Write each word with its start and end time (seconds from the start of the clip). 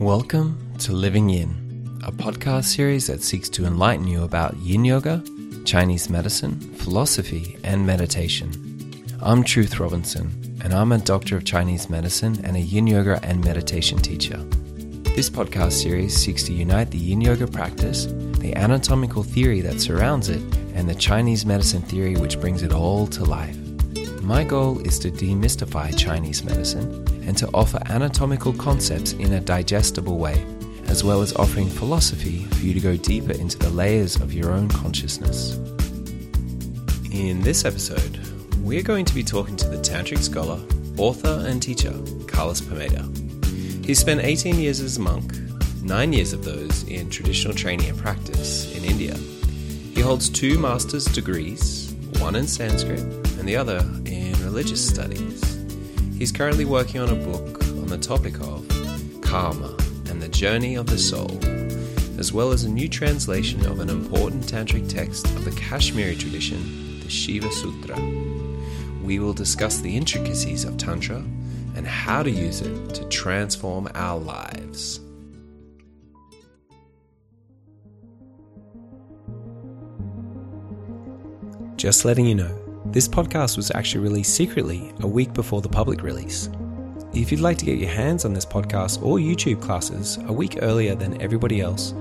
Welcome 0.00 0.56
to 0.78 0.92
Living 0.94 1.28
Yin, 1.28 2.00
a 2.06 2.10
podcast 2.10 2.64
series 2.64 3.06
that 3.08 3.22
seeks 3.22 3.50
to 3.50 3.66
enlighten 3.66 4.08
you 4.08 4.24
about 4.24 4.56
yin 4.56 4.82
yoga, 4.82 5.22
Chinese 5.66 6.08
medicine, 6.08 6.58
philosophy, 6.76 7.58
and 7.64 7.86
meditation. 7.86 8.50
I'm 9.20 9.44
Truth 9.44 9.78
Robinson, 9.78 10.56
and 10.64 10.72
I'm 10.72 10.92
a 10.92 10.98
doctor 10.98 11.36
of 11.36 11.44
Chinese 11.44 11.90
medicine 11.90 12.42
and 12.44 12.56
a 12.56 12.60
yin 12.60 12.86
yoga 12.86 13.20
and 13.22 13.44
meditation 13.44 13.98
teacher. 13.98 14.38
This 15.14 15.28
podcast 15.28 15.72
series 15.72 16.16
seeks 16.16 16.44
to 16.44 16.54
unite 16.54 16.90
the 16.90 16.96
yin 16.96 17.20
yoga 17.20 17.46
practice, 17.46 18.06
the 18.06 18.56
anatomical 18.56 19.22
theory 19.22 19.60
that 19.60 19.82
surrounds 19.82 20.30
it, 20.30 20.40
and 20.72 20.88
the 20.88 20.94
Chinese 20.94 21.44
medicine 21.44 21.82
theory 21.82 22.16
which 22.16 22.40
brings 22.40 22.62
it 22.62 22.72
all 22.72 23.06
to 23.08 23.22
life. 23.22 23.58
My 24.22 24.44
goal 24.44 24.78
is 24.78 24.98
to 25.00 25.10
demystify 25.10 25.94
Chinese 25.94 26.42
medicine 26.42 27.04
and 27.30 27.38
to 27.38 27.48
offer 27.54 27.80
anatomical 27.86 28.52
concepts 28.54 29.12
in 29.12 29.34
a 29.34 29.40
digestible 29.40 30.18
way, 30.18 30.44
as 30.86 31.04
well 31.04 31.22
as 31.22 31.32
offering 31.36 31.68
philosophy 31.68 32.42
for 32.46 32.66
you 32.66 32.74
to 32.74 32.80
go 32.80 32.96
deeper 32.96 33.30
into 33.30 33.56
the 33.56 33.70
layers 33.70 34.16
of 34.16 34.32
your 34.32 34.50
own 34.50 34.68
consciousness. 34.68 35.54
In 37.12 37.40
this 37.40 37.64
episode, 37.64 38.18
we're 38.64 38.82
going 38.82 39.04
to 39.04 39.14
be 39.14 39.22
talking 39.22 39.54
to 39.58 39.68
the 39.68 39.76
tantric 39.76 40.18
scholar, 40.18 40.58
author, 40.98 41.44
and 41.46 41.62
teacher, 41.62 41.94
Carlos 42.26 42.60
Pineda. 42.60 43.08
He 43.86 43.94
spent 43.94 44.22
18 44.22 44.56
years 44.56 44.80
as 44.80 44.96
a 44.96 45.00
monk, 45.00 45.32
nine 45.84 46.12
years 46.12 46.32
of 46.32 46.44
those 46.44 46.82
in 46.88 47.10
traditional 47.10 47.54
training 47.54 47.90
and 47.90 47.98
practice 47.98 48.76
in 48.76 48.84
India. 48.84 49.14
He 49.14 50.00
holds 50.00 50.28
two 50.28 50.58
master's 50.58 51.04
degrees, 51.04 51.94
one 52.18 52.34
in 52.34 52.48
Sanskrit 52.48 53.02
and 53.38 53.48
the 53.48 53.54
other 53.54 53.78
in 54.04 54.32
religious 54.42 54.84
studies. 54.84 55.49
He's 56.20 56.32
currently 56.32 56.66
working 56.66 57.00
on 57.00 57.08
a 57.08 57.14
book 57.14 57.64
on 57.64 57.86
the 57.86 57.96
topic 57.96 58.38
of 58.42 58.68
karma 59.22 59.74
and 60.10 60.20
the 60.20 60.28
journey 60.28 60.74
of 60.74 60.84
the 60.84 60.98
soul, 60.98 61.42
as 62.18 62.30
well 62.30 62.52
as 62.52 62.62
a 62.62 62.68
new 62.68 62.90
translation 62.90 63.64
of 63.64 63.80
an 63.80 63.88
important 63.88 64.44
tantric 64.44 64.86
text 64.86 65.24
of 65.24 65.46
the 65.46 65.50
Kashmiri 65.52 66.14
tradition, 66.16 67.00
the 67.00 67.08
Shiva 67.08 67.50
Sutra. 67.50 67.98
We 69.02 69.18
will 69.18 69.32
discuss 69.32 69.80
the 69.80 69.96
intricacies 69.96 70.64
of 70.64 70.76
Tantra 70.76 71.24
and 71.74 71.86
how 71.86 72.22
to 72.22 72.30
use 72.30 72.60
it 72.60 72.94
to 72.96 73.08
transform 73.08 73.88
our 73.94 74.20
lives. 74.20 75.00
Just 81.76 82.04
letting 82.04 82.26
you 82.26 82.34
know, 82.34 82.59
this 82.86 83.06
podcast 83.06 83.56
was 83.56 83.70
actually 83.74 84.02
released 84.02 84.34
secretly 84.34 84.92
a 85.00 85.06
week 85.06 85.32
before 85.32 85.60
the 85.60 85.68
public 85.68 86.02
release. 86.02 86.48
If 87.12 87.30
you'd 87.30 87.40
like 87.40 87.58
to 87.58 87.64
get 87.64 87.78
your 87.78 87.90
hands 87.90 88.24
on 88.24 88.32
this 88.32 88.46
podcast 88.46 89.02
or 89.02 89.18
YouTube 89.18 89.60
classes 89.60 90.18
a 90.26 90.32
week 90.32 90.58
earlier 90.62 90.94
than 90.94 91.20
everybody 91.20 91.60
else, 91.60 91.92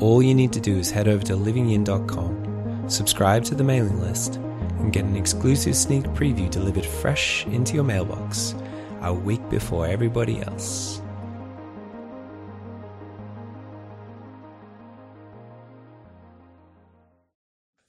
all 0.00 0.22
you 0.22 0.34
need 0.34 0.52
to 0.52 0.60
do 0.60 0.76
is 0.78 0.90
head 0.90 1.08
over 1.08 1.24
to 1.24 1.32
livingyin.com, 1.32 2.88
subscribe 2.88 3.44
to 3.44 3.54
the 3.54 3.64
mailing 3.64 4.00
list, 4.00 4.36
and 4.36 4.92
get 4.92 5.04
an 5.04 5.16
exclusive 5.16 5.74
sneak 5.74 6.04
preview 6.04 6.50
delivered 6.50 6.86
fresh 6.86 7.46
into 7.46 7.74
your 7.74 7.84
mailbox 7.84 8.54
a 9.02 9.12
week 9.12 9.48
before 9.48 9.86
everybody 9.86 10.42
else. 10.42 11.00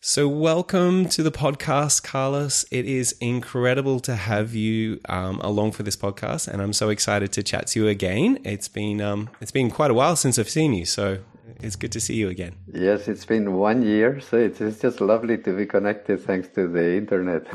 So, 0.02 0.30
welcome 0.30 1.10
to 1.10 1.22
the 1.22 1.32
podcast, 1.32 2.04
Carlos. 2.04 2.64
It 2.72 2.86
is 2.86 3.12
incredible 3.20 4.00
to 4.00 4.16
have 4.16 4.56
you 4.56 5.02
um, 5.10 5.42
along 5.42 5.74
for 5.74 5.84
this 5.84 5.98
podcast, 5.98 6.48
and 6.48 6.62
I'm 6.62 6.72
so 6.72 6.88
excited 6.88 7.34
to 7.34 7.44
chat 7.44 7.68
to 7.68 7.82
you 7.82 7.88
again. 7.90 8.40
It's 8.46 8.70
been 8.70 9.02
um, 9.02 9.30
it's 9.42 9.52
been 9.52 9.70
quite 9.70 9.92
a 9.92 9.94
while 9.94 10.16
since 10.16 10.40
I've 10.40 10.48
seen 10.48 10.74
you, 10.74 10.86
so 10.86 11.18
it's 11.60 11.76
good 11.76 11.92
to 11.92 12.00
see 12.00 12.16
you 12.16 12.30
again. 12.30 12.56
Yes, 12.74 13.10
it's 13.10 13.26
been 13.26 13.56
one 13.56 13.82
year, 13.82 14.22
so 14.22 14.38
it's, 14.38 14.62
it's 14.62 14.80
just 14.80 15.02
lovely 15.02 15.38
to 15.38 15.58
be 15.58 15.66
connected 15.66 16.22
thanks 16.22 16.48
to 16.56 16.70
the 16.70 16.96
internet. 16.96 17.46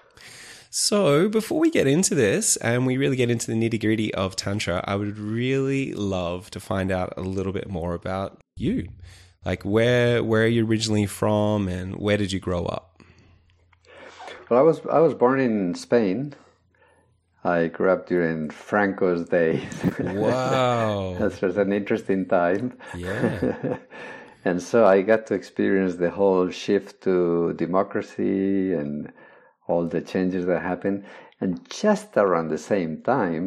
so, 0.70 1.28
before 1.28 1.60
we 1.60 1.70
get 1.70 1.86
into 1.86 2.14
this 2.14 2.56
and 2.56 2.86
we 2.86 2.96
really 2.96 3.16
get 3.16 3.30
into 3.30 3.48
the 3.48 3.52
nitty 3.52 3.78
gritty 3.78 4.14
of 4.14 4.34
Tantra, 4.34 4.82
I 4.86 4.96
would 4.96 5.18
really 5.18 5.92
love 5.92 6.50
to 6.52 6.58
find 6.58 6.90
out 6.90 7.12
a 7.18 7.20
little 7.20 7.52
bit 7.52 7.68
more 7.68 7.92
about 7.92 8.40
you 8.56 8.88
like 9.46 9.62
where 9.62 10.24
where 10.24 10.42
are 10.42 10.54
you 10.56 10.66
originally 10.66 11.06
from 11.06 11.68
and 11.68 11.94
where 11.96 12.16
did 12.16 12.32
you 12.32 12.40
grow 12.40 12.66
up? 12.66 13.00
Well 14.50 14.58
i 14.58 14.62
was 14.62 14.80
i 14.90 14.98
was 14.98 15.14
born 15.14 15.40
in 15.40 15.74
spain. 15.74 16.34
I 17.44 17.68
grew 17.68 17.90
up 17.90 18.08
during 18.08 18.50
franco's 18.50 19.28
days. 19.28 19.62
Wow. 20.00 21.16
That 21.20 21.40
was 21.40 21.56
an 21.56 21.72
interesting 21.72 22.26
time. 22.26 22.76
Yeah. 22.94 23.78
And 24.48 24.62
so 24.62 24.86
i 24.86 25.02
got 25.02 25.26
to 25.28 25.34
experience 25.34 25.96
the 25.96 26.10
whole 26.10 26.50
shift 26.50 27.02
to 27.06 27.52
democracy 27.54 28.72
and 28.80 29.12
all 29.66 29.84
the 29.88 30.00
changes 30.00 30.46
that 30.46 30.62
happened. 30.62 31.04
And 31.40 31.50
just 31.68 32.16
around 32.16 32.48
the 32.48 32.62
same 32.72 33.02
time 33.02 33.44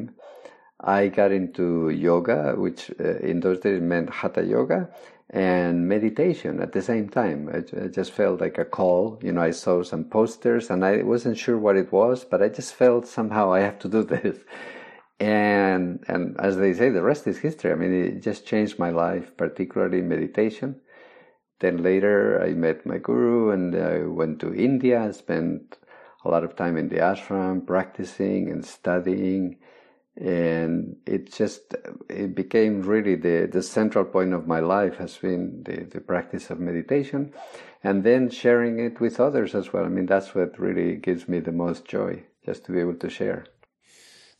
I 0.81 1.07
got 1.07 1.31
into 1.31 1.89
yoga, 1.89 2.55
which 2.57 2.91
uh, 2.99 3.17
in 3.31 3.39
those 3.41 3.59
days 3.59 3.81
meant 3.81 4.09
hatha 4.09 4.43
yoga, 4.43 4.89
and 5.29 5.87
meditation 5.87 6.59
at 6.59 6.71
the 6.71 6.81
same 6.81 7.07
time. 7.07 7.49
I, 7.53 7.57
I, 7.83 7.87
just 7.87 8.11
felt 8.11 8.41
like 8.41 8.57
a 8.57 8.65
call. 8.65 9.19
You 9.21 9.31
know, 9.31 9.41
I 9.41 9.51
saw 9.51 9.83
some 9.83 10.05
posters 10.05 10.69
and 10.71 10.83
I 10.83 11.03
wasn't 11.03 11.37
sure 11.37 11.57
what 11.57 11.77
it 11.77 11.91
was, 11.91 12.25
but 12.25 12.41
I 12.41 12.49
just 12.49 12.73
felt 12.73 13.05
somehow 13.05 13.53
I 13.53 13.59
have 13.59 13.77
to 13.79 13.87
do 13.87 14.03
this. 14.15 14.39
And 15.19 16.03
and 16.07 16.39
as 16.39 16.57
they 16.57 16.73
say, 16.73 16.89
the 16.89 17.03
rest 17.03 17.27
is 17.27 17.39
history. 17.39 17.71
I 17.71 17.75
mean, 17.75 17.93
it 17.93 18.23
just 18.23 18.47
changed 18.47 18.79
my 18.79 18.89
life, 18.89 19.35
particularly 19.37 20.01
meditation. 20.01 20.79
Then 21.59 21.83
later, 21.83 22.41
I 22.41 22.53
met 22.53 22.85
my 22.85 22.97
guru 22.97 23.51
and 23.51 23.75
I 23.75 24.07
went 24.07 24.39
to 24.39 24.55
India. 24.55 25.03
I 25.03 25.11
spent 25.11 25.77
a 26.23 26.29
lot 26.29 26.43
of 26.43 26.55
time 26.55 26.77
in 26.77 26.89
the 26.89 26.97
ashram, 26.97 27.67
practicing 27.67 28.49
and 28.49 28.65
studying 28.65 29.57
and 30.17 30.95
it 31.05 31.31
just 31.31 31.75
it 32.09 32.35
became 32.35 32.81
really 32.81 33.15
the 33.15 33.47
the 33.51 33.61
central 33.61 34.03
point 34.03 34.33
of 34.33 34.47
my 34.47 34.59
life 34.59 34.97
has 34.97 35.15
been 35.17 35.63
the, 35.63 35.85
the 35.85 36.01
practice 36.01 36.49
of 36.49 36.59
meditation 36.59 37.31
and 37.83 38.03
then 38.03 38.29
sharing 38.29 38.79
it 38.79 38.99
with 38.99 39.19
others 39.19 39.55
as 39.55 39.71
well 39.71 39.85
i 39.85 39.87
mean 39.87 40.05
that's 40.05 40.35
what 40.35 40.59
really 40.59 40.95
gives 40.95 41.27
me 41.27 41.39
the 41.39 41.51
most 41.51 41.85
joy 41.85 42.21
just 42.45 42.65
to 42.65 42.71
be 42.71 42.79
able 42.79 42.95
to 42.95 43.09
share 43.09 43.45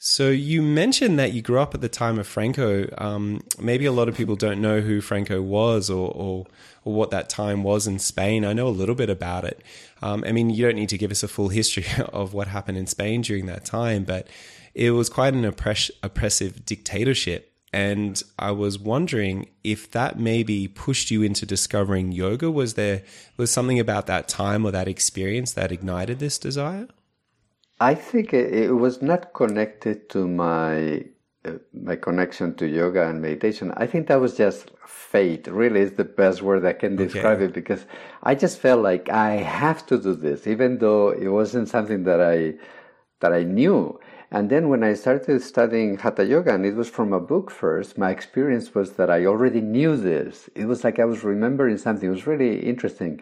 so 0.02 0.30
you 0.30 0.62
mentioned 0.62 1.20
that 1.20 1.34
you 1.34 1.42
grew 1.42 1.60
up 1.60 1.76
at 1.76 1.82
the 1.82 1.90
time 1.90 2.20
of 2.20 2.26
Franco. 2.26 2.88
Um, 2.98 3.42
maybe 3.60 3.86
a 3.86 3.92
lot 3.92 4.08
of 4.08 4.16
people 4.16 4.38
don't 4.38 4.62
know 4.62 4.80
who 4.80 5.02
Franco 5.02 5.42
was 5.42 5.90
or, 5.90 6.10
or, 6.16 6.46
or 6.86 6.94
what 6.94 7.12
that 7.12 7.28
time 7.28 7.64
was 7.64 7.86
in 7.86 8.00
Spain. 8.00 8.46
I 8.46 8.54
know 8.54 8.68
a 8.68 8.70
little 8.70 8.96
bit 8.96 9.10
about 9.10 9.44
it. 9.44 9.62
Um, 10.02 10.24
I 10.26 10.32
mean, 10.32 10.52
you 10.52 10.66
don't 10.66 10.78
need 10.78 10.88
to 10.88 10.98
give 10.98 11.12
us 11.12 11.22
a 11.22 11.28
full 11.28 11.50
history 11.50 11.86
of 12.14 12.34
what 12.34 12.48
happened 12.48 12.78
in 12.78 12.88
Spain 12.88 13.22
during 13.22 13.48
that 13.48 13.66
time, 13.66 14.06
but 14.06 14.30
it 14.74 14.92
was 14.92 15.10
quite 15.10 15.34
an 15.34 15.46
oppress- 15.46 15.92
oppressive 16.04 16.66
dictatorship. 16.66 17.52
And 17.72 18.22
I 18.40 18.52
was 18.52 18.80
wondering 18.80 19.48
if 19.64 19.92
that 19.92 20.20
maybe 20.20 20.68
pushed 20.68 21.12
you 21.12 21.22
into 21.22 21.46
discovering 21.46 22.12
yoga. 22.12 22.50
Was 22.50 22.74
there 22.74 23.04
was 23.38 23.52
something 23.52 23.80
about 23.80 24.08
that 24.08 24.28
time 24.28 24.66
or 24.66 24.72
that 24.72 24.88
experience 24.88 25.54
that 25.54 25.72
ignited 25.72 26.18
this 26.18 26.40
desire? 26.40 26.88
I 27.80 27.94
think 27.96 28.34
it 28.34 28.74
was 28.74 29.02
not 29.02 29.34
connected 29.34 30.10
to 30.10 30.28
my 30.28 31.06
uh, 31.46 31.54
my 31.74 31.96
connection 31.96 32.54
to 32.56 32.68
yoga 32.68 33.08
and 33.08 33.22
meditation. 33.22 33.72
I 33.78 33.88
think 33.88 34.08
that 34.08 34.20
was 34.20 34.36
just 34.36 34.72
fate. 34.86 35.48
Really, 35.48 35.80
is 35.82 35.94
the 35.94 36.04
best 36.04 36.42
word 36.42 36.66
I 36.66 36.74
can 36.74 36.98
describe 36.98 37.38
okay. 37.38 37.46
it 37.46 37.54
because 37.54 37.86
I 38.24 38.36
just 38.36 38.60
felt 38.60 38.82
like 38.82 39.10
I 39.10 39.38
have 39.38 39.86
to 39.88 39.98
do 39.98 40.16
this, 40.16 40.48
even 40.48 40.80
though 40.80 41.12
it 41.12 41.30
wasn't 41.30 41.70
something 41.70 42.04
that 42.04 42.20
I 42.20 42.56
that 43.22 43.32
I 43.32 43.44
knew. 43.44 44.00
And 44.32 44.50
then 44.50 44.70
when 44.70 44.84
I 44.84 44.94
started 44.94 45.42
studying 45.42 45.98
Hatha 45.98 46.24
Yoga, 46.24 46.54
and 46.54 46.66
it 46.66 46.76
was 46.76 46.88
from 46.90 47.14
a 47.14 47.20
book 47.20 47.50
first, 47.50 47.98
my 47.98 48.12
experience 48.12 48.76
was 48.76 48.94
that 48.94 49.10
I 49.10 49.26
already 49.26 49.62
knew 49.62 49.98
this. 49.98 50.50
It 50.54 50.66
was 50.66 50.84
like 50.84 51.00
I 51.00 51.06
was 51.06 51.24
remembering 51.24 51.78
something. 51.78 52.08
It 52.08 52.12
was 52.12 52.28
really 52.28 52.60
interesting. 52.60 53.22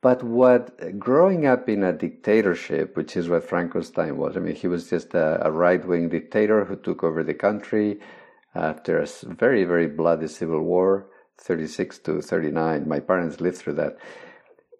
But 0.00 0.22
what 0.22 0.98
growing 0.98 1.44
up 1.46 1.68
in 1.68 1.82
a 1.82 1.92
dictatorship, 1.92 2.96
which 2.96 3.16
is 3.16 3.28
what 3.28 3.42
Franco's 3.42 3.88
Spain 3.88 4.16
was, 4.16 4.36
I 4.36 4.40
mean, 4.40 4.54
he 4.54 4.68
was 4.68 4.88
just 4.88 5.12
a, 5.14 5.44
a 5.44 5.50
right 5.50 5.84
wing 5.84 6.08
dictator 6.08 6.64
who 6.64 6.76
took 6.76 7.02
over 7.02 7.24
the 7.24 7.34
country 7.34 7.98
after 8.54 9.00
a 9.00 9.06
very, 9.24 9.64
very 9.64 9.88
bloody 9.88 10.28
civil 10.28 10.62
war, 10.62 11.08
36 11.38 11.98
to 12.00 12.22
39. 12.22 12.86
My 12.88 13.00
parents 13.00 13.40
lived 13.40 13.56
through 13.56 13.74
that 13.74 13.98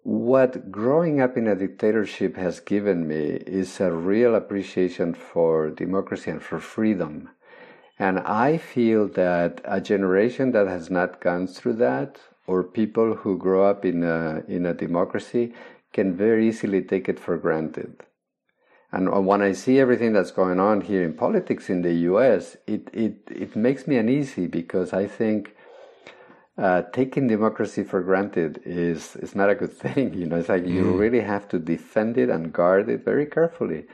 what 0.09 0.71
growing 0.71 1.21
up 1.21 1.37
in 1.37 1.47
a 1.47 1.55
dictatorship 1.55 2.35
has 2.35 2.59
given 2.59 3.07
me 3.07 3.43
is 3.45 3.79
a 3.79 3.91
real 3.91 4.33
appreciation 4.33 5.13
for 5.13 5.69
democracy 5.69 6.31
and 6.31 6.41
for 6.41 6.59
freedom. 6.59 7.29
And 7.99 8.17
I 8.19 8.57
feel 8.57 9.07
that 9.09 9.61
a 9.65 9.79
generation 9.79 10.51
that 10.53 10.67
has 10.67 10.89
not 10.89 11.21
gone 11.21 11.45
through 11.45 11.73
that, 11.73 12.17
or 12.47 12.63
people 12.63 13.17
who 13.17 13.37
grow 13.37 13.69
up 13.69 13.85
in 13.85 14.03
a, 14.03 14.41
in 14.47 14.65
a 14.65 14.73
democracy, 14.73 15.53
can 15.93 16.17
very 16.17 16.47
easily 16.47 16.81
take 16.81 17.07
it 17.07 17.19
for 17.19 17.37
granted. 17.37 18.03
And 18.91 19.27
when 19.27 19.43
I 19.43 19.51
see 19.51 19.79
everything 19.79 20.13
that's 20.13 20.31
going 20.31 20.59
on 20.59 20.81
here 20.81 21.03
in 21.03 21.13
politics 21.13 21.69
in 21.69 21.83
the 21.83 21.93
U.S., 22.09 22.57
it 22.65 22.89
it 22.91 23.17
it 23.29 23.55
makes 23.55 23.85
me 23.85 23.97
uneasy 23.97 24.47
because 24.47 24.91
I 24.91 25.05
think 25.05 25.55
uh, 26.59 26.81
taking 26.91 27.27
democracy 27.27 27.83
for 27.83 28.01
granted 28.01 28.61
is 28.65 29.15
is 29.17 29.33
not 29.33 29.49
a 29.49 29.55
good 29.55 29.73
thing. 29.85 30.13
You 30.13 30.25
know, 30.25 30.37
it's 30.37 30.49
like 30.49 30.63
mm. 30.63 30.73
you 30.73 30.83
really 30.91 31.21
have 31.21 31.47
to 31.49 31.59
defend 31.59 32.17
it 32.17 32.29
and 32.29 32.51
guard 32.51 32.89
it 32.89 33.05
very 33.05 33.25
carefully. 33.25 33.85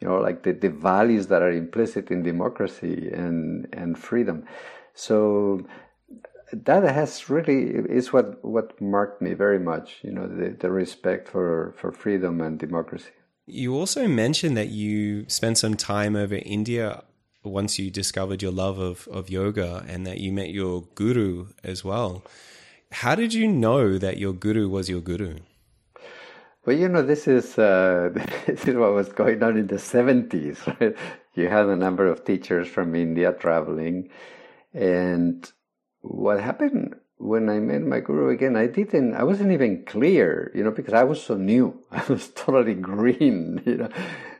You 0.00 0.08
know, 0.08 0.18
like 0.18 0.42
the, 0.42 0.52
the 0.52 0.70
values 0.70 1.28
that 1.28 1.42
are 1.42 1.50
implicit 1.50 2.10
in 2.10 2.22
democracy 2.22 3.10
and 3.12 3.68
and 3.72 3.98
freedom. 3.98 4.44
So 4.94 5.66
that 6.52 6.82
has 6.82 7.28
really 7.28 7.64
is 8.00 8.12
what 8.12 8.42
what 8.44 8.80
marked 8.80 9.20
me 9.20 9.34
very 9.34 9.58
much. 9.58 9.98
You 10.02 10.12
know, 10.12 10.26
the, 10.26 10.56
the 10.58 10.70
respect 10.70 11.28
for 11.28 11.74
for 11.76 11.92
freedom 11.92 12.40
and 12.40 12.58
democracy. 12.58 13.12
You 13.46 13.74
also 13.74 14.08
mentioned 14.08 14.56
that 14.56 14.70
you 14.70 15.28
spent 15.28 15.58
some 15.58 15.76
time 15.76 16.16
over 16.16 16.34
India 16.34 17.04
once 17.46 17.78
you 17.78 17.90
discovered 17.90 18.42
your 18.42 18.52
love 18.52 18.78
of, 18.78 19.08
of 19.08 19.30
yoga 19.30 19.84
and 19.88 20.06
that 20.06 20.18
you 20.18 20.32
met 20.32 20.50
your 20.50 20.82
guru 20.94 21.48
as 21.64 21.84
well. 21.84 22.22
How 22.92 23.14
did 23.14 23.34
you 23.34 23.48
know 23.48 23.98
that 23.98 24.18
your 24.18 24.32
guru 24.32 24.68
was 24.68 24.88
your 24.88 25.00
guru? 25.00 25.38
Well, 26.64 26.76
you 26.76 26.88
know, 26.88 27.02
this 27.02 27.28
is 27.28 27.58
uh, 27.58 28.10
this 28.46 28.66
is 28.66 28.74
what 28.74 28.92
was 28.92 29.08
going 29.10 29.42
on 29.42 29.56
in 29.56 29.66
the 29.66 29.78
seventies. 29.78 30.60
Right? 30.80 30.96
You 31.34 31.48
had 31.48 31.66
a 31.66 31.76
number 31.76 32.06
of 32.06 32.24
teachers 32.24 32.66
from 32.66 32.94
India 32.94 33.32
traveling, 33.32 34.08
and 34.72 35.50
what 36.00 36.40
happened 36.40 36.96
when 37.18 37.48
I 37.48 37.58
met 37.58 37.82
my 37.82 38.00
guru 38.00 38.28
again, 38.28 38.56
I 38.56 38.66
didn't, 38.66 39.14
I 39.14 39.24
wasn't 39.24 39.52
even 39.52 39.84
clear, 39.84 40.50
you 40.54 40.62
know, 40.62 40.70
because 40.70 40.94
I 40.94 41.04
was 41.04 41.22
so 41.22 41.36
new. 41.36 41.78
I 41.90 42.04
was 42.08 42.28
totally 42.28 42.74
green, 42.74 43.62
you 43.64 43.76
know. 43.76 43.88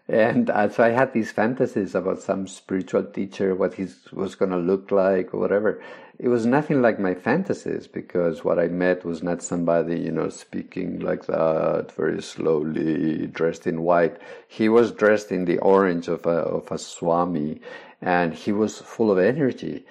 And 0.09 0.51
uh, 0.51 0.69
so 0.69 0.85
I 0.85 0.91
had 0.91 1.13
these 1.13 1.33
fantasies 1.33 1.95
about 1.95 2.23
some 2.23 2.47
spiritual 2.47 3.05
teacher, 3.05 3.57
what 3.57 3.75
he 3.75 3.89
was 4.13 4.37
going 4.37 4.53
to 4.53 4.57
look 4.57 4.93
like 4.93 5.35
or 5.35 5.41
whatever. 5.41 5.83
It 6.19 6.29
was 6.29 6.47
nothing 6.47 6.81
like 6.81 7.01
my 7.01 7.15
fantasies 7.15 7.89
because 7.89 8.45
what 8.45 8.59
I 8.59 8.69
met 8.69 9.05
was 9.05 9.23
not 9.23 9.43
somebody, 9.43 9.99
you 9.99 10.13
know, 10.13 10.29
speaking 10.29 11.01
like 11.01 11.27
that 11.27 11.93
very 11.97 12.23
slowly, 12.23 13.27
dressed 13.27 13.67
in 13.67 13.83
white. 13.83 14.17
He 14.47 14.69
was 14.69 14.93
dressed 14.93 15.33
in 15.33 15.45
the 15.45 15.59
orange 15.59 16.09
of 16.09 16.25
a, 16.25 16.39
of 16.39 16.71
a 16.71 16.79
Swami 16.79 17.61
and 18.01 18.33
he 18.33 18.53
was 18.53 18.79
full 18.79 19.11
of 19.11 19.19
energy. 19.19 19.85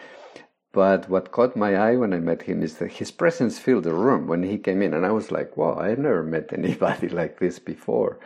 But 0.72 1.10
what 1.10 1.32
caught 1.32 1.56
my 1.56 1.76
eye 1.76 1.96
when 1.96 2.14
I 2.14 2.20
met 2.20 2.44
him 2.44 2.64
is 2.64 2.76
that 2.76 2.94
his 2.94 3.12
presence 3.12 3.60
filled 3.60 3.84
the 3.84 3.94
room 3.94 4.28
when 4.28 4.44
he 4.44 4.58
came 4.58 4.82
in. 4.82 4.94
And 4.94 5.06
I 5.06 5.12
was 5.12 5.32
like, 5.32 5.58
wow, 5.58 5.76
I 5.76 5.90
never 5.90 6.24
met 6.24 6.54
anybody 6.54 7.10
like 7.10 7.40
this 7.40 7.60
before. 7.60 8.18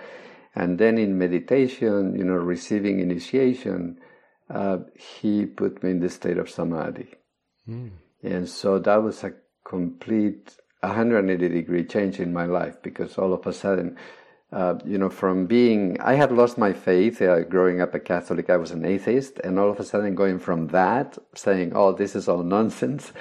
And 0.55 0.79
then 0.79 0.97
in 0.97 1.17
meditation, 1.17 2.15
you 2.17 2.23
know, 2.23 2.33
receiving 2.33 2.99
initiation, 2.99 3.99
uh, 4.49 4.79
he 4.95 5.45
put 5.45 5.83
me 5.83 5.91
in 5.91 5.99
the 5.99 6.09
state 6.09 6.37
of 6.37 6.49
samadhi. 6.49 7.09
Mm. 7.67 7.91
And 8.23 8.49
so 8.49 8.79
that 8.79 9.03
was 9.03 9.23
a 9.23 9.33
complete 9.63 10.55
180 10.81 11.49
degree 11.49 11.85
change 11.85 12.19
in 12.19 12.33
my 12.33 12.45
life 12.45 12.81
because 12.81 13.17
all 13.17 13.33
of 13.33 13.45
a 13.45 13.53
sudden, 13.53 13.97
uh, 14.51 14.75
you 14.83 14.97
know, 14.97 15.09
from 15.09 15.45
being, 15.45 15.99
I 16.01 16.15
had 16.15 16.31
lost 16.31 16.57
my 16.57 16.73
faith 16.73 17.21
uh, 17.21 17.41
growing 17.41 17.81
up 17.81 17.93
a 17.93 17.99
Catholic, 17.99 18.49
I 18.49 18.57
was 18.57 18.71
an 18.71 18.85
atheist, 18.85 19.39
and 19.43 19.59
all 19.59 19.69
of 19.69 19.79
a 19.79 19.83
sudden 19.83 20.15
going 20.15 20.39
from 20.39 20.67
that, 20.67 21.17
saying, 21.35 21.73
oh, 21.75 21.91
this 21.91 22.15
is 22.15 22.27
all 22.27 22.41
nonsense, 22.41 23.11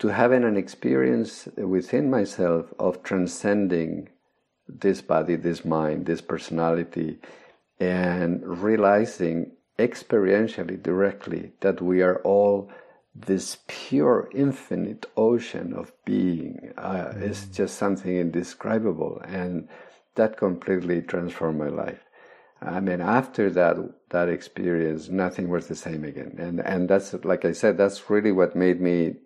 to 0.00 0.08
having 0.08 0.42
an 0.42 0.56
experience 0.56 1.46
within 1.56 2.10
myself 2.10 2.72
of 2.78 3.04
transcending 3.04 4.08
this 4.68 5.00
body, 5.00 5.36
this 5.36 5.64
mind, 5.64 6.06
this 6.06 6.20
personality, 6.20 7.18
and 7.80 8.42
realizing 8.44 9.52
experientially, 9.78 10.82
directly, 10.82 11.52
that 11.60 11.80
we 11.82 12.02
are 12.02 12.20
all 12.22 12.70
this 13.14 13.58
pure, 13.68 14.28
infinite 14.34 15.06
ocean 15.16 15.72
of 15.72 15.92
being. 16.04 16.72
Uh, 16.76 17.12
mm. 17.12 17.22
It's 17.22 17.46
just 17.46 17.76
something 17.76 18.16
indescribable, 18.16 19.20
and 19.24 19.68
that 20.16 20.36
completely 20.36 21.02
transformed 21.02 21.58
my 21.58 21.68
life. 21.68 22.00
I 22.60 22.80
mean, 22.80 23.00
after 23.00 23.50
that 23.50 23.76
that 24.10 24.28
experience, 24.28 25.08
nothing 25.08 25.48
was 25.48 25.66
the 25.66 25.74
same 25.74 26.04
again, 26.04 26.36
and 26.38 26.60
and 26.60 26.88
that's 26.88 27.12
like 27.24 27.44
I 27.44 27.52
said, 27.52 27.76
that's 27.76 28.08
really 28.08 28.32
what 28.32 28.56
made 28.56 28.80
me 28.80 29.16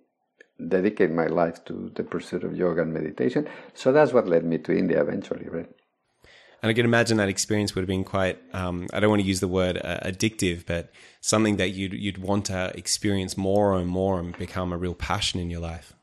dedicate 0.66 1.10
my 1.10 1.26
life 1.26 1.64
to 1.66 1.90
the 1.94 2.02
pursuit 2.02 2.44
of 2.44 2.56
yoga 2.56 2.82
and 2.82 2.92
meditation. 2.92 3.48
So 3.74 3.92
that's 3.92 4.12
what 4.12 4.26
led 4.26 4.44
me 4.44 4.58
to 4.58 4.76
India 4.76 5.00
eventually, 5.00 5.48
right? 5.48 5.68
And 6.60 6.70
I 6.70 6.72
can 6.72 6.84
imagine 6.84 7.18
that 7.18 7.28
experience 7.28 7.74
would 7.74 7.82
have 7.82 7.88
been 7.88 8.04
quite, 8.04 8.38
um, 8.52 8.88
I 8.92 8.98
don't 8.98 9.10
want 9.10 9.22
to 9.22 9.28
use 9.28 9.38
the 9.38 9.48
word 9.48 9.78
uh, 9.82 10.00
addictive, 10.00 10.66
but 10.66 10.90
something 11.20 11.56
that 11.56 11.70
you'd, 11.70 11.92
you'd 11.92 12.18
want 12.18 12.46
to 12.46 12.72
experience 12.76 13.36
more 13.36 13.76
and 13.76 13.86
more 13.86 14.18
and 14.18 14.36
become 14.36 14.72
a 14.72 14.76
real 14.76 14.94
passion 14.94 15.38
in 15.38 15.50
your 15.50 15.60
life. 15.60 15.94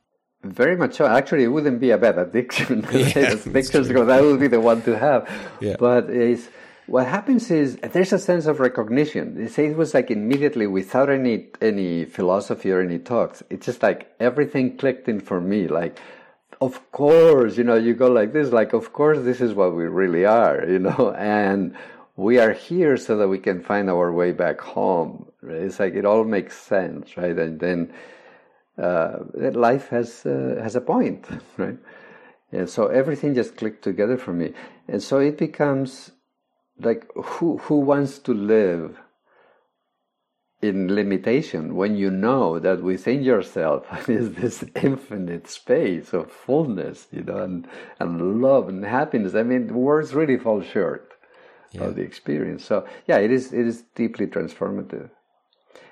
Very 0.44 0.78
much 0.78 0.96
so. 0.96 1.07
Actually, 1.07 1.44
it 1.44 1.48
wouldn't 1.48 1.81
be 1.81 1.90
a 1.92 1.98
bad 1.98 2.18
addiction. 2.18 2.88
Yeah, 2.94 3.36
because 3.52 3.90
that 3.90 4.22
would 4.22 4.40
be 4.40 4.48
the 4.48 4.62
one 4.62 4.81
to 4.84 4.98
have. 4.98 5.30
Yeah. 5.60 5.75
But 5.78 6.10
it's, 6.10 6.48
what 6.88 7.08
happens 7.08 7.50
is 7.50 7.78
there's 7.78 8.14
a 8.14 8.20
sense 8.20 8.46
of 8.46 8.60
recognition. 8.60 9.36
They 9.36 9.48
say 9.48 9.68
it 9.68 9.78
was 9.78 9.94
like 9.94 10.12
immediately 10.12 10.68
without 10.68 11.10
any 11.10 11.48
any 11.62 12.06
philosophy 12.06 12.72
or 12.72 12.82
any 12.82 13.00
talks. 13.00 13.42
It's 13.50 13.66
just 13.66 13.82
like 13.82 14.14
everything 14.20 14.78
clicked 14.78 15.08
in 15.08 15.20
for 15.20 15.42
me. 15.42 15.68
Like, 15.68 16.00
of 16.62 16.92
course, 16.92 17.58
you 17.58 17.64
know, 17.64 17.76
you 17.76 17.96
go 17.96 18.08
like 18.08 18.34
this. 18.34 18.52
Like, 18.52 18.74
of 18.74 18.94
course, 18.94 19.20
this 19.24 19.42
is 19.42 19.54
what 19.54 19.76
we 19.76 19.86
really 19.86 20.26
are. 20.26 20.64
You 20.68 20.80
know, 20.80 21.14
and 21.18 21.76
we 22.16 22.38
are 22.38 22.54
here 22.54 22.98
so 22.98 23.18
that 23.18 23.28
we 23.28 23.40
can 23.40 23.64
find 23.64 23.90
our 23.90 24.12
way 24.12 24.31
back 24.31 24.62
home. 24.62 25.26
Right? 25.42 25.64
It's 25.64 25.80
like 25.80 25.96
it 25.96 26.06
all 26.06 26.24
makes 26.24 26.56
sense, 26.56 27.18
right? 27.18 27.38
And 27.38 27.60
then 27.60 27.94
uh, 28.78 29.18
life 29.34 29.90
has 29.90 30.24
uh, 30.26 30.60
has 30.62 30.76
a 30.76 30.81
point, 30.81 31.26
right? 31.58 31.78
And 32.52 32.70
so 32.70 32.88
everything 32.88 33.34
just 33.34 33.58
clicked 33.58 33.84
together 33.84 34.18
for 34.18 34.34
me, 34.34 34.54
and 34.88 35.02
so 35.02 35.18
it 35.20 35.38
becomes 35.38 36.12
like 36.80 37.10
who 37.16 37.57
who 37.57 37.80
wants 37.80 38.19
to 38.19 38.33
live 38.33 39.00
in 40.62 40.94
limitation 40.94 41.75
when 41.75 41.95
you 41.95 42.10
know 42.10 42.60
that 42.60 42.81
within 42.81 43.24
yourself 43.24 43.86
is 44.10 44.33
this 44.33 44.63
infinite 44.75 45.48
space 45.48 46.13
of 46.13 46.31
fullness, 46.31 47.07
you 47.12 47.24
know, 47.24 47.38
and, 47.38 47.68
and 48.00 48.42
love 48.42 48.68
and 48.68 48.83
happiness. 48.83 49.36
I 49.36 49.44
mean, 49.44 49.74
words 49.74 50.13
really 50.13 50.38
fall 50.38 50.62
short 50.62 51.13
yeah. 51.72 51.83
of 51.83 51.95
the 51.95 52.01
experience. 52.01 52.66
So 52.66 52.88
yeah, 53.07 53.18
it 53.18 53.31
is 53.31 53.54
it 53.54 53.68
is 53.68 53.83
deeply 53.95 54.28
transformative, 54.28 55.10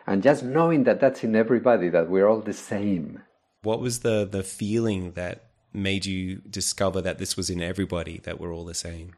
and 0.08 0.24
just 0.24 0.44
knowing 0.44 0.84
that 0.86 1.00
that's 1.00 1.24
in 1.24 1.36
everybody, 1.36 1.90
that 1.90 2.10
we're 2.10 2.28
all 2.28 2.42
the 2.42 2.54
same. 2.54 3.22
What 3.62 3.80
was 3.80 4.00
the 4.00 4.28
the 4.30 4.44
feeling 4.44 5.12
that 5.12 5.46
made 5.74 6.06
you 6.06 6.42
discover 6.50 7.02
that 7.02 7.18
this 7.18 7.36
was 7.36 7.50
in 7.50 7.62
everybody, 7.62 8.20
that 8.24 8.40
we're 8.40 8.54
all 8.54 8.66
the 8.66 8.74
same? 8.74 9.16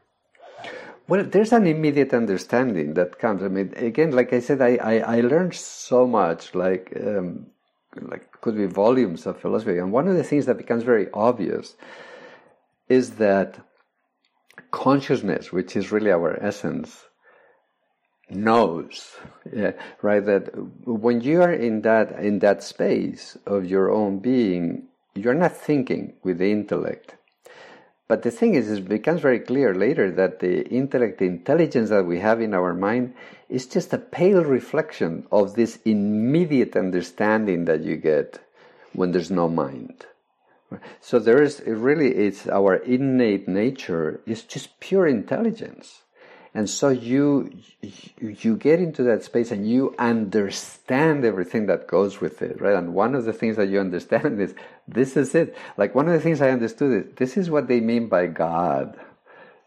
Well, 1.08 1.24
there's 1.24 1.52
an 1.52 1.66
immediate 1.66 2.12
understanding 2.12 2.94
that 2.94 3.18
comes. 3.18 3.42
I 3.42 3.48
mean, 3.48 3.72
again, 3.76 4.10
like 4.10 4.32
I 4.32 4.40
said, 4.40 4.60
I, 4.60 4.76
I, 4.76 4.98
I 5.18 5.20
learned 5.20 5.54
so 5.54 6.06
much, 6.06 6.54
like, 6.54 6.92
um, 7.00 7.46
like 8.00 8.40
could 8.40 8.56
be 8.56 8.66
volumes 8.66 9.26
of 9.26 9.40
philosophy. 9.40 9.78
And 9.78 9.92
one 9.92 10.08
of 10.08 10.16
the 10.16 10.24
things 10.24 10.46
that 10.46 10.58
becomes 10.58 10.82
very 10.82 11.08
obvious 11.14 11.76
is 12.88 13.12
that 13.12 13.58
consciousness, 14.72 15.52
which 15.52 15.76
is 15.76 15.92
really 15.92 16.10
our 16.10 16.36
essence, 16.42 17.04
knows, 18.28 19.16
yeah, 19.52 19.72
right? 20.02 20.24
That 20.24 20.50
when 20.84 21.20
you 21.20 21.42
are 21.42 21.52
in 21.52 21.82
that 21.82 22.18
in 22.18 22.40
that 22.40 22.62
space 22.62 23.36
of 23.46 23.64
your 23.64 23.92
own 23.92 24.18
being, 24.18 24.88
you're 25.14 25.34
not 25.34 25.56
thinking 25.56 26.14
with 26.24 26.38
the 26.38 26.50
intellect 26.50 27.15
but 28.08 28.22
the 28.22 28.30
thing 28.30 28.54
is, 28.54 28.70
it 28.70 28.88
becomes 28.88 29.20
very 29.20 29.40
clear 29.40 29.74
later 29.74 30.10
that 30.12 30.38
the 30.40 30.66
intellect, 30.68 31.18
the 31.18 31.26
intelligence 31.26 31.90
that 31.90 32.06
we 32.06 32.20
have 32.20 32.40
in 32.40 32.54
our 32.54 32.72
mind, 32.72 33.14
is 33.48 33.66
just 33.66 33.92
a 33.92 33.98
pale 33.98 34.44
reflection 34.44 35.26
of 35.32 35.54
this 35.54 35.78
immediate 35.84 36.76
understanding 36.76 37.64
that 37.64 37.82
you 37.82 37.96
get 37.96 38.38
when 38.92 39.12
there's 39.12 39.30
no 39.30 39.48
mind. 39.48 40.06
So 41.00 41.18
there 41.18 41.42
is 41.42 41.62
really, 41.66 42.14
it's 42.14 42.48
our 42.48 42.76
innate 42.76 43.46
nature 43.46 44.20
is 44.26 44.42
just 44.42 44.80
pure 44.80 45.06
intelligence 45.06 46.02
and 46.56 46.70
so 46.70 46.88
you 46.88 47.52
you 48.18 48.56
get 48.56 48.80
into 48.80 49.02
that 49.02 49.22
space 49.22 49.50
and 49.50 49.68
you 49.68 49.94
understand 49.98 51.22
everything 51.22 51.66
that 51.66 51.86
goes 51.86 52.18
with 52.22 52.40
it 52.40 52.58
right? 52.58 52.74
And 52.74 52.94
one 52.94 53.14
of 53.14 53.26
the 53.26 53.34
things 53.34 53.56
that 53.58 53.68
you 53.68 53.78
understand 53.78 54.40
is 54.46 54.54
this 54.88 55.18
is 55.18 55.34
it. 55.34 55.54
Like 55.76 55.94
one 55.94 56.06
of 56.08 56.14
the 56.14 56.20
things 56.20 56.40
i 56.40 56.48
understood 56.48 56.90
is 56.98 57.14
this 57.16 57.36
is 57.36 57.50
what 57.50 57.68
they 57.68 57.80
mean 57.80 58.08
by 58.08 58.26
god. 58.26 58.98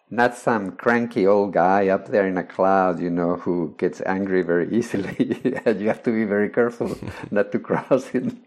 Not 0.09 0.35
some 0.35 0.71
cranky 0.71 1.27
old 1.27 1.53
guy 1.53 1.89
up 1.89 2.07
there 2.07 2.27
in 2.27 2.39
a 2.39 2.43
cloud 2.43 2.99
you 2.99 3.11
know 3.11 3.35
who 3.35 3.75
gets 3.77 4.01
angry 4.17 4.41
very 4.41 4.67
easily. 4.75 5.39
And 5.65 5.79
you 5.79 5.87
have 5.93 6.01
to 6.09 6.11
be 6.11 6.25
very 6.25 6.49
careful 6.49 6.97
not 7.31 7.51
to 7.51 7.59
cross 7.59 8.07
him 8.07 8.41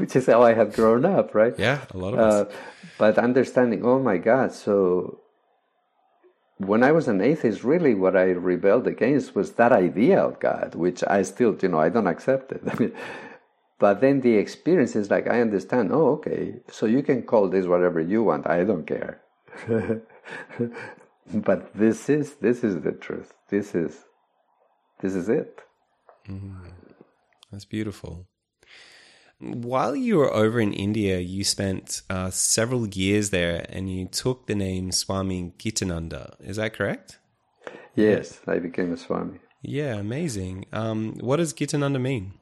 which 0.00 0.16
is 0.16 0.26
how 0.26 0.42
i 0.42 0.52
have 0.52 0.74
grown 0.74 1.04
up 1.04 1.34
right? 1.34 1.54
Yeah 1.58 1.84
a 1.92 1.98
lot 1.98 2.14
of 2.14 2.20
us. 2.20 2.34
Uh, 2.34 2.44
but 2.96 3.18
understanding 3.18 3.84
oh 3.84 4.00
my 4.00 4.16
god 4.16 4.52
so 4.52 5.20
when 6.58 6.82
I 6.82 6.92
was 6.92 7.06
an 7.08 7.20
atheist, 7.20 7.64
really 7.64 7.94
what 7.94 8.16
I 8.16 8.24
rebelled 8.24 8.86
against 8.86 9.34
was 9.34 9.52
that 9.52 9.72
idea 9.72 10.18
of 10.18 10.40
God, 10.40 10.74
which 10.74 11.04
I 11.06 11.22
still, 11.22 11.56
you 11.60 11.68
know, 11.68 11.80
I 11.80 11.90
don't 11.90 12.06
accept 12.06 12.52
it. 12.52 12.94
but 13.78 14.00
then 14.00 14.20
the 14.22 14.36
experience 14.36 14.96
is 14.96 15.10
like, 15.10 15.28
I 15.28 15.40
understand, 15.40 15.92
oh, 15.92 16.12
okay, 16.12 16.54
so 16.70 16.86
you 16.86 17.02
can 17.02 17.22
call 17.22 17.48
this 17.48 17.66
whatever 17.66 18.00
you 18.00 18.22
want, 18.22 18.46
I 18.48 18.64
don't 18.64 18.86
care. 18.86 19.20
but 21.32 21.74
this 21.74 22.08
is 22.08 22.34
this 22.36 22.62
is 22.62 22.82
the 22.82 22.92
truth. 22.92 23.32
This 23.48 23.74
is 23.74 24.04
this 25.00 25.14
is 25.14 25.28
it. 25.28 25.60
Mm, 26.28 26.56
that's 27.50 27.64
beautiful. 27.64 28.26
While 29.38 29.94
you 29.94 30.16
were 30.16 30.32
over 30.32 30.60
in 30.60 30.72
India, 30.72 31.18
you 31.18 31.44
spent 31.44 32.00
uh, 32.08 32.30
several 32.30 32.88
years 32.88 33.30
there 33.30 33.66
and 33.68 33.90
you 33.90 34.06
took 34.06 34.46
the 34.46 34.54
name 34.54 34.92
Swami 34.92 35.52
Gitananda. 35.58 36.34
Is 36.40 36.56
that 36.56 36.72
correct? 36.72 37.18
Yes, 37.94 38.40
I 38.46 38.58
became 38.58 38.92
a 38.92 38.96
Swami. 38.96 39.40
Yeah, 39.60 39.96
amazing. 39.96 40.66
Um, 40.72 41.14
what 41.20 41.36
does 41.36 41.52
Gitananda 41.52 42.00
mean? 42.00 42.34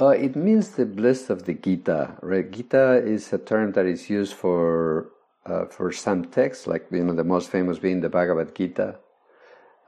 Uh, 0.00 0.08
it 0.08 0.34
means 0.36 0.70
the 0.70 0.84
bliss 0.84 1.30
of 1.30 1.44
the 1.44 1.54
Gita. 1.54 2.16
Right? 2.22 2.50
Gita 2.50 3.02
is 3.04 3.32
a 3.32 3.38
term 3.38 3.72
that 3.72 3.86
is 3.86 4.10
used 4.10 4.34
for 4.34 5.10
uh, 5.46 5.66
for 5.66 5.92
some 5.92 6.24
texts, 6.24 6.66
like 6.66 6.86
you 6.90 7.04
know 7.04 7.14
the 7.14 7.24
most 7.24 7.50
famous 7.50 7.78
being 7.78 8.00
the 8.00 8.08
Bhagavad 8.08 8.54
Gita. 8.54 8.98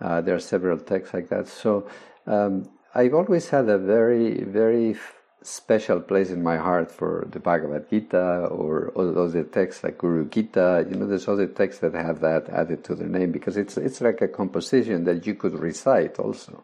Uh, 0.00 0.20
there 0.20 0.36
are 0.36 0.40
several 0.40 0.78
texts 0.78 1.12
like 1.12 1.28
that. 1.30 1.48
So 1.48 1.88
um, 2.26 2.68
I've 2.94 3.14
always 3.14 3.48
had 3.48 3.68
a 3.68 3.78
very 3.78 4.44
very 4.44 4.94
special 5.42 6.00
place 6.00 6.30
in 6.30 6.42
my 6.42 6.56
heart 6.56 6.90
for 6.90 7.26
the 7.30 7.38
Bhagavad 7.38 7.88
Gita 7.88 8.46
or 8.46 8.90
all 8.90 9.18
other 9.18 9.44
texts 9.44 9.84
like 9.84 9.98
Guru 9.98 10.28
Gita. 10.28 10.86
You 10.88 10.96
know, 10.96 11.06
there's 11.06 11.28
other 11.28 11.46
texts 11.46 11.80
that 11.80 11.94
have 11.94 12.20
that 12.20 12.48
added 12.48 12.84
to 12.84 12.94
their 12.94 13.08
name 13.08 13.32
because 13.32 13.56
it's 13.56 13.76
it's 13.76 14.00
like 14.00 14.20
a 14.20 14.28
composition 14.28 15.04
that 15.04 15.26
you 15.26 15.34
could 15.34 15.58
recite 15.58 16.18
also. 16.18 16.62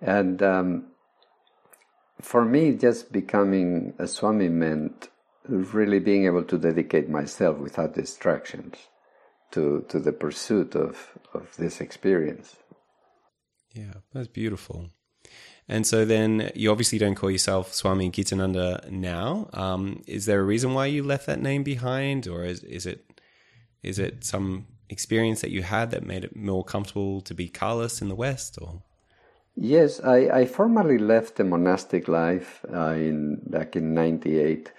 And 0.00 0.42
um, 0.42 0.86
for 2.20 2.44
me, 2.44 2.74
just 2.74 3.12
becoming 3.12 3.94
a 3.98 4.06
Swami 4.06 4.48
meant 4.48 5.08
really 5.48 5.98
being 5.98 6.26
able 6.26 6.44
to 6.44 6.58
dedicate 6.58 7.08
myself 7.08 7.58
without 7.58 7.94
distractions 7.94 8.76
to 9.52 9.84
to 9.88 9.98
the 9.98 10.12
pursuit 10.12 10.76
of 10.76 11.18
of 11.32 11.56
this 11.56 11.80
experience. 11.80 12.56
Yeah, 13.74 13.94
that's 14.12 14.28
beautiful. 14.28 14.90
And 15.70 15.86
so 15.86 16.04
then 16.04 16.50
you 16.56 16.68
obviously 16.72 16.98
don't 16.98 17.14
call 17.14 17.30
yourself 17.30 17.72
Swami 17.72 18.10
Gitananda 18.10 18.90
now. 18.90 19.48
Um, 19.52 20.02
is 20.08 20.26
there 20.26 20.40
a 20.40 20.42
reason 20.42 20.74
why 20.74 20.86
you 20.86 21.04
left 21.04 21.26
that 21.26 21.40
name 21.40 21.62
behind, 21.62 22.26
or 22.26 22.44
is, 22.44 22.64
is 22.64 22.86
it 22.86 23.06
is 23.84 24.00
it 24.00 24.24
some 24.24 24.66
experience 24.88 25.42
that 25.42 25.52
you 25.52 25.62
had 25.62 25.92
that 25.92 26.04
made 26.04 26.24
it 26.24 26.34
more 26.34 26.64
comfortable 26.64 27.20
to 27.20 27.34
be 27.34 27.48
Carlos 27.48 28.02
in 28.02 28.08
the 28.08 28.16
West, 28.16 28.58
or? 28.60 28.82
Yes, 29.54 30.00
I, 30.02 30.40
I 30.40 30.46
formally 30.46 30.98
left 30.98 31.36
the 31.36 31.44
monastic 31.44 32.08
life 32.08 32.64
uh, 32.74 32.94
in 32.94 33.40
back 33.46 33.76
in 33.76 33.94
'98 33.94 34.72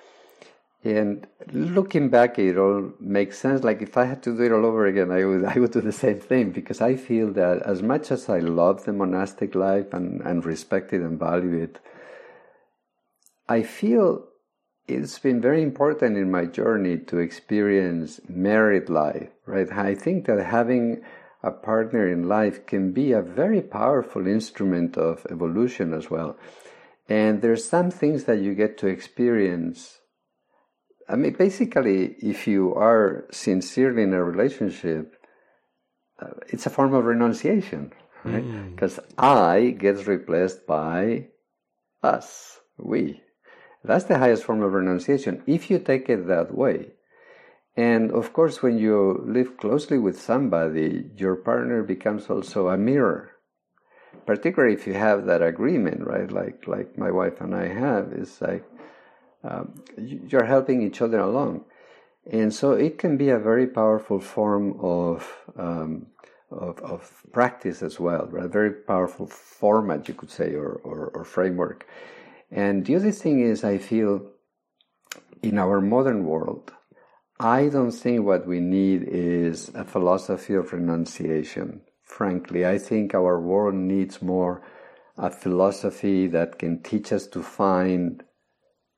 and 0.83 1.27
looking 1.51 2.09
back, 2.09 2.39
it 2.39 2.57
all 2.57 2.91
makes 2.99 3.37
sense. 3.37 3.63
Like 3.63 3.81
if 3.83 3.97
I 3.97 4.05
had 4.05 4.23
to 4.23 4.35
do 4.35 4.43
it 4.43 4.51
all 4.51 4.65
over 4.65 4.87
again, 4.87 5.11
I 5.11 5.25
would 5.25 5.45
I 5.55 5.59
would 5.59 5.71
do 5.71 5.81
the 5.81 5.91
same 5.91 6.19
thing 6.19 6.51
because 6.51 6.81
I 6.81 6.95
feel 6.95 7.31
that 7.33 7.61
as 7.63 7.81
much 7.83 8.11
as 8.11 8.29
I 8.29 8.39
love 8.39 8.85
the 8.85 8.93
monastic 8.93 9.53
life 9.53 9.93
and, 9.93 10.21
and 10.21 10.45
respect 10.45 10.91
it 10.93 11.01
and 11.01 11.19
value 11.19 11.53
it, 11.61 11.79
I 13.47 13.61
feel 13.61 14.27
it's 14.87 15.19
been 15.19 15.39
very 15.39 15.61
important 15.61 16.17
in 16.17 16.31
my 16.31 16.45
journey 16.45 16.97
to 16.97 17.19
experience 17.19 18.19
married 18.27 18.89
life, 18.89 19.29
right? 19.45 19.71
I 19.71 19.93
think 19.93 20.25
that 20.25 20.43
having 20.43 21.03
a 21.43 21.51
partner 21.51 22.07
in 22.07 22.27
life 22.27 22.65
can 22.65 22.91
be 22.91 23.11
a 23.11 23.21
very 23.21 23.61
powerful 23.61 24.27
instrument 24.27 24.97
of 24.97 25.25
evolution 25.29 25.93
as 25.93 26.09
well. 26.09 26.37
And 27.07 27.41
there's 27.41 27.67
some 27.67 27.91
things 27.91 28.25
that 28.25 28.39
you 28.39 28.53
get 28.55 28.77
to 28.79 28.87
experience 28.87 30.00
I 31.09 31.15
mean, 31.15 31.33
basically, 31.33 32.15
if 32.19 32.47
you 32.47 32.73
are 32.75 33.25
sincerely 33.31 34.03
in 34.03 34.13
a 34.13 34.23
relationship, 34.23 35.15
uh, 36.21 36.31
it's 36.47 36.65
a 36.65 36.69
form 36.69 36.93
of 36.93 37.05
renunciation, 37.05 37.91
right? 38.23 38.71
Because 38.71 38.97
mm. 38.97 39.03
I 39.17 39.71
gets 39.71 40.07
replaced 40.07 40.65
by 40.67 41.27
us, 42.03 42.59
we. 42.77 43.21
That's 43.83 44.05
the 44.05 44.19
highest 44.19 44.43
form 44.43 44.61
of 44.61 44.73
renunciation 44.73 45.43
if 45.47 45.71
you 45.71 45.79
take 45.79 46.07
it 46.09 46.27
that 46.27 46.53
way. 46.55 46.93
And 47.75 48.11
of 48.11 48.33
course, 48.33 48.61
when 48.61 48.77
you 48.77 49.23
live 49.25 49.57
closely 49.57 49.97
with 49.97 50.19
somebody, 50.19 51.09
your 51.17 51.35
partner 51.35 51.83
becomes 51.83 52.29
also 52.29 52.67
a 52.67 52.77
mirror. 52.77 53.31
Particularly 54.25 54.73
if 54.73 54.85
you 54.85 54.93
have 54.93 55.25
that 55.25 55.41
agreement, 55.41 56.05
right? 56.05 56.29
Like 56.31 56.67
like 56.67 56.97
my 56.97 57.09
wife 57.09 57.39
and 57.41 57.55
I 57.55 57.67
have, 57.67 58.11
is 58.11 58.41
like 58.41 58.65
um, 59.43 59.83
you're 59.97 60.45
helping 60.45 60.81
each 60.81 61.01
other 61.01 61.19
along. 61.19 61.65
And 62.29 62.53
so 62.53 62.73
it 62.73 62.99
can 62.99 63.17
be 63.17 63.29
a 63.29 63.39
very 63.39 63.67
powerful 63.67 64.19
form 64.19 64.79
of, 64.79 65.27
um, 65.57 66.07
of, 66.51 66.79
of, 66.81 67.11
practice 67.31 67.81
as 67.81 67.99
well, 67.99 68.29
a 68.37 68.47
very 68.47 68.71
powerful 68.71 69.25
format, 69.25 70.07
you 70.07 70.13
could 70.13 70.29
say, 70.29 70.53
or, 70.53 70.81
or, 70.83 71.11
or 71.15 71.23
framework. 71.23 71.87
And 72.51 72.85
the 72.85 72.95
other 72.95 73.11
thing 73.11 73.39
is, 73.39 73.63
I 73.63 73.77
feel 73.77 74.21
in 75.41 75.57
our 75.57 75.81
modern 75.81 76.25
world, 76.25 76.71
I 77.39 77.69
don't 77.69 77.91
think 77.91 78.23
what 78.23 78.45
we 78.45 78.59
need 78.59 79.03
is 79.07 79.71
a 79.73 79.83
philosophy 79.83 80.53
of 80.53 80.73
renunciation. 80.73 81.81
Frankly, 82.03 82.67
I 82.67 82.77
think 82.77 83.15
our 83.15 83.39
world 83.39 83.73
needs 83.73 84.21
more 84.21 84.61
a 85.17 85.31
philosophy 85.31 86.27
that 86.27 86.59
can 86.59 86.83
teach 86.83 87.11
us 87.11 87.27
to 87.27 87.41
find 87.41 88.23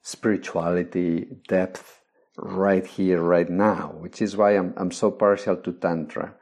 spirituality, 0.04 1.26
depth 1.48 2.02
right 2.38 2.86
here, 2.86 3.22
right 3.22 3.50
now, 3.50 3.96
which 3.98 4.22
is 4.22 4.38
why 4.38 4.52
I'm, 4.52 4.74
I'm 4.78 4.92
so 4.92 5.10
partial 5.10 5.56
to 5.58 5.72
Tantra. 5.72 6.36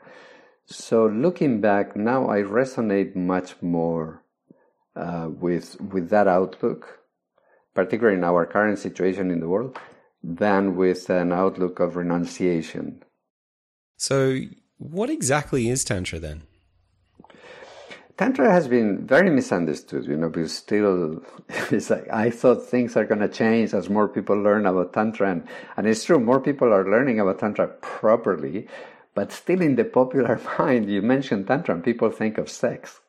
So 0.65 1.06
looking 1.06 1.62
back 1.62 1.96
now, 1.96 2.30
I 2.30 2.39
resonate 2.39 3.15
much 3.15 3.62
more 3.62 4.24
uh, 4.96 5.30
with 5.30 5.80
with 5.80 6.10
that 6.10 6.27
outlook, 6.27 7.00
particularly 7.74 8.18
in 8.18 8.24
our 8.24 8.46
current 8.46 8.80
situation 8.80 9.32
in 9.32 9.39
the 9.39 9.48
world, 9.48 9.77
than 10.24 10.75
with 10.75 11.10
an 11.10 11.32
outlook 11.32 11.80
of 11.80 11.96
renunciation. 11.96 13.03
So, 13.98 14.39
what 14.77 15.10
exactly 15.10 15.70
is 15.70 15.84
Tantra 15.84 16.20
then? 16.20 16.44
Tantra 18.21 18.51
has 18.51 18.67
been 18.67 19.07
very 19.07 19.31
misunderstood, 19.31 20.05
you 20.05 20.15
know, 20.15 20.29
because 20.29 20.55
still 20.55 21.23
it's 21.71 21.89
like 21.89 22.07
I 22.13 22.29
thought 22.29 22.63
things 22.63 22.95
are 22.95 23.03
going 23.03 23.21
to 23.21 23.27
change 23.27 23.73
as 23.73 23.89
more 23.89 24.07
people 24.07 24.39
learn 24.39 24.67
about 24.67 24.93
Tantra. 24.93 25.31
And, 25.31 25.47
and 25.75 25.87
it's 25.87 26.03
true, 26.03 26.19
more 26.19 26.39
people 26.39 26.71
are 26.71 26.87
learning 26.87 27.19
about 27.19 27.39
Tantra 27.39 27.65
properly, 27.81 28.67
but 29.15 29.31
still 29.31 29.59
in 29.59 29.75
the 29.75 29.85
popular 29.85 30.39
mind, 30.59 30.87
you 30.87 31.01
mention 31.01 31.45
Tantra 31.45 31.73
and 31.73 31.83
people 31.83 32.11
think 32.11 32.37
of 32.37 32.47
sex 32.47 33.00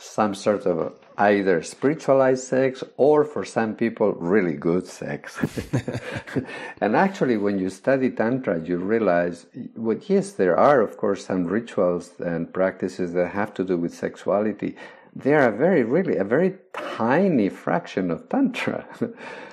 some 0.00 0.34
sort 0.34 0.64
of 0.64 0.94
either 1.18 1.62
spiritualized 1.62 2.44
sex 2.44 2.82
or 2.96 3.22
for 3.22 3.44
some 3.44 3.74
people 3.74 4.12
really 4.14 4.54
good 4.54 4.86
sex. 4.86 5.38
And 6.80 6.96
actually 6.96 7.36
when 7.36 7.58
you 7.58 7.68
study 7.68 8.10
tantra 8.10 8.60
you 8.64 8.78
realize 8.78 9.46
well 9.76 9.98
yes 10.08 10.32
there 10.32 10.56
are 10.56 10.80
of 10.80 10.96
course 10.96 11.26
some 11.26 11.44
rituals 11.44 12.12
and 12.18 12.52
practices 12.52 13.12
that 13.12 13.28
have 13.28 13.52
to 13.54 13.64
do 13.64 13.76
with 13.76 13.94
sexuality. 13.94 14.76
They 15.14 15.34
are 15.34 15.48
a 15.48 15.56
very 15.56 15.82
really 15.82 16.16
a 16.16 16.24
very 16.24 16.54
tiny 16.72 17.50
fraction 17.50 18.10
of 18.10 18.28
tantra. 18.28 18.86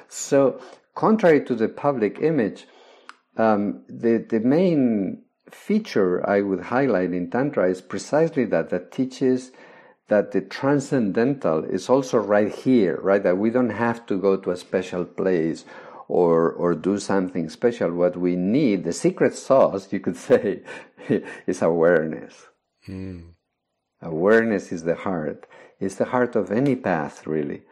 So 0.10 0.62
contrary 0.96 1.44
to 1.44 1.56
the 1.56 1.68
public 1.68 2.20
image 2.22 2.66
um, 3.36 3.84
the, 3.90 4.26
the 4.30 4.40
main 4.40 5.24
feature 5.52 6.28
i 6.28 6.42
would 6.42 6.62
highlight 6.62 7.12
in 7.14 7.30
tantra 7.30 7.70
is 7.70 7.82
precisely 7.82 8.46
that 8.46 8.70
that 8.70 8.92
teaches 8.92 9.52
that 10.08 10.32
the 10.32 10.42
transcendental 10.42 11.64
is 11.64 11.90
also 11.90 12.18
right 12.18 12.54
here, 12.54 13.00
right? 13.02 13.22
That 13.24 13.38
we 13.38 13.50
don't 13.50 13.72
have 13.72 14.06
to 14.08 14.18
go 14.18 14.38
to 14.38 14.52
a 14.52 14.58
special 14.58 15.06
place 15.06 15.66
or 16.08 16.52
or 16.52 16.74
do 16.74 16.98
something 16.98 17.50
special. 17.50 17.92
What 17.92 18.16
we 18.16 18.36
need, 18.36 18.84
the 18.84 18.94
secret 18.94 19.36
sauce, 19.36 19.92
you 19.92 20.00
could 20.00 20.18
say, 20.30 20.62
is 21.46 21.62
awareness. 21.62 22.48
Mm. 22.88 23.34
Awareness 24.02 24.72
is 24.72 24.84
the 24.84 24.96
heart. 24.96 25.48
It's 25.80 25.96
the 25.96 26.06
heart 26.06 26.36
of 26.36 26.52
any 26.52 26.76
path, 26.76 27.28
really. 27.28 27.64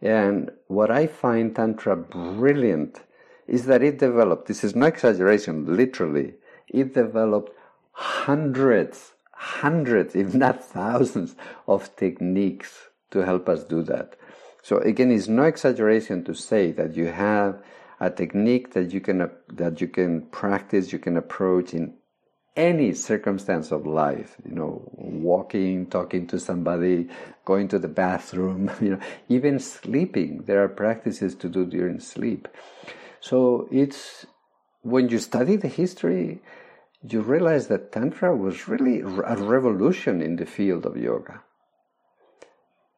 And 0.00 0.50
what 0.66 0.90
I 0.90 1.06
find 1.06 1.54
Tantra 1.54 1.96
brilliant 1.96 3.00
is 3.46 3.66
that 3.66 3.82
it 3.82 3.98
developed, 3.98 4.48
this 4.48 4.64
is 4.64 4.74
no 4.74 4.86
exaggeration, 4.86 5.76
literally, 5.76 6.34
it 6.68 6.94
developed 6.94 7.52
hundreds 7.92 9.12
hundreds, 9.36 10.16
if 10.16 10.34
not 10.34 10.64
thousands, 10.64 11.36
of 11.68 11.94
techniques 11.96 12.88
to 13.10 13.20
help 13.20 13.48
us 13.48 13.64
do 13.64 13.82
that. 13.84 14.16
So 14.62 14.78
again, 14.78 15.12
it's 15.12 15.28
no 15.28 15.44
exaggeration 15.44 16.24
to 16.24 16.34
say 16.34 16.72
that 16.72 16.96
you 16.96 17.06
have 17.06 17.62
a 18.00 18.10
technique 18.10 18.72
that 18.74 18.92
you 18.92 19.00
can 19.00 19.22
uh, 19.22 19.28
that 19.52 19.80
you 19.80 19.88
can 19.88 20.22
practice, 20.26 20.92
you 20.92 20.98
can 20.98 21.16
approach 21.16 21.72
in 21.72 21.94
any 22.56 22.92
circumstance 22.94 23.70
of 23.70 23.86
life, 23.86 24.36
you 24.48 24.54
know, 24.54 24.82
walking, 24.94 25.86
talking 25.86 26.26
to 26.26 26.40
somebody, 26.40 27.08
going 27.44 27.68
to 27.68 27.78
the 27.78 27.88
bathroom, 27.88 28.70
you 28.80 28.90
know, 28.90 29.00
even 29.28 29.58
sleeping. 29.58 30.42
There 30.46 30.62
are 30.64 30.68
practices 30.68 31.34
to 31.36 31.48
do 31.48 31.66
during 31.66 32.00
sleep. 32.00 32.48
So 33.20 33.68
it's 33.70 34.26
when 34.82 35.08
you 35.08 35.18
study 35.18 35.56
the 35.56 35.68
history, 35.68 36.40
you 37.08 37.20
realize 37.20 37.68
that 37.68 37.92
Tantra 37.92 38.34
was 38.36 38.68
really 38.68 39.00
a 39.00 39.36
revolution 39.36 40.20
in 40.20 40.36
the 40.36 40.46
field 40.46 40.86
of 40.86 40.96
yoga. 40.96 41.42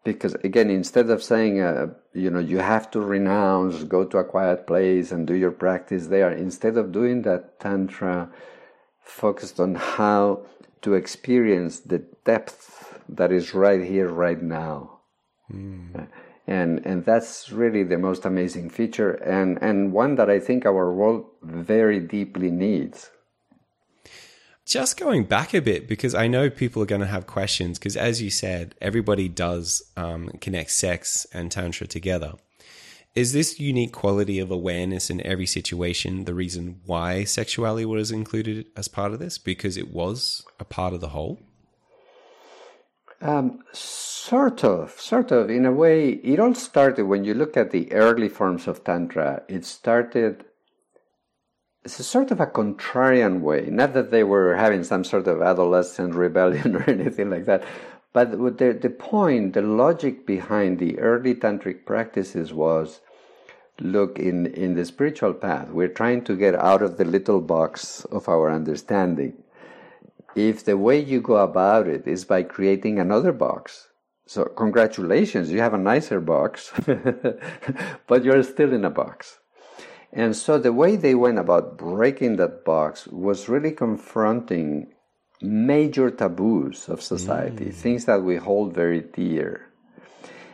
Because 0.04 0.34
again, 0.36 0.70
instead 0.70 1.10
of 1.10 1.22
saying, 1.22 1.60
uh, 1.60 1.88
you 2.14 2.30
know, 2.30 2.38
you 2.38 2.58
have 2.58 2.90
to 2.92 3.00
renounce, 3.00 3.84
go 3.84 4.04
to 4.04 4.18
a 4.18 4.24
quiet 4.24 4.66
place 4.66 5.12
and 5.12 5.26
do 5.26 5.34
your 5.34 5.50
practice 5.50 6.06
there, 6.06 6.30
instead 6.30 6.76
of 6.76 6.92
doing 6.92 7.22
that, 7.22 7.60
Tantra 7.60 8.30
focused 9.02 9.60
on 9.60 9.74
how 9.74 10.46
to 10.82 10.94
experience 10.94 11.80
the 11.80 11.98
depth 12.24 13.00
that 13.08 13.32
is 13.32 13.54
right 13.54 13.84
here, 13.84 14.08
right 14.08 14.40
now. 14.40 15.00
Mm. 15.52 16.08
And, 16.46 16.86
and 16.86 17.04
that's 17.04 17.50
really 17.50 17.82
the 17.82 17.98
most 17.98 18.24
amazing 18.24 18.70
feature 18.70 19.12
and, 19.12 19.58
and 19.60 19.92
one 19.92 20.14
that 20.14 20.30
I 20.30 20.38
think 20.40 20.64
our 20.64 20.92
world 20.94 21.26
very 21.42 22.00
deeply 22.00 22.50
needs. 22.50 23.10
Just 24.68 24.98
going 24.98 25.24
back 25.24 25.54
a 25.54 25.62
bit, 25.62 25.88
because 25.88 26.14
I 26.14 26.26
know 26.26 26.50
people 26.50 26.82
are 26.82 26.86
going 26.86 27.00
to 27.00 27.06
have 27.06 27.26
questions, 27.26 27.78
because 27.78 27.96
as 27.96 28.20
you 28.20 28.28
said, 28.28 28.74
everybody 28.82 29.26
does 29.26 29.82
um, 29.96 30.28
connect 30.42 30.72
sex 30.72 31.26
and 31.32 31.50
Tantra 31.50 31.86
together. 31.86 32.34
Is 33.14 33.32
this 33.32 33.58
unique 33.58 33.94
quality 33.94 34.38
of 34.38 34.50
awareness 34.50 35.08
in 35.08 35.26
every 35.26 35.46
situation 35.46 36.26
the 36.26 36.34
reason 36.34 36.82
why 36.84 37.24
sexuality 37.24 37.86
was 37.86 38.10
included 38.10 38.66
as 38.76 38.88
part 38.88 39.14
of 39.14 39.20
this? 39.20 39.38
Because 39.38 39.78
it 39.78 39.90
was 39.90 40.44
a 40.60 40.66
part 40.66 40.92
of 40.92 41.00
the 41.00 41.08
whole? 41.08 41.40
Um, 43.22 43.60
sort 43.72 44.64
of, 44.64 44.90
sort 45.00 45.32
of. 45.32 45.48
In 45.48 45.64
a 45.64 45.72
way, 45.72 46.10
it 46.10 46.38
all 46.38 46.54
started 46.54 47.04
when 47.04 47.24
you 47.24 47.32
look 47.32 47.56
at 47.56 47.70
the 47.70 47.90
early 47.90 48.28
forms 48.28 48.68
of 48.68 48.84
Tantra, 48.84 49.44
it 49.48 49.64
started 49.64 50.44
it's 51.88 51.98
a 51.98 52.04
sort 52.04 52.30
of 52.30 52.38
a 52.38 52.46
contrarian 52.46 53.40
way. 53.40 53.62
Not 53.70 53.94
that 53.94 54.10
they 54.10 54.22
were 54.22 54.54
having 54.54 54.84
some 54.84 55.04
sort 55.04 55.26
of 55.26 55.40
adolescent 55.40 56.14
rebellion 56.14 56.76
or 56.76 56.82
anything 56.82 57.30
like 57.30 57.46
that, 57.46 57.64
but 58.12 58.32
the, 58.58 58.74
the 58.74 58.90
point, 58.90 59.54
the 59.54 59.62
logic 59.62 60.26
behind 60.26 60.80
the 60.80 60.98
early 60.98 61.34
tantric 61.34 61.86
practices 61.86 62.52
was 62.52 63.00
look, 63.80 64.18
in, 64.18 64.44
in 64.48 64.74
the 64.74 64.84
spiritual 64.84 65.32
path, 65.32 65.70
we're 65.70 65.88
trying 65.88 66.24
to 66.24 66.36
get 66.36 66.54
out 66.56 66.82
of 66.82 66.98
the 66.98 67.06
little 67.06 67.40
box 67.40 68.04
of 68.06 68.28
our 68.28 68.50
understanding. 68.50 69.32
If 70.34 70.66
the 70.66 70.76
way 70.76 71.00
you 71.02 71.22
go 71.22 71.36
about 71.36 71.88
it 71.88 72.06
is 72.06 72.26
by 72.26 72.42
creating 72.42 72.98
another 72.98 73.32
box, 73.32 73.88
so 74.26 74.44
congratulations, 74.44 75.50
you 75.50 75.60
have 75.60 75.72
a 75.72 75.78
nicer 75.78 76.20
box, 76.20 76.70
but 78.06 78.24
you're 78.24 78.42
still 78.42 78.74
in 78.74 78.84
a 78.84 78.90
box. 78.90 79.38
And 80.12 80.34
so 80.34 80.58
the 80.58 80.72
way 80.72 80.96
they 80.96 81.14
went 81.14 81.38
about 81.38 81.76
breaking 81.76 82.36
that 82.36 82.64
box 82.64 83.06
was 83.06 83.48
really 83.48 83.72
confronting 83.72 84.92
major 85.40 86.10
taboos 86.10 86.88
of 86.88 87.02
society, 87.02 87.66
mm. 87.66 87.74
things 87.74 88.06
that 88.06 88.22
we 88.22 88.36
hold 88.36 88.74
very 88.74 89.00
dear. 89.00 89.66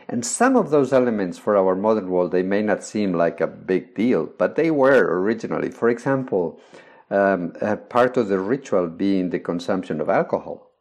And 0.07 0.25
some 0.25 0.55
of 0.55 0.69
those 0.69 0.93
elements 0.93 1.39
for 1.39 1.57
our 1.57 1.75
modern 1.75 2.09
world, 2.09 2.31
they 2.31 2.43
may 2.43 2.61
not 2.61 2.83
seem 2.83 3.13
like 3.13 3.41
a 3.41 3.47
big 3.47 3.95
deal, 3.95 4.29
but 4.37 4.55
they 4.55 4.69
were 4.69 5.19
originally. 5.19 5.71
For 5.71 5.89
example, 5.89 6.59
um, 7.09 7.53
part 7.89 8.17
of 8.17 8.27
the 8.27 8.39
ritual 8.39 8.87
being 8.87 9.29
the 9.29 9.39
consumption 9.39 9.99
of 10.01 10.09
alcohol. 10.09 10.71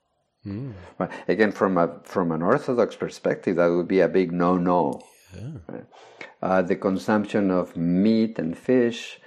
Mm. 0.44 0.74
Again, 1.26 1.52
from 1.52 1.78
a 1.78 2.00
from 2.04 2.30
an 2.30 2.42
Orthodox 2.42 2.96
perspective, 2.96 3.56
that 3.56 3.68
would 3.68 3.88
be 3.88 4.00
a 4.00 4.08
big 4.08 4.30
no-no. 4.30 5.00
Yeah. 5.34 5.80
Uh, 6.42 6.62
the 6.62 6.76
consumption 6.76 7.50
of 7.50 7.76
meat 7.76 8.38
and 8.38 8.56
fish. 8.56 9.20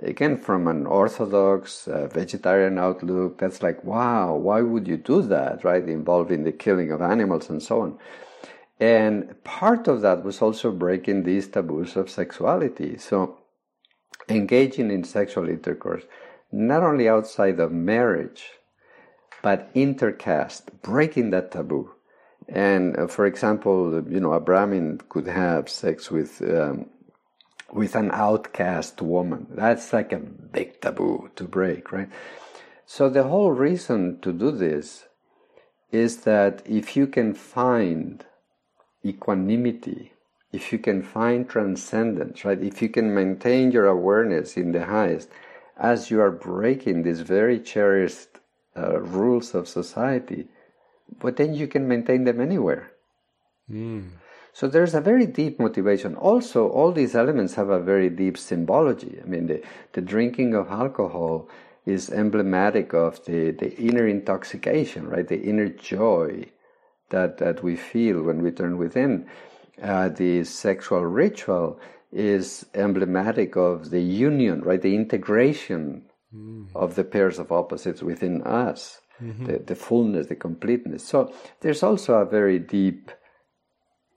Again, 0.00 0.36
from 0.36 0.68
an 0.68 0.86
orthodox 0.86 1.88
uh, 1.88 2.06
vegetarian 2.06 2.78
outlook, 2.78 3.38
that's 3.38 3.62
like, 3.62 3.82
wow, 3.82 4.34
why 4.34 4.60
would 4.60 4.86
you 4.86 4.96
do 4.96 5.22
that, 5.22 5.64
right? 5.64 5.88
Involving 5.88 6.44
the 6.44 6.52
killing 6.52 6.92
of 6.92 7.02
animals 7.02 7.50
and 7.50 7.62
so 7.62 7.80
on. 7.80 7.98
And 8.78 9.42
part 9.42 9.88
of 9.88 10.02
that 10.02 10.24
was 10.24 10.40
also 10.40 10.70
breaking 10.70 11.24
these 11.24 11.48
taboos 11.48 11.96
of 11.96 12.10
sexuality. 12.10 12.96
So, 12.98 13.38
engaging 14.28 14.90
in 14.90 15.02
sexual 15.02 15.48
intercourse, 15.48 16.04
not 16.52 16.82
only 16.82 17.08
outside 17.08 17.58
of 17.58 17.72
marriage, 17.72 18.50
but 19.42 19.72
intercaste, 19.74 20.70
breaking 20.82 21.30
that 21.30 21.50
taboo. 21.50 21.92
And 22.48 22.98
uh, 22.98 23.06
for 23.06 23.26
example, 23.26 24.02
you 24.08 24.20
know, 24.20 24.32
a 24.32 24.40
Brahmin 24.40 25.00
could 25.08 25.26
have 25.26 25.68
sex 25.68 26.10
with 26.10 26.40
um, 26.42 26.86
with 27.72 27.94
an 27.94 28.10
outcast 28.12 29.02
woman. 29.02 29.46
That's 29.50 29.92
like 29.92 30.12
a 30.12 30.18
big 30.18 30.80
taboo 30.80 31.30
to 31.36 31.44
break, 31.44 31.92
right? 31.92 32.08
So 32.86 33.10
the 33.10 33.24
whole 33.24 33.52
reason 33.52 34.20
to 34.20 34.32
do 34.32 34.50
this 34.50 35.04
is 35.92 36.18
that 36.18 36.62
if 36.64 36.96
you 36.96 37.06
can 37.06 37.34
find 37.34 38.24
equanimity, 39.04 40.12
if 40.52 40.72
you 40.72 40.78
can 40.78 41.02
find 41.02 41.48
transcendence, 41.48 42.44
right? 42.44 42.62
If 42.62 42.80
you 42.80 42.88
can 42.88 43.14
maintain 43.14 43.70
your 43.70 43.86
awareness 43.86 44.56
in 44.56 44.72
the 44.72 44.86
highest 44.86 45.28
as 45.76 46.10
you 46.10 46.20
are 46.20 46.30
breaking 46.30 47.02
these 47.02 47.20
very 47.20 47.60
cherished 47.60 48.40
uh, 48.76 49.00
rules 49.00 49.54
of 49.54 49.68
society, 49.68 50.48
but 51.20 51.36
then 51.36 51.54
you 51.54 51.66
can 51.66 51.88
maintain 51.88 52.24
them 52.24 52.40
anywhere. 52.40 52.90
Mm. 53.70 54.10
So 54.52 54.66
there's 54.66 54.94
a 54.94 55.00
very 55.00 55.26
deep 55.26 55.60
motivation. 55.60 56.16
Also, 56.16 56.68
all 56.68 56.90
these 56.92 57.14
elements 57.14 57.54
have 57.54 57.68
a 57.68 57.80
very 57.80 58.10
deep 58.10 58.36
symbology. 58.36 59.18
I 59.22 59.26
mean, 59.26 59.46
the, 59.46 59.62
the 59.92 60.00
drinking 60.00 60.54
of 60.54 60.68
alcohol 60.68 61.48
is 61.86 62.10
emblematic 62.10 62.92
of 62.92 63.24
the, 63.24 63.52
the 63.52 63.76
inner 63.76 64.06
intoxication, 64.06 65.08
right? 65.08 65.28
The 65.28 65.40
inner 65.40 65.68
joy 65.68 66.46
that, 67.10 67.38
that 67.38 67.62
we 67.62 67.76
feel 67.76 68.22
when 68.22 68.42
we 68.42 68.50
turn 68.50 68.78
within. 68.78 69.26
Uh, 69.82 70.08
the 70.08 70.44
sexual 70.44 71.04
ritual 71.04 71.78
is 72.12 72.66
emblematic 72.74 73.56
of 73.56 73.90
the 73.90 74.02
union, 74.02 74.62
right? 74.62 74.82
The 74.82 74.94
integration 74.94 76.02
mm. 76.34 76.66
of 76.74 76.94
the 76.94 77.04
pairs 77.04 77.38
of 77.38 77.52
opposites 77.52 78.02
within 78.02 78.42
us 78.42 79.00
mm-hmm. 79.22 79.46
the, 79.46 79.58
the 79.58 79.74
fullness, 79.74 80.26
the 80.26 80.36
completeness. 80.36 81.04
So 81.04 81.32
there's 81.60 81.82
also 81.82 82.14
a 82.14 82.24
very 82.24 82.58
deep 82.58 83.10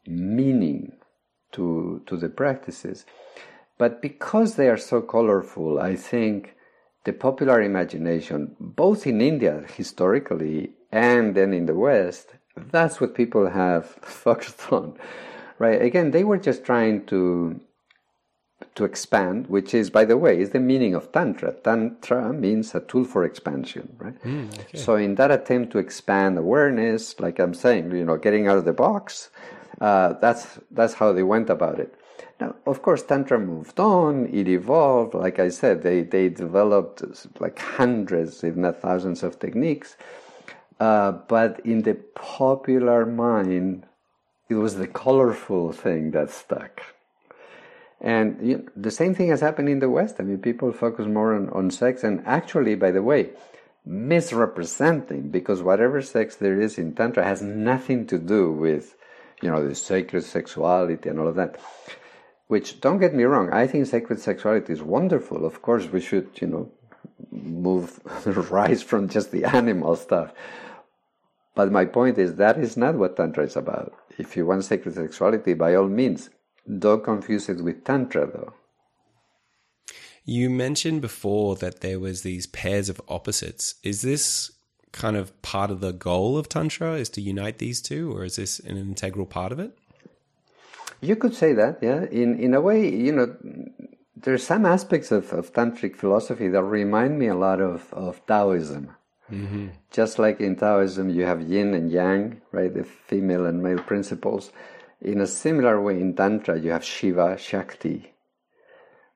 meaning 0.05 0.93
to, 1.53 2.01
to 2.05 2.17
the 2.17 2.29
practices. 2.29 3.05
But 3.77 4.01
because 4.01 4.55
they 4.55 4.69
are 4.69 4.77
so 4.77 5.01
colorful, 5.01 5.79
I 5.79 5.95
think 5.95 6.55
the 7.03 7.13
popular 7.13 7.61
imagination, 7.61 8.55
both 8.59 9.07
in 9.07 9.21
India 9.21 9.63
historically 9.75 10.73
and 10.91 11.35
then 11.35 11.53
in 11.53 11.65
the 11.65 11.73
West, 11.73 12.35
that's 12.55 13.01
what 13.01 13.15
people 13.15 13.49
have 13.49 13.85
focused 14.01 14.71
on. 14.71 14.97
Right? 15.57 15.81
Again, 15.81 16.11
they 16.11 16.23
were 16.23 16.37
just 16.37 16.63
trying 16.63 17.05
to 17.07 17.59
to 18.75 18.85
expand, 18.85 19.47
which 19.47 19.73
is, 19.73 19.89
by 19.89 20.05
the 20.05 20.17
way, 20.17 20.39
is 20.39 20.51
the 20.51 20.59
meaning 20.59 20.95
of 20.95 21.11
Tantra. 21.11 21.53
Tantra 21.53 22.31
means 22.33 22.73
a 22.73 22.79
tool 22.79 23.03
for 23.03 23.23
expansion, 23.25 23.95
right? 23.97 24.23
Mm, 24.23 24.59
okay. 24.59 24.77
So, 24.77 24.95
in 24.95 25.15
that 25.15 25.31
attempt 25.31 25.71
to 25.73 25.77
expand 25.77 26.37
awareness, 26.37 27.19
like 27.19 27.39
I'm 27.39 27.53
saying, 27.53 27.91
you 27.91 28.05
know, 28.05 28.17
getting 28.17 28.47
out 28.47 28.57
of 28.57 28.65
the 28.65 28.73
box, 28.73 29.29
uh, 29.81 30.13
that's 30.13 30.59
that's 30.71 30.93
how 30.93 31.11
they 31.11 31.23
went 31.23 31.49
about 31.49 31.79
it. 31.79 31.95
Now, 32.41 32.55
of 32.65 32.81
course, 32.81 33.03
Tantra 33.03 33.39
moved 33.39 33.79
on, 33.79 34.27
it 34.33 34.47
evolved. 34.47 35.13
Like 35.13 35.37
I 35.37 35.49
said, 35.49 35.83
they, 35.83 36.01
they 36.01 36.27
developed 36.27 37.03
like 37.39 37.59
hundreds, 37.59 38.43
if 38.43 38.55
not 38.55 38.81
thousands, 38.81 39.21
of 39.21 39.37
techniques. 39.39 39.95
Uh, 40.79 41.11
but 41.11 41.59
in 41.63 41.83
the 41.83 41.93
popular 42.15 43.05
mind, 43.05 43.85
it 44.49 44.55
was 44.55 44.75
the 44.75 44.87
colorful 44.87 45.71
thing 45.71 46.09
that 46.11 46.31
stuck. 46.31 46.81
And 48.01 48.37
you 48.41 48.57
know, 48.57 48.63
the 48.75 48.91
same 48.91 49.13
thing 49.13 49.29
has 49.29 49.41
happened 49.41 49.69
in 49.69 49.79
the 49.79 49.89
West. 49.89 50.15
I 50.19 50.23
mean, 50.23 50.39
people 50.39 50.73
focus 50.73 51.05
more 51.05 51.35
on, 51.35 51.49
on 51.51 51.69
sex, 51.69 52.03
and 52.03 52.23
actually, 52.25 52.75
by 52.75 52.89
the 52.89 53.03
way, 53.03 53.29
misrepresenting 53.85 55.29
because 55.29 55.61
whatever 55.61 56.01
sex 56.01 56.35
there 56.35 56.59
is 56.59 56.77
in 56.77 56.93
Tantra 56.93 57.23
has 57.23 57.41
nothing 57.41 58.07
to 58.07 58.17
do 58.17 58.51
with, 58.51 58.95
you 59.41 59.51
know, 59.51 59.67
the 59.67 59.75
sacred 59.75 60.23
sexuality 60.23 61.09
and 61.09 61.19
all 61.19 61.27
of 61.27 61.35
that. 61.35 61.59
Which, 62.47 62.81
don't 62.81 62.99
get 62.99 63.13
me 63.13 63.23
wrong, 63.23 63.51
I 63.53 63.67
think 63.67 63.85
sacred 63.85 64.19
sexuality 64.19 64.73
is 64.73 64.81
wonderful. 64.81 65.45
Of 65.45 65.61
course, 65.61 65.87
we 65.87 66.01
should, 66.01 66.29
you 66.41 66.47
know, 66.47 66.71
move, 67.31 67.99
rise 68.51 68.81
from 68.81 69.09
just 69.09 69.31
the 69.31 69.45
animal 69.45 69.95
stuff. 69.95 70.33
But 71.53 71.71
my 71.71 71.85
point 71.85 72.17
is 72.17 72.35
that 72.35 72.57
is 72.57 72.77
not 72.77 72.95
what 72.95 73.15
Tantra 73.15 73.43
is 73.43 73.55
about. 73.55 73.93
If 74.17 74.35
you 74.35 74.45
want 74.45 74.63
sacred 74.63 74.95
sexuality, 74.95 75.53
by 75.53 75.75
all 75.75 75.87
means, 75.87 76.29
don't 76.79 77.03
confuse 77.03 77.49
it 77.49 77.63
with 77.63 77.83
Tantra, 77.83 78.27
though. 78.27 78.53
You 80.23 80.49
mentioned 80.49 81.01
before 81.01 81.55
that 81.57 81.81
there 81.81 81.99
was 81.99 82.21
these 82.21 82.47
pairs 82.47 82.89
of 82.89 83.01
opposites. 83.07 83.75
Is 83.83 84.01
this 84.01 84.51
kind 84.91 85.17
of 85.17 85.39
part 85.41 85.71
of 85.71 85.79
the 85.79 85.93
goal 85.93 86.37
of 86.37 86.47
Tantra 86.47 86.93
is 86.93 87.09
to 87.09 87.21
unite 87.21 87.57
these 87.57 87.81
two, 87.81 88.15
or 88.15 88.23
is 88.23 88.35
this 88.35 88.59
an 88.59 88.77
integral 88.77 89.25
part 89.25 89.51
of 89.51 89.59
it? 89.59 89.77
You 91.01 91.15
could 91.15 91.33
say 91.33 91.53
that, 91.53 91.79
yeah. 91.81 92.05
In 92.11 92.37
in 92.39 92.53
a 92.53 92.61
way, 92.61 92.87
you 92.87 93.11
know, 93.11 93.35
there's 94.15 94.43
some 94.43 94.65
aspects 94.65 95.11
of, 95.11 95.33
of 95.33 95.51
tantric 95.53 95.95
philosophy 95.95 96.47
that 96.49 96.63
remind 96.63 97.17
me 97.17 97.27
a 97.27 97.35
lot 97.35 97.59
of, 97.59 97.91
of 97.93 98.25
Taoism. 98.27 98.95
Mm-hmm. 99.31 99.69
Just 99.89 100.19
like 100.19 100.39
in 100.39 100.55
Taoism, 100.55 101.09
you 101.09 101.25
have 101.25 101.41
yin 101.41 101.73
and 101.73 101.91
yang, 101.91 102.41
right? 102.51 102.73
The 102.73 102.83
female 102.83 103.45
and 103.45 103.63
male 103.63 103.79
principles. 103.79 104.51
In 105.01 105.19
a 105.19 105.27
similar 105.27 105.81
way, 105.81 105.99
in 105.99 106.15
Tantra, 106.15 106.59
you 106.59 106.71
have 106.71 106.85
Shiva, 106.85 107.37
Shakti, 107.37 108.13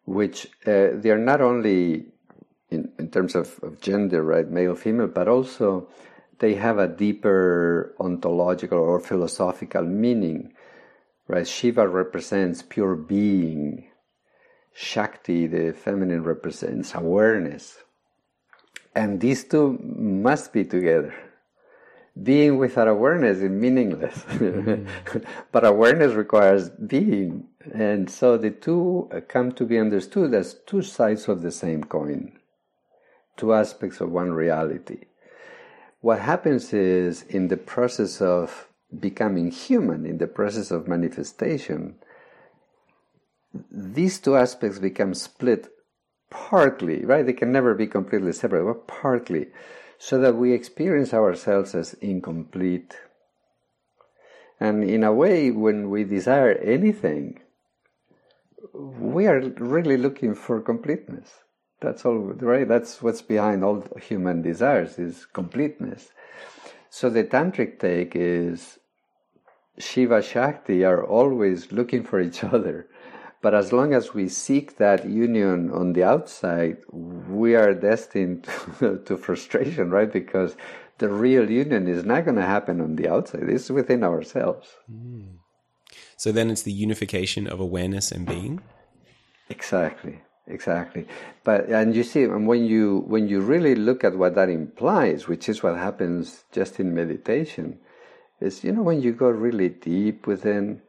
which 0.06 0.48
uh, 0.66 0.90
they 0.94 1.12
are 1.12 1.20
not 1.20 1.42
only 1.42 2.08
in, 2.72 2.92
in 2.98 3.12
terms 3.12 3.36
of, 3.36 3.60
of 3.62 3.80
gender, 3.82 4.24
right, 4.24 4.50
male, 4.50 4.76
female, 4.76 5.08
but 5.08 5.28
also 5.28 5.88
they 6.40 6.56
have 6.56 6.80
a 6.80 6.88
deeper 6.88 7.96
ontological 8.00 8.80
or 8.80 9.00
philosophical 9.00 9.84
meaning, 9.84 10.54
right? 11.28 11.48
Shiva 11.48 11.88
represents 11.88 12.64
pure 12.64 12.96
being. 12.96 13.88
Shakti, 14.74 15.48
the 15.48 15.72
feminine, 15.72 16.24
represents 16.24 16.96
awareness. 16.96 17.78
And 18.96 19.22
these 19.22 19.44
two 19.44 19.80
must 19.82 20.52
be 20.52 20.66
together 20.66 21.14
being 22.22 22.58
without 22.58 22.88
awareness 22.88 23.40
is 23.40 23.50
meaningless. 23.50 24.20
Mm-hmm. 24.28 25.20
but 25.52 25.66
awareness 25.66 26.14
requires 26.14 26.70
being. 26.70 27.48
And 27.74 28.10
so 28.10 28.38
the 28.38 28.52
two 28.52 29.10
come 29.28 29.52
to 29.54 29.66
be 29.66 29.78
understood 29.78 30.34
as 30.34 30.56
two 30.66 30.82
sides 30.82 31.28
of 31.28 31.42
the 31.42 31.52
same 31.52 31.84
coin, 31.84 32.40
two 33.38 33.54
aspects 33.54 34.00
of 34.00 34.12
one 34.12 34.32
reality. 34.32 35.06
What 36.00 36.20
happens 36.20 36.72
is 36.72 37.24
in 37.24 37.48
the 37.48 37.58
process 37.58 38.22
of 38.22 38.68
becoming 38.98 39.52
human, 39.52 40.06
in 40.06 40.20
the 40.20 40.28
process 40.28 40.72
of 40.72 40.88
manifestation, 40.88 41.96
these 43.72 44.20
two 44.20 44.36
aspects 44.36 44.80
become 44.80 45.14
split 45.14 45.70
partly, 46.30 47.04
right? 47.06 47.26
They 47.26 47.34
can 47.34 47.52
never 47.52 47.74
be 47.74 47.88
completely 47.88 48.34
separate, 48.34 48.66
but 48.66 48.88
partly 48.88 49.48
so 49.98 50.20
that 50.20 50.36
we 50.36 50.54
experience 50.54 51.14
ourselves 51.14 51.76
as 51.76 51.94
incomplete. 51.96 52.98
And 54.60 54.84
in 54.84 55.04
a 55.04 55.14
way, 55.14 55.52
when 55.52 55.90
we 55.90 56.04
desire 56.04 56.54
anything, 56.54 57.42
we 58.74 59.28
are 59.28 59.40
really 59.58 59.98
looking 59.98 60.36
for 60.36 60.62
completeness. 60.62 61.30
That's 61.82 62.06
all, 62.06 62.18
right? 62.18 62.68
That's 62.68 63.02
what's 63.02 63.22
behind 63.22 63.64
all 63.64 63.84
human 64.02 64.42
desires 64.42 64.98
is 64.98 65.26
completeness. 65.26 66.10
So 66.90 67.10
the 67.10 67.24
tantric 67.24 67.80
take 67.80 68.16
is 68.16 68.80
Shiva 69.78 70.22
Shakti 70.22 70.86
are 70.86 71.04
always 71.04 71.72
looking 71.72 72.04
for 72.04 72.22
each 72.22 72.44
other 72.56 72.88
but 73.46 73.54
as 73.54 73.72
long 73.72 73.94
as 73.94 74.12
we 74.12 74.28
seek 74.28 74.78
that 74.78 75.08
union 75.08 75.70
on 75.70 75.94
the 75.94 76.04
outside, 76.04 76.78
we 76.92 77.54
are 77.54 77.76
destined 77.76 78.48
to, 78.80 79.18
frustration, 79.18 79.92
right? 79.92 80.12
Because 80.12 80.58
the 80.98 81.10
real 81.10 81.52
union 81.52 81.88
is 81.88 82.04
not 82.04 82.26
going 82.26 82.38
to 82.38 82.50
happen 82.56 82.82
on 82.82 82.96
the 82.96 83.08
outside, 83.08 83.48
it's 83.48 83.70
within 83.70 84.04
ourselves. 84.04 84.68
Mm. 84.92 85.36
So 86.18 86.32
then 86.32 86.50
it's 86.50 86.64
the 86.64 86.72
unification 86.72 87.46
of 87.46 87.60
awareness 87.60 88.12
and 88.12 88.26
being? 88.26 88.62
Exactly 89.48 90.22
exactly 90.48 91.08
but 91.44 91.66
and 91.70 91.96
you 91.96 92.04
see 92.04 92.28
when 92.28 92.64
you 92.64 93.04
when 93.08 93.28
you 93.28 93.42
really 93.42 93.74
look 93.74 94.04
at 94.04 94.16
what 94.16 94.36
that 94.36 94.48
implies 94.48 95.28
which 95.28 95.50
is 95.50 95.64
what 95.64 95.76
happens 95.76 96.44
just 96.52 96.80
in 96.80 96.94
meditation 96.94 97.80
is 98.40 98.64
you 98.64 98.72
know 98.72 98.84
when 98.84 99.02
you 99.02 99.12
go 99.12 99.28
really 99.28 99.70
deep 99.70 100.28
within 100.28 100.80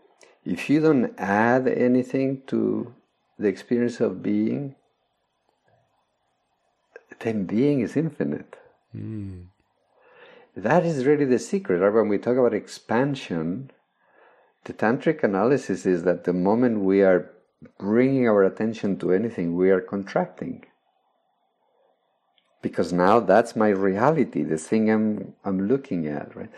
if 0.47 0.71
you 0.71 0.81
don't 0.81 1.13
add 1.19 1.67
anything 1.67 2.43
to 2.47 2.95
the 3.39 3.49
experience 3.49 4.01
of 4.01 4.23
being, 4.23 4.77
then 7.21 7.45
being 7.45 7.81
is 7.81 7.97
infinite. 7.97 8.57
Mm. 8.97 9.47
That 10.57 10.87
is 10.87 11.05
really 11.05 11.25
the 11.25 11.39
secret. 11.39 11.81
Right? 11.81 11.93
When 11.93 12.09
we 12.09 12.19
talk 12.19 12.37
about 12.37 12.55
expansion, 12.55 13.71
the 14.65 14.73
tantric 14.73 15.23
analysis 15.25 15.85
is 15.85 16.05
that 16.05 16.25
the 16.25 16.33
moment 16.33 16.81
we 16.81 17.03
are 17.03 17.31
bringing 17.79 18.29
our 18.29 18.45
attention 18.45 18.99
to 18.99 19.13
anything, 19.13 19.57
we 19.57 19.71
are 19.71 19.81
contracting. 19.81 20.65
Because 22.63 22.93
now 22.93 23.21
that's 23.21 23.57
my 23.57 23.69
reality, 23.69 24.43
the 24.43 24.59
thing 24.59 24.91
I'm, 24.91 25.35
I'm 25.45 25.69
looking 25.69 26.07
at, 26.07 26.35
right? 26.37 26.51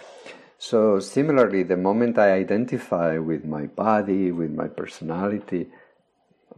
So, 0.58 0.98
similarly, 0.98 1.62
the 1.62 1.76
moment 1.76 2.18
I 2.18 2.32
identify 2.32 3.18
with 3.18 3.44
my 3.44 3.66
body, 3.66 4.32
with 4.32 4.50
my 4.50 4.66
personality, 4.66 5.68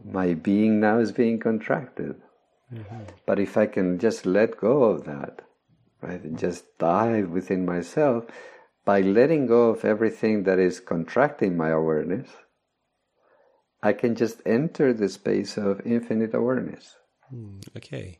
my 0.03 0.33
being 0.33 0.79
now 0.79 0.97
is 0.97 1.11
being 1.11 1.39
contracted. 1.39 2.15
Mm-hmm. 2.73 3.03
But 3.27 3.39
if 3.39 3.57
I 3.57 3.67
can 3.67 3.99
just 3.99 4.25
let 4.25 4.57
go 4.57 4.83
of 4.85 5.05
that, 5.05 5.43
right, 6.01 6.21
and 6.23 6.37
just 6.37 6.77
dive 6.79 7.29
within 7.29 7.63
myself, 7.63 8.25
by 8.85 9.01
letting 9.01 9.45
go 9.45 9.69
of 9.69 9.85
everything 9.85 10.43
that 10.43 10.57
is 10.57 10.79
contracting 10.79 11.55
my 11.55 11.69
awareness, 11.69 12.27
I 13.83 13.93
can 13.93 14.15
just 14.15 14.41
enter 14.45 14.93
the 14.93 15.09
space 15.09 15.57
of 15.57 15.85
infinite 15.85 16.33
awareness. 16.33 16.95
Mm, 17.33 17.61
okay. 17.77 18.19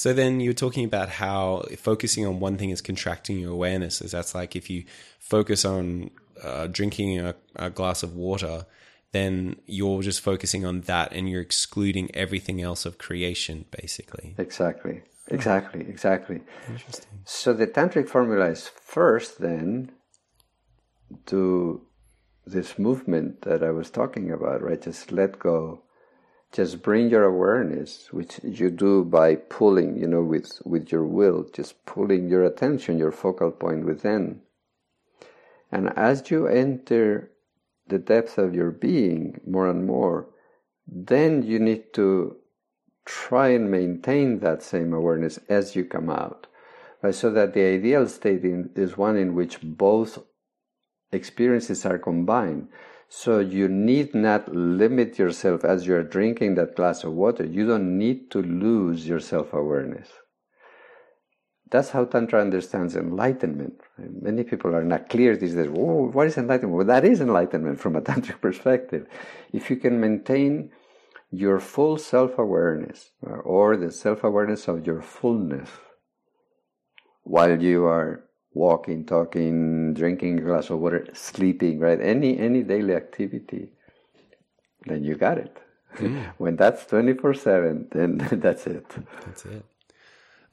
So 0.00 0.14
then 0.14 0.40
you're 0.40 0.54
talking 0.54 0.86
about 0.86 1.10
how 1.10 1.64
focusing 1.76 2.24
on 2.24 2.40
one 2.40 2.56
thing 2.56 2.70
is 2.70 2.80
contracting 2.80 3.38
your 3.38 3.52
awareness. 3.52 4.00
Is 4.00 4.12
that's 4.12 4.34
like 4.34 4.56
if 4.56 4.70
you 4.70 4.84
focus 5.18 5.62
on 5.66 6.10
uh, 6.42 6.68
drinking 6.68 7.20
a, 7.20 7.34
a 7.56 7.68
glass 7.68 8.02
of 8.02 8.16
water, 8.16 8.64
then 9.12 9.56
you're 9.66 10.00
just 10.00 10.22
focusing 10.22 10.64
on 10.64 10.80
that 10.92 11.12
and 11.12 11.28
you're 11.28 11.42
excluding 11.42 12.10
everything 12.16 12.62
else 12.62 12.86
of 12.86 12.96
creation, 12.96 13.66
basically. 13.70 14.34
Exactly. 14.38 15.02
Exactly. 15.28 15.82
Exactly. 15.82 16.40
Interesting. 16.66 17.20
So 17.26 17.52
the 17.52 17.66
tantric 17.66 18.08
formula 18.08 18.46
is 18.46 18.68
first, 18.68 19.38
then, 19.38 19.92
to 21.26 21.82
this 22.46 22.78
movement 22.78 23.42
that 23.42 23.62
I 23.62 23.70
was 23.70 23.90
talking 23.90 24.30
about, 24.30 24.62
right? 24.62 24.80
Just 24.80 25.12
let 25.12 25.38
go 25.38 25.82
just 26.52 26.82
bring 26.82 27.08
your 27.08 27.24
awareness, 27.24 28.12
which 28.12 28.40
you 28.42 28.70
do 28.70 29.04
by 29.04 29.36
pulling, 29.36 29.96
you 29.96 30.06
know, 30.06 30.22
with, 30.22 30.60
with 30.64 30.90
your 30.90 31.04
will, 31.04 31.46
just 31.52 31.84
pulling 31.86 32.28
your 32.28 32.44
attention, 32.44 32.98
your 32.98 33.12
focal 33.12 33.50
point 33.52 33.84
within. 33.84 34.40
And 35.70 35.92
as 35.96 36.30
you 36.30 36.48
enter 36.48 37.30
the 37.86 37.98
depth 37.98 38.38
of 38.38 38.54
your 38.54 38.72
being 38.72 39.40
more 39.46 39.68
and 39.68 39.86
more, 39.86 40.28
then 40.86 41.44
you 41.44 41.60
need 41.60 41.92
to 41.94 42.36
try 43.04 43.48
and 43.48 43.70
maintain 43.70 44.40
that 44.40 44.62
same 44.62 44.92
awareness 44.92 45.38
as 45.48 45.76
you 45.76 45.84
come 45.84 46.10
out. 46.10 46.48
Right? 47.02 47.14
So 47.14 47.30
that 47.30 47.54
the 47.54 47.62
ideal 47.62 48.08
state 48.08 48.44
in, 48.44 48.70
is 48.74 48.96
one 48.96 49.16
in 49.16 49.34
which 49.34 49.60
both 49.62 50.18
experiences 51.12 51.86
are 51.86 51.98
combined. 51.98 52.68
So 53.12 53.40
you 53.40 53.66
need 53.66 54.14
not 54.14 54.54
limit 54.54 55.18
yourself 55.18 55.64
as 55.64 55.84
you're 55.84 56.04
drinking 56.04 56.54
that 56.54 56.76
glass 56.76 57.02
of 57.02 57.12
water. 57.12 57.44
You 57.44 57.66
don't 57.66 57.98
need 57.98 58.30
to 58.30 58.40
lose 58.40 59.08
your 59.08 59.18
self 59.18 59.52
awareness. 59.52 60.08
That's 61.72 61.90
how 61.90 62.04
Tantra 62.04 62.40
understands 62.40 62.94
enlightenment. 62.94 63.80
Many 63.98 64.44
people 64.44 64.76
are 64.76 64.84
not 64.84 65.08
clear 65.08 65.36
these 65.36 65.56
days. 65.56 65.70
Oh, 65.74 66.08
what 66.12 66.28
is 66.28 66.38
enlightenment? 66.38 66.76
Well, 66.76 66.86
that 66.86 67.04
is 67.04 67.20
enlightenment 67.20 67.80
from 67.80 67.96
a 67.96 68.00
Tantric 68.08 68.40
perspective. 68.40 69.08
If 69.52 69.70
you 69.70 69.76
can 69.76 70.00
maintain 70.00 70.70
your 71.32 71.58
full 71.58 71.98
self 71.98 72.38
awareness 72.38 73.10
or 73.22 73.76
the 73.76 73.90
self 73.90 74.22
awareness 74.22 74.68
of 74.68 74.86
your 74.86 75.02
fullness 75.02 75.68
while 77.24 77.60
you 77.60 77.86
are 77.86 78.24
walking, 78.54 79.04
talking, 79.04 79.94
drinking 79.94 80.38
a 80.38 80.42
glass 80.42 80.70
of 80.70 80.80
water, 80.80 81.06
sleeping, 81.12 81.78
right? 81.78 82.00
Any 82.00 82.38
any 82.38 82.62
daily 82.62 82.94
activity, 82.94 83.68
then 84.86 85.04
you 85.04 85.14
got 85.14 85.38
it. 85.38 85.56
Mm. 85.96 86.32
when 86.38 86.56
that's 86.56 86.86
twenty 86.86 87.14
four 87.14 87.34
seven, 87.34 87.88
then 87.92 88.18
that's 88.32 88.66
it. 88.66 88.86
That's 89.24 89.44
it. 89.44 89.64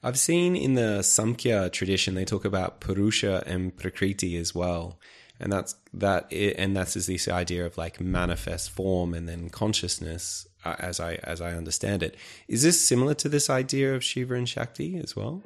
I've 0.02 0.18
seen 0.18 0.54
in 0.54 0.74
the 0.74 1.00
Samkhya 1.00 1.72
tradition 1.72 2.14
they 2.14 2.24
talk 2.24 2.44
about 2.44 2.80
Purusha 2.80 3.42
and 3.46 3.76
Prakriti 3.76 4.36
as 4.36 4.54
well, 4.54 4.98
and 5.40 5.52
that's 5.52 5.74
that. 5.92 6.32
And 6.32 6.76
that's 6.76 6.96
is 6.96 7.06
this 7.06 7.26
idea 7.26 7.66
of 7.66 7.76
like 7.76 8.00
manifest 8.00 8.70
form 8.70 9.12
and 9.12 9.28
then 9.28 9.50
consciousness, 9.50 10.46
uh, 10.64 10.76
as 10.78 11.00
I 11.00 11.14
as 11.24 11.40
I 11.40 11.54
understand 11.54 12.04
it. 12.04 12.16
Is 12.46 12.62
this 12.62 12.80
similar 12.80 13.14
to 13.14 13.28
this 13.28 13.50
idea 13.50 13.92
of 13.94 14.04
Shiva 14.04 14.34
and 14.34 14.48
Shakti 14.48 14.98
as 14.98 15.16
well? 15.16 15.42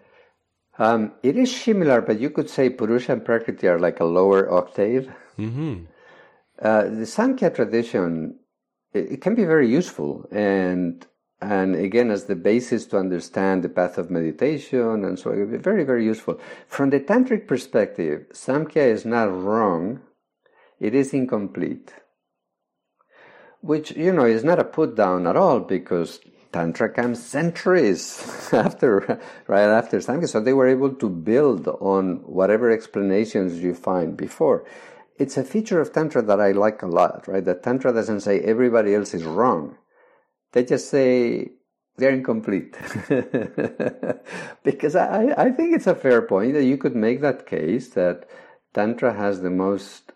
Um, 0.78 1.12
it 1.22 1.36
is 1.36 1.54
similar, 1.54 2.00
but 2.00 2.18
you 2.18 2.30
could 2.30 2.48
say 2.48 2.70
Purusha 2.70 3.12
and 3.12 3.24
Prakriti 3.24 3.68
are 3.68 3.78
like 3.78 4.00
a 4.00 4.04
lower 4.04 4.50
octave. 4.50 5.12
Mm-hmm. 5.38 5.84
Uh, 6.60 6.82
the 6.82 7.06
Samkhya 7.06 7.54
tradition, 7.54 8.38
it, 8.92 9.12
it, 9.12 9.20
can 9.20 9.34
be 9.34 9.44
very 9.44 9.68
useful, 9.68 10.26
and 10.30 11.06
and 11.40 11.74
again 11.74 12.10
as 12.10 12.24
the 12.24 12.36
basis 12.36 12.86
to 12.86 12.98
understand 12.98 13.62
the 13.62 13.68
path 13.68 13.98
of 13.98 14.10
meditation 14.10 15.04
and 15.04 15.18
so. 15.18 15.30
Very, 15.46 15.84
very 15.84 16.04
useful. 16.04 16.40
From 16.68 16.90
the 16.90 17.00
tantric 17.00 17.46
perspective, 17.46 18.26
Samkhya 18.32 18.86
is 18.86 19.04
not 19.04 19.24
wrong, 19.24 20.00
it 20.80 20.94
is 20.94 21.12
incomplete. 21.12 21.92
Which, 23.60 23.92
you 23.92 24.12
know, 24.12 24.24
is 24.24 24.42
not 24.42 24.58
a 24.58 24.64
put 24.64 24.96
down 24.96 25.26
at 25.26 25.36
all 25.36 25.60
because 25.60 26.18
Tantra 26.52 26.90
comes 26.90 27.22
centuries 27.22 28.22
after, 28.52 29.20
right 29.46 29.68
after 29.68 29.98
Samkhya. 29.98 30.28
So 30.28 30.40
they 30.40 30.52
were 30.52 30.68
able 30.68 30.94
to 30.94 31.08
build 31.08 31.66
on 31.68 32.22
whatever 32.26 32.70
explanations 32.70 33.62
you 33.62 33.74
find 33.74 34.16
before. 34.16 34.64
It's 35.18 35.36
a 35.36 35.44
feature 35.44 35.80
of 35.80 35.92
Tantra 35.92 36.22
that 36.22 36.40
I 36.40 36.52
like 36.52 36.82
a 36.82 36.86
lot, 36.86 37.26
right? 37.28 37.44
That 37.44 37.62
Tantra 37.62 37.92
doesn't 37.92 38.20
say 38.20 38.40
everybody 38.40 38.94
else 38.94 39.14
is 39.14 39.24
wrong. 39.24 39.76
They 40.52 40.64
just 40.64 40.90
say 40.90 41.52
they're 41.96 42.10
incomplete. 42.10 42.76
because 44.62 44.96
I, 44.96 45.34
I 45.36 45.50
think 45.50 45.74
it's 45.74 45.86
a 45.86 45.94
fair 45.94 46.22
point 46.22 46.54
that 46.54 46.64
you 46.64 46.76
could 46.76 46.96
make 46.96 47.20
that 47.20 47.46
case 47.46 47.88
that 47.90 48.28
Tantra 48.74 49.14
has 49.14 49.40
the 49.40 49.50
most 49.50 50.12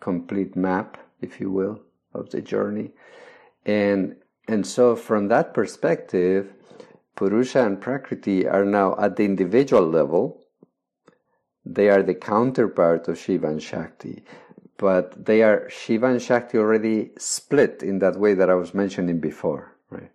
complete 0.00 0.56
map, 0.56 0.96
if 1.20 1.40
you 1.40 1.50
will, 1.50 1.80
of 2.14 2.30
the 2.30 2.40
journey. 2.40 2.90
And 3.64 4.16
and 4.48 4.66
so, 4.66 4.94
from 4.94 5.28
that 5.28 5.54
perspective, 5.54 6.52
Purusha 7.16 7.64
and 7.64 7.80
Prakriti 7.80 8.46
are 8.46 8.64
now 8.64 8.94
at 8.98 9.16
the 9.16 9.24
individual 9.24 9.86
level. 9.86 10.42
They 11.64 11.88
are 11.88 12.02
the 12.02 12.14
counterpart 12.14 13.08
of 13.08 13.18
Shiva 13.18 13.48
and 13.48 13.62
Shakti, 13.62 14.22
but 14.76 15.24
they 15.24 15.42
are 15.42 15.68
Shiva 15.68 16.06
and 16.06 16.22
Shakti 16.22 16.58
already 16.58 17.10
split 17.18 17.82
in 17.82 17.98
that 18.00 18.20
way 18.20 18.34
that 18.34 18.50
I 18.50 18.54
was 18.54 18.72
mentioning 18.72 19.18
before, 19.18 19.76
right? 19.90 20.12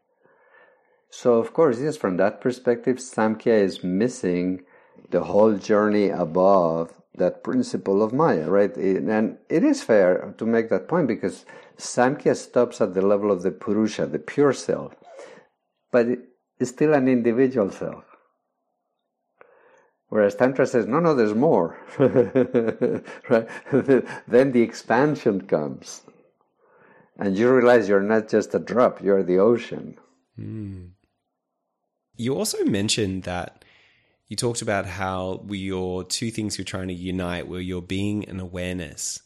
So, 1.09 1.33
of 1.33 1.51
course, 1.51 1.79
yes, 1.81 1.97
from 1.97 2.15
that 2.17 2.39
perspective, 2.39 2.97
Samkhya 2.97 3.59
is 3.59 3.83
missing 3.83 4.63
the 5.09 5.25
whole 5.25 5.57
journey 5.57 6.07
above 6.07 6.93
that 7.15 7.43
principle 7.43 8.01
of 8.01 8.13
Maya, 8.13 8.49
right? 8.49 8.75
And 8.75 9.37
it 9.49 9.63
is 9.63 9.83
fair 9.83 10.33
to 10.37 10.45
make 10.45 10.69
that 10.69 10.87
point 10.87 11.07
because 11.07 11.45
Samkhya 11.77 12.35
stops 12.35 12.79
at 12.79 12.93
the 12.93 13.01
level 13.01 13.31
of 13.31 13.43
the 13.43 13.51
Purusha, 13.51 14.05
the 14.05 14.19
pure 14.19 14.53
self, 14.53 14.95
but 15.91 16.07
it's 16.59 16.71
still 16.71 16.93
an 16.93 17.07
individual 17.07 17.71
self. 17.71 18.05
Whereas 20.07 20.35
Tantra 20.35 20.67
says, 20.67 20.87
no, 20.87 20.99
no, 20.99 21.15
there's 21.15 21.33
more. 21.33 21.79
right? 23.29 23.47
then 24.27 24.51
the 24.51 24.61
expansion 24.61 25.47
comes. 25.47 26.01
And 27.17 27.37
you 27.37 27.53
realize 27.53 27.87
you're 27.87 28.01
not 28.01 28.27
just 28.27 28.53
a 28.53 28.59
drop, 28.59 29.01
you're 29.01 29.23
the 29.23 29.39
ocean. 29.39 29.97
Mm. 30.37 30.89
You 32.17 32.35
also 32.35 32.63
mentioned 32.65 33.23
that 33.23 33.63
you 34.31 34.37
talked 34.37 34.61
about 34.61 34.85
how 34.85 35.43
your 35.49 36.03
two 36.05 36.31
things 36.31 36.57
you're 36.57 36.65
trying 36.65 36.87
to 36.87 36.93
unite 36.93 37.47
were 37.47 37.59
your 37.59 37.81
being 37.81 38.23
and 38.25 38.39
awareness 38.39 39.21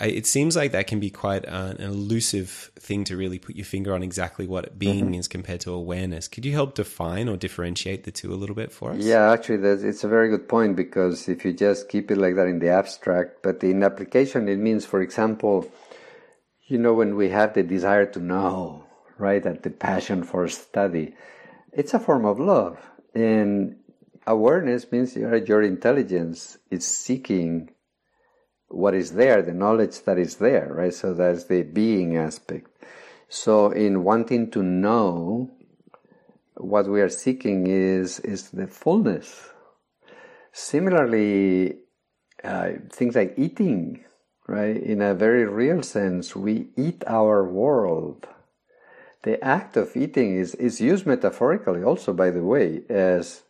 it 0.00 0.26
seems 0.26 0.54
like 0.56 0.72
that 0.72 0.86
can 0.86 1.00
be 1.00 1.10
quite 1.10 1.44
an 1.44 1.76
elusive 1.78 2.70
thing 2.78 3.04
to 3.04 3.16
really 3.16 3.38
put 3.38 3.56
your 3.56 3.64
finger 3.64 3.92
on 3.92 4.02
exactly 4.02 4.46
what 4.46 4.78
being 4.78 5.06
mm-hmm. 5.06 5.14
is 5.14 5.26
compared 5.26 5.60
to 5.62 5.72
awareness. 5.72 6.28
Could 6.28 6.46
you 6.46 6.52
help 6.52 6.74
define 6.74 7.28
or 7.28 7.36
differentiate 7.36 8.04
the 8.04 8.12
two 8.12 8.32
a 8.32 8.36
little 8.36 8.54
bit 8.54 8.72
for 8.72 8.92
us? 8.92 8.98
Yeah, 8.98 9.32
actually, 9.32 9.66
it's 9.66 10.04
a 10.04 10.08
very 10.08 10.30
good 10.30 10.48
point 10.48 10.76
because 10.76 11.28
if 11.28 11.44
you 11.44 11.52
just 11.52 11.88
keep 11.88 12.10
it 12.10 12.18
like 12.18 12.36
that 12.36 12.46
in 12.46 12.60
the 12.60 12.68
abstract, 12.68 13.42
but 13.42 13.62
in 13.64 13.82
application, 13.82 14.48
it 14.48 14.58
means, 14.58 14.86
for 14.86 15.02
example, 15.02 15.70
you 16.66 16.78
know, 16.78 16.94
when 16.94 17.16
we 17.16 17.28
have 17.30 17.54
the 17.54 17.64
desire 17.64 18.06
to 18.06 18.20
know, 18.20 18.84
right, 19.18 19.44
and 19.44 19.60
the 19.62 19.70
passion 19.70 20.22
for 20.22 20.46
study, 20.46 21.14
it's 21.72 21.94
a 21.94 21.98
form 21.98 22.24
of 22.24 22.38
love. 22.38 22.78
And 23.12 23.76
awareness 24.30 24.90
means 24.92 25.16
your 25.16 25.36
your 25.36 25.62
intelligence 25.62 26.58
is 26.70 26.86
seeking 26.86 27.70
what 28.68 28.94
is 28.94 29.12
there, 29.12 29.42
the 29.42 29.52
knowledge 29.52 30.02
that 30.04 30.18
is 30.18 30.36
there, 30.36 30.68
right? 30.72 30.94
So 30.94 31.12
that's 31.12 31.44
the 31.44 31.62
being 31.62 32.16
aspect. 32.16 32.68
So 33.28 33.70
in 33.70 34.04
wanting 34.04 34.50
to 34.52 34.62
know, 34.62 35.50
what 36.54 36.86
we 36.86 37.00
are 37.00 37.08
seeking 37.08 37.66
is 37.66 38.20
is 38.20 38.50
the 38.50 38.66
fullness. 38.66 39.50
Similarly, 40.52 41.78
uh, 42.44 42.70
things 42.90 43.14
like 43.14 43.34
eating, 43.36 44.04
right? 44.46 44.76
In 44.76 45.00
a 45.02 45.14
very 45.14 45.44
real 45.46 45.82
sense, 45.82 46.36
we 46.36 46.68
eat 46.76 47.02
our 47.06 47.44
world. 47.44 48.26
The 49.22 49.42
act 49.44 49.76
of 49.76 49.96
eating 49.96 50.36
is, 50.36 50.54
is 50.54 50.80
used 50.80 51.06
metaphorically 51.06 51.82
also, 51.82 52.12
by 52.12 52.30
the 52.30 52.42
way, 52.42 52.82
as 52.88 53.42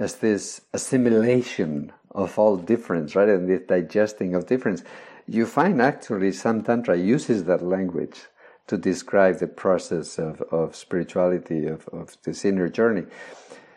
as 0.00 0.16
this 0.16 0.62
assimilation 0.72 1.92
of 2.10 2.38
all 2.38 2.56
difference, 2.56 3.14
right? 3.14 3.28
And 3.28 3.48
this 3.48 3.60
digesting 3.68 4.34
of 4.34 4.46
difference. 4.46 4.82
You 5.28 5.46
find 5.46 5.80
actually 5.80 6.32
some 6.32 6.62
Tantra 6.62 6.96
uses 6.96 7.44
that 7.44 7.62
language 7.62 8.22
to 8.66 8.78
describe 8.78 9.38
the 9.38 9.46
process 9.46 10.18
of, 10.18 10.40
of 10.50 10.74
spirituality, 10.74 11.66
of, 11.66 11.86
of 11.88 12.16
this 12.24 12.44
inner 12.44 12.68
journey. 12.68 13.04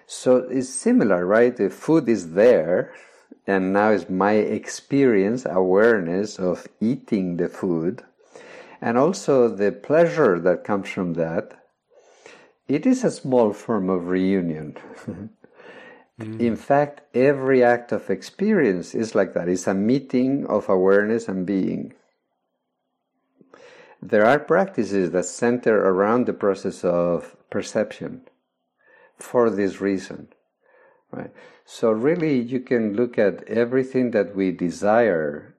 So 0.07 0.37
it's 0.37 0.69
similar, 0.69 1.25
right? 1.25 1.55
The 1.55 1.69
food 1.69 2.07
is 2.07 2.33
there, 2.33 2.93
and 3.45 3.73
now 3.73 3.91
is 3.91 4.09
my 4.09 4.33
experience, 4.33 5.45
awareness 5.45 6.39
of 6.39 6.67
eating 6.79 7.37
the 7.37 7.49
food, 7.49 8.03
and 8.81 8.97
also 8.97 9.49
the 9.49 9.71
pleasure 9.71 10.39
that 10.39 10.63
comes 10.63 10.89
from 10.89 11.13
that. 11.13 11.59
It 12.67 12.85
is 12.85 13.03
a 13.03 13.11
small 13.11 13.51
form 13.51 13.89
of 13.89 14.07
reunion. 14.07 14.77
Mm. 16.19 16.39
In 16.39 16.55
fact, 16.55 17.01
every 17.15 17.63
act 17.63 17.91
of 17.91 18.09
experience 18.09 18.93
is 18.93 19.15
like 19.15 19.33
that. 19.33 19.49
It's 19.49 19.67
a 19.67 19.73
meeting 19.73 20.45
of 20.47 20.69
awareness 20.69 21.27
and 21.27 21.45
being. 21.45 21.93
There 24.01 24.25
are 24.25 24.39
practices 24.39 25.11
that 25.11 25.25
center 25.25 25.77
around 25.77 26.25
the 26.25 26.33
process 26.33 26.83
of 26.83 27.35
perception 27.49 28.27
for 29.17 29.49
this 29.49 29.79
reason. 29.79 30.27
Right? 31.11 31.31
So 31.65 31.91
really 31.91 32.39
you 32.39 32.59
can 32.59 32.95
look 32.95 33.17
at 33.17 33.43
everything 33.47 34.11
that 34.11 34.35
we 34.35 34.51
desire 34.51 35.55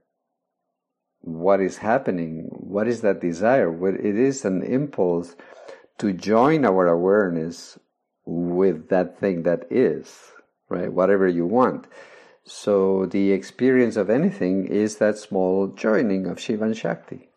what 1.20 1.60
is 1.60 1.78
happening, 1.78 2.48
what 2.50 2.86
is 2.86 3.00
that 3.00 3.20
desire? 3.20 3.72
Well, 3.72 3.94
It 3.94 4.16
is 4.16 4.44
an 4.44 4.62
impulse 4.62 5.36
to 5.98 6.12
join 6.12 6.66
our 6.66 6.86
awareness 6.86 7.78
with 8.26 8.88
that 8.90 9.18
thing 9.18 9.44
that 9.44 9.64
is 9.70 10.33
right? 10.68 10.92
Whatever 10.92 11.28
you 11.28 11.46
want. 11.46 11.86
So 12.44 13.06
the 13.06 13.32
experience 13.32 13.96
of 13.96 14.10
anything 14.10 14.66
is 14.66 14.96
that 14.96 15.16
small 15.18 15.68
joining 15.68 16.26
of 16.26 16.38
Shiva 16.38 16.64
and 16.64 16.76
Shakti. 16.76 17.30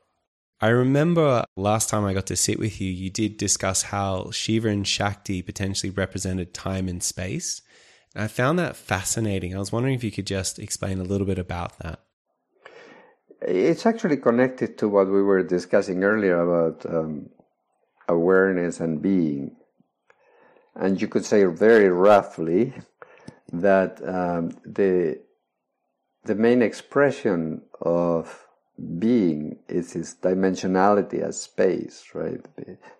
I 0.60 0.70
remember 0.70 1.46
last 1.56 1.88
time 1.88 2.04
I 2.04 2.14
got 2.14 2.26
to 2.28 2.36
sit 2.36 2.60
with 2.60 2.82
you, 2.82 2.92
you 2.92 3.10
did 3.10 3.38
discuss 3.38 3.84
how 3.84 4.32
Shiva 4.32 4.70
and 4.70 4.88
Shakti 4.88 5.42
potentially 5.42 5.92
represented 5.92 6.54
time 6.54 6.88
and 6.88 7.02
space. 7.02 7.62
And 8.16 8.24
I 8.24 8.28
found 8.28 8.58
that 8.58 8.76
fascinating. 8.76 9.56
I 9.56 9.60
was 9.60 9.72
wondering 9.72 9.94
if 9.94 10.04
you 10.04 10.12
could 10.12 10.26
just 10.26 10.58
explain 10.58 11.00
a 11.00 11.04
little 11.04 11.28
bit 11.28 11.38
about 11.38 11.78
that. 11.80 12.00
It's 13.42 13.86
actually 13.86 14.18
connected 14.18 14.80
to 14.80 14.90
what 14.90 15.08
we 15.08 15.22
were 15.22 15.44
discussing 15.44 16.04
earlier 16.04 16.42
about 16.42 16.86
um, 16.92 17.30
awareness 18.10 18.80
and 18.80 19.00
being. 19.00 19.56
And 20.76 21.00
you 21.00 21.08
could 21.08 21.24
say 21.24 21.44
very 21.46 21.90
roughly 21.90 22.74
that 23.54 24.02
um, 24.08 24.52
the 24.66 25.20
the 26.26 26.36
main 26.36 26.62
expression 26.62 27.62
of 27.82 28.48
being 29.00 29.58
is 29.68 29.96
its 29.96 30.16
dimensionality 30.16 31.22
as 31.22 31.42
space, 31.42 32.10
right? 32.14 32.46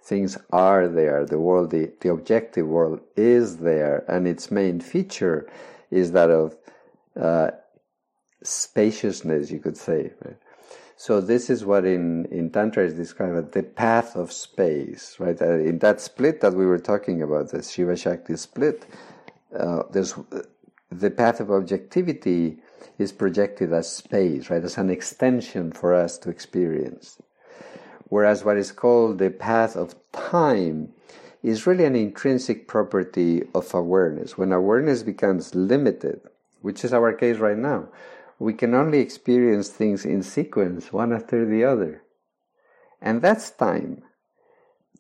Things 0.04 0.38
are 0.52 0.88
there. 0.88 1.26
The 1.26 1.38
world, 1.38 1.70
the, 1.70 1.92
the 2.02 2.10
objective 2.10 2.66
world 2.66 3.02
is 3.16 3.58
there, 3.58 4.04
and 4.08 4.28
its 4.28 4.50
main 4.50 4.80
feature 4.80 5.48
is 5.92 6.14
that 6.14 6.32
of 6.32 6.58
uh, 7.20 7.52
spaciousness, 8.44 9.52
you 9.52 9.60
could 9.60 9.78
say. 9.78 10.14
Right? 10.24 10.38
So 10.96 11.22
this 11.22 11.52
is 11.52 11.64
what 11.64 11.86
in, 11.86 12.26
in 12.26 12.50
Tantra 12.50 12.84
is 12.84 12.96
described 12.96 13.38
as 13.38 13.52
the 13.52 13.62
path 13.62 14.16
of 14.16 14.32
space, 14.32 15.18
right? 15.20 15.40
Uh, 15.40 15.60
in 15.60 15.78
that 15.80 16.02
split 16.02 16.42
that 16.42 16.54
we 16.54 16.66
were 16.66 16.80
talking 16.80 17.22
about, 17.22 17.52
the 17.52 17.62
Shiva 17.62 17.96
Shakti 17.96 18.36
split, 18.36 18.84
uh, 19.56 19.84
there's 19.92 20.16
the 20.90 21.12
path 21.12 21.40
of 21.40 21.52
objectivity 21.52 22.58
is 22.98 23.12
projected 23.12 23.74
as 23.74 23.92
space, 23.92 24.50
right, 24.50 24.64
as 24.64 24.78
an 24.78 24.90
extension 24.90 25.72
for 25.72 25.94
us 25.94 26.18
to 26.20 26.30
experience. 26.30 27.22
Whereas 28.10 28.46
what 28.46 28.58
is 28.58 28.72
called 28.72 29.20
the 29.20 29.30
path 29.30 29.76
of 29.76 29.96
time 30.14 30.94
is 31.44 31.68
really 31.68 31.86
an 31.86 31.96
intrinsic 31.96 32.68
property 32.68 33.44
of 33.54 33.74
awareness. 33.74 34.38
When 34.38 34.52
awareness 34.52 35.04
becomes 35.04 35.54
limited, 35.54 36.22
which 36.62 36.84
is 36.84 36.94
our 36.94 37.14
case 37.14 37.38
right 37.38 37.58
now, 37.58 37.90
we 38.40 38.54
can 38.54 38.74
only 38.74 39.00
experience 39.00 39.70
things 39.70 40.06
in 40.06 40.24
sequence, 40.24 40.94
one 40.94 41.12
after 41.12 41.46
the 41.46 41.64
other. 41.64 42.04
And 43.02 43.22
that's 43.22 43.52
time. 43.52 44.04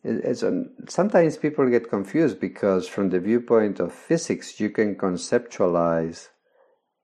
It's 0.04 0.44
a, 0.44 0.66
sometimes 0.88 1.38
people 1.38 1.70
get 1.70 1.90
confused 1.90 2.40
because 2.40 2.88
from 2.88 3.10
the 3.10 3.20
viewpoint 3.20 3.80
of 3.80 3.94
physics, 3.94 4.60
you 4.60 4.70
can 4.70 4.96
conceptualize 4.96 6.30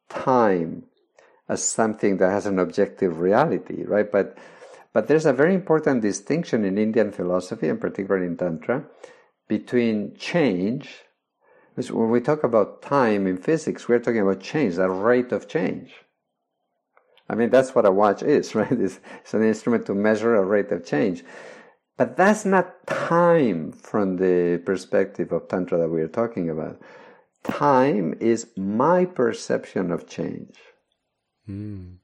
time 0.09 0.83
as 1.49 1.63
something 1.63 2.17
that 2.17 2.29
has 2.29 2.45
an 2.45 2.59
objective 2.59 3.19
reality, 3.19 3.83
right? 3.83 4.11
But 4.11 4.37
but 4.93 5.07
there's 5.07 5.25
a 5.25 5.33
very 5.33 5.55
important 5.55 6.03
distinction 6.03 6.63
in 6.63 6.77
Indian 6.77 7.11
philosophy, 7.11 7.67
and 7.67 7.81
particularly 7.81 8.27
in 8.27 8.37
Tantra, 8.37 8.85
between 9.47 10.15
change. 10.15 11.03
When 11.75 12.11
we 12.11 12.21
talk 12.21 12.43
about 12.43 12.83
time 12.83 13.25
in 13.25 13.37
physics, 13.37 13.87
we're 13.87 13.99
talking 13.99 14.21
about 14.21 14.41
change, 14.41 14.75
the 14.75 14.87
rate 14.89 15.31
of 15.31 15.47
change. 15.47 15.91
I 17.27 17.33
mean, 17.33 17.49
that's 17.49 17.73
what 17.73 17.87
a 17.87 17.91
watch 17.91 18.21
is, 18.21 18.53
right? 18.59 18.71
It's, 18.71 18.99
it's 19.21 19.33
an 19.33 19.43
instrument 19.43 19.87
to 19.87 19.95
measure 19.95 20.35
a 20.35 20.45
rate 20.45 20.71
of 20.71 20.85
change. 20.85 21.23
But 21.97 22.17
that's 22.17 22.43
not 22.43 22.87
time 22.87 23.71
from 23.71 24.17
the 24.17 24.61
perspective 24.65 25.31
of 25.31 25.47
Tantra 25.47 25.77
that 25.77 25.89
we 25.89 26.01
are 26.01 26.07
talking 26.07 26.49
about. 26.49 26.81
Time 27.43 28.15
is 28.19 28.47
my 28.57 29.05
perception 29.05 29.91
of 29.91 30.07
change. 30.07 30.55
Mm. 31.47 31.97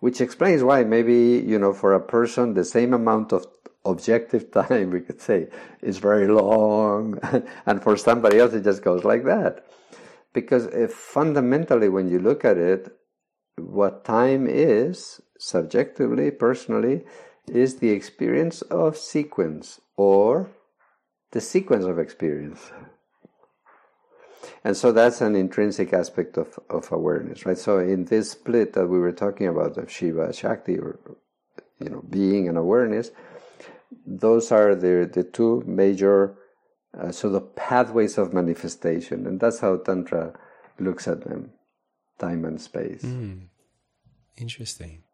Which 0.00 0.20
explains 0.20 0.62
why 0.62 0.84
maybe, 0.84 1.42
you 1.46 1.58
know, 1.58 1.72
for 1.72 1.94
a 1.94 2.00
person, 2.00 2.54
the 2.54 2.64
same 2.64 2.92
amount 2.92 3.32
of 3.32 3.46
objective 3.84 4.50
time, 4.52 4.90
we 4.90 5.00
could 5.00 5.20
say, 5.20 5.48
is 5.80 5.98
very 5.98 6.28
long. 6.28 7.18
and 7.66 7.82
for 7.82 7.96
somebody 7.96 8.38
else, 8.38 8.52
it 8.52 8.64
just 8.64 8.82
goes 8.82 9.04
like 9.04 9.24
that. 9.24 9.64
Because 10.32 10.66
if 10.66 10.92
fundamentally, 10.92 11.88
when 11.88 12.08
you 12.08 12.18
look 12.18 12.44
at 12.44 12.58
it, 12.58 12.94
what 13.56 14.04
time 14.04 14.46
is, 14.48 15.20
subjectively, 15.38 16.30
personally, 16.30 17.04
is 17.48 17.76
the 17.76 17.90
experience 17.90 18.62
of 18.62 18.96
sequence 18.96 19.80
or 19.96 20.50
the 21.32 21.40
sequence 21.40 21.84
of 21.84 21.98
experience. 21.98 22.70
And 24.64 24.76
so 24.76 24.92
that's 24.92 25.20
an 25.20 25.36
intrinsic 25.36 25.92
aspect 25.92 26.36
of, 26.36 26.58
of 26.68 26.90
awareness, 26.92 27.46
right? 27.46 27.58
So 27.58 27.78
in 27.78 28.06
this 28.06 28.32
split 28.32 28.72
that 28.74 28.86
we 28.86 28.98
were 28.98 29.12
talking 29.12 29.46
about 29.46 29.76
of 29.78 29.90
Shiva, 29.90 30.32
Shakti, 30.32 30.78
or 30.78 30.98
you 31.78 31.88
know, 31.88 32.02
being 32.08 32.48
and 32.48 32.58
awareness, 32.58 33.10
those 34.06 34.52
are 34.52 34.74
the 34.74 35.08
the 35.12 35.24
two 35.24 35.62
major 35.66 36.36
uh, 36.98 37.12
so 37.12 37.30
the 37.30 37.40
pathways 37.40 38.18
of 38.18 38.34
manifestation, 38.34 39.26
and 39.26 39.38
that's 39.40 39.60
how 39.60 39.76
Tantra 39.76 40.34
looks 40.78 41.06
at 41.06 41.22
them, 41.22 41.52
time 42.18 42.44
and 42.44 42.60
space. 42.60 43.02
Mm. 43.02 43.46
Interesting. 44.36 45.04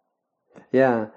Yeah, 0.73 1.09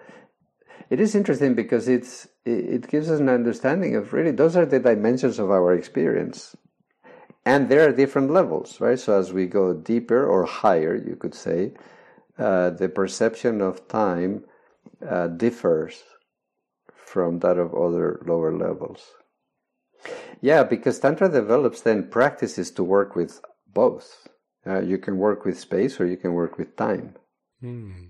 it 0.89 0.99
is 0.99 1.15
interesting 1.15 1.53
because 1.53 1.87
it's 1.87 2.27
it 2.45 2.87
gives 2.87 3.09
us 3.09 3.19
an 3.19 3.29
understanding 3.29 3.95
of 3.95 4.13
really 4.13 4.31
those 4.31 4.55
are 4.55 4.65
the 4.65 4.79
dimensions 4.79 5.39
of 5.39 5.51
our 5.51 5.73
experience. 5.73 6.55
And 7.45 7.69
there 7.69 7.87
are 7.87 7.91
different 7.91 8.31
levels 8.31 8.79
right? 8.81 8.99
So 8.99 9.17
as 9.17 9.33
we 9.33 9.45
go 9.45 9.73
deeper 9.73 10.25
or 10.25 10.45
higher 10.45 10.95
you 10.95 11.15
could 11.15 11.35
say 11.35 11.73
uh, 12.37 12.71
the 12.71 12.89
perception 12.89 13.61
of 13.61 13.87
time 13.87 14.45
uh, 15.07 15.27
differs 15.27 16.03
from 16.93 17.39
that 17.39 17.57
of 17.57 17.73
other 17.73 18.21
lower 18.25 18.55
levels. 18.55 19.01
Yeah 20.41 20.63
because 20.63 20.99
tantra 20.99 21.29
develops 21.29 21.81
then 21.81 22.09
practices 22.09 22.71
to 22.71 22.83
work 22.83 23.15
with 23.15 23.41
both. 23.67 24.27
Uh, 24.65 24.81
you 24.81 24.97
can 24.97 25.17
work 25.17 25.45
with 25.45 25.59
space 25.59 25.99
or 25.99 26.05
you 26.05 26.17
can 26.17 26.33
work 26.33 26.57
with 26.57 26.75
time. 26.75 27.15
Mm. 27.63 28.09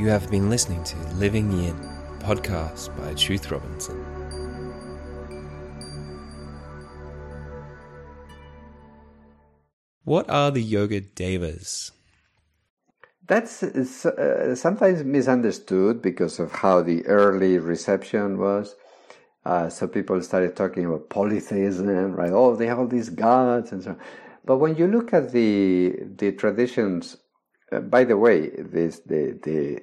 You 0.00 0.08
have 0.08 0.30
been 0.30 0.48
listening 0.48 0.82
to 0.84 0.96
Living 1.16 1.52
Yin, 1.52 1.76
podcast 2.20 2.96
by 2.96 3.12
Truth 3.12 3.50
Robinson. 3.50 4.02
What 10.04 10.30
are 10.30 10.50
the 10.50 10.62
Yoga 10.62 11.02
Devas? 11.02 11.92
That's 13.26 13.62
uh, 13.62 14.54
sometimes 14.56 15.04
misunderstood 15.04 16.00
because 16.00 16.38
of 16.40 16.50
how 16.50 16.80
the 16.80 17.04
early 17.04 17.58
reception 17.58 18.38
was. 18.38 18.76
Uh, 19.44 19.68
so 19.68 19.86
people 19.86 20.22
started 20.22 20.56
talking 20.56 20.86
about 20.86 21.10
polytheism, 21.10 22.14
right? 22.14 22.32
Oh, 22.32 22.56
they 22.56 22.68
have 22.68 22.78
all 22.78 22.86
these 22.86 23.10
gods 23.10 23.70
and 23.70 23.82
so 23.82 23.90
on. 23.90 23.98
But 24.46 24.56
when 24.60 24.76
you 24.76 24.86
look 24.86 25.12
at 25.12 25.32
the 25.32 25.94
the 26.16 26.32
traditions 26.32 27.18
uh, 27.72 27.80
by 27.80 28.04
the 28.04 28.16
way, 28.16 28.50
this 28.50 29.00
the 29.00 29.38
the 29.42 29.82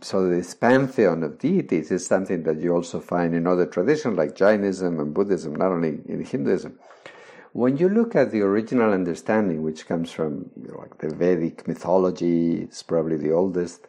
so 0.00 0.28
this 0.28 0.54
pantheon 0.54 1.22
of 1.22 1.38
deities 1.38 1.90
is 1.90 2.06
something 2.06 2.42
that 2.44 2.60
you 2.60 2.74
also 2.74 3.00
find 3.00 3.34
in 3.34 3.46
other 3.46 3.66
traditions 3.66 4.16
like 4.16 4.36
Jainism 4.36 5.00
and 5.00 5.14
Buddhism, 5.14 5.54
not 5.54 5.72
only 5.72 6.00
in 6.06 6.24
Hinduism. 6.24 6.78
When 7.52 7.76
you 7.78 7.88
look 7.88 8.14
at 8.14 8.30
the 8.30 8.42
original 8.42 8.92
understanding, 8.92 9.62
which 9.62 9.86
comes 9.86 10.10
from 10.10 10.50
you 10.60 10.68
know, 10.68 10.78
like 10.78 10.98
the 10.98 11.14
Vedic 11.14 11.66
mythology, 11.66 12.62
it's 12.62 12.82
probably 12.82 13.16
the 13.16 13.32
oldest, 13.32 13.86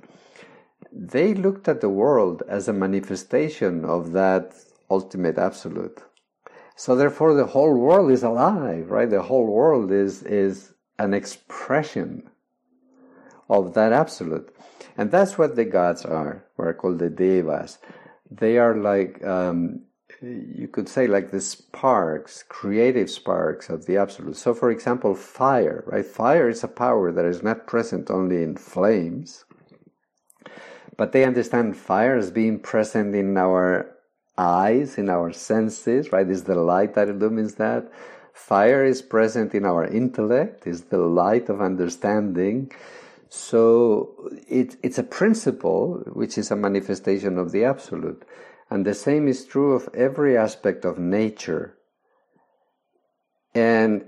they 0.92 1.34
looked 1.34 1.68
at 1.68 1.82
the 1.82 1.90
world 1.90 2.44
as 2.48 2.68
a 2.68 2.74
manifestation 2.74 3.84
of 3.84 4.14
that 4.14 4.56
ultimate 4.90 5.38
absolute. 5.38 6.02
So 6.76 6.96
therefore, 6.96 7.34
the 7.34 7.48
whole 7.48 7.76
world 7.76 8.12
is 8.12 8.24
alive, 8.24 8.92
right? 8.92 9.10
The 9.10 9.24
whole 9.24 9.48
world 9.48 9.92
is 9.92 10.24
is 10.24 10.74
an 11.00 11.14
expression 11.14 12.30
of 13.50 13.74
that 13.74 13.92
absolute. 13.92 14.54
And 14.98 15.12
that's 15.12 15.38
what 15.38 15.56
the 15.56 15.66
gods 15.66 16.04
are, 16.06 16.44
what 16.56 16.68
are 16.68 16.74
called 16.74 17.00
the 17.00 17.10
devas. 17.10 17.78
They 18.30 18.58
are 18.58 18.76
like, 18.76 19.24
um, 19.24 19.84
you 20.22 20.68
could 20.68 20.90
say, 20.90 21.06
like 21.06 21.30
the 21.30 21.40
sparks, 21.40 22.44
creative 22.44 23.10
sparks 23.10 23.70
of 23.70 23.86
the 23.86 23.98
absolute. 23.98 24.36
So, 24.36 24.54
for 24.54 24.72
example, 24.72 25.14
fire, 25.14 25.84
right? 25.86 26.06
Fire 26.06 26.50
is 26.50 26.64
a 26.64 26.68
power 26.68 27.12
that 27.12 27.26
is 27.26 27.44
not 27.44 27.68
present 27.68 28.10
only 28.10 28.42
in 28.42 28.58
flames, 28.58 29.46
but 30.98 31.12
they 31.12 31.24
understand 31.24 31.78
fire 31.78 32.18
as 32.18 32.32
being 32.32 32.60
present 32.60 33.16
in 33.16 33.38
our 33.38 33.96
eyes, 34.38 34.98
in 34.98 35.10
our 35.10 35.32
senses, 35.32 36.12
right? 36.12 36.28
Is 36.28 36.44
the 36.44 36.56
light 36.56 36.96
that 36.96 37.10
illumines 37.10 37.56
that. 37.56 37.92
Fire 38.34 38.84
is 38.84 39.02
present 39.02 39.54
in 39.54 39.66
our 39.66 39.86
intellect, 39.86 40.66
is 40.66 40.86
the 40.86 41.00
light 41.00 41.50
of 41.50 41.62
understanding. 41.62 42.72
So 43.30 44.30
it, 44.48 44.78
it's 44.84 44.98
a 44.98 45.04
principle 45.04 46.04
which 46.14 46.38
is 46.38 46.52
a 46.52 46.56
manifestation 46.56 47.38
of 47.38 47.52
the 47.52 47.66
absolute. 47.66 48.24
And 48.70 48.86
the 48.86 48.94
same 48.94 49.28
is 49.28 49.46
true 49.46 49.74
of 49.74 49.90
every 49.94 50.38
aspect 50.38 50.86
of 50.86 50.98
nature. 50.98 51.78
And 53.54 54.06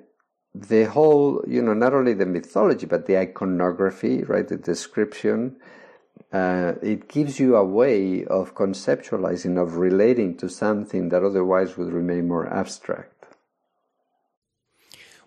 the 0.53 0.85
whole, 0.85 1.43
you 1.47 1.61
know, 1.61 1.73
not 1.73 1.93
only 1.93 2.13
the 2.13 2.25
mythology, 2.25 2.85
but 2.85 3.05
the 3.05 3.17
iconography, 3.17 4.23
right, 4.23 4.47
the 4.47 4.57
description, 4.57 5.57
uh, 6.33 6.73
it 6.81 7.07
gives 7.07 7.39
you 7.39 7.55
a 7.55 7.63
way 7.63 8.25
of 8.25 8.55
conceptualizing, 8.55 9.61
of 9.61 9.77
relating 9.77 10.37
to 10.37 10.49
something 10.49 11.09
that 11.09 11.23
otherwise 11.23 11.77
would 11.77 11.93
remain 11.93 12.27
more 12.27 12.47
abstract. 12.47 13.18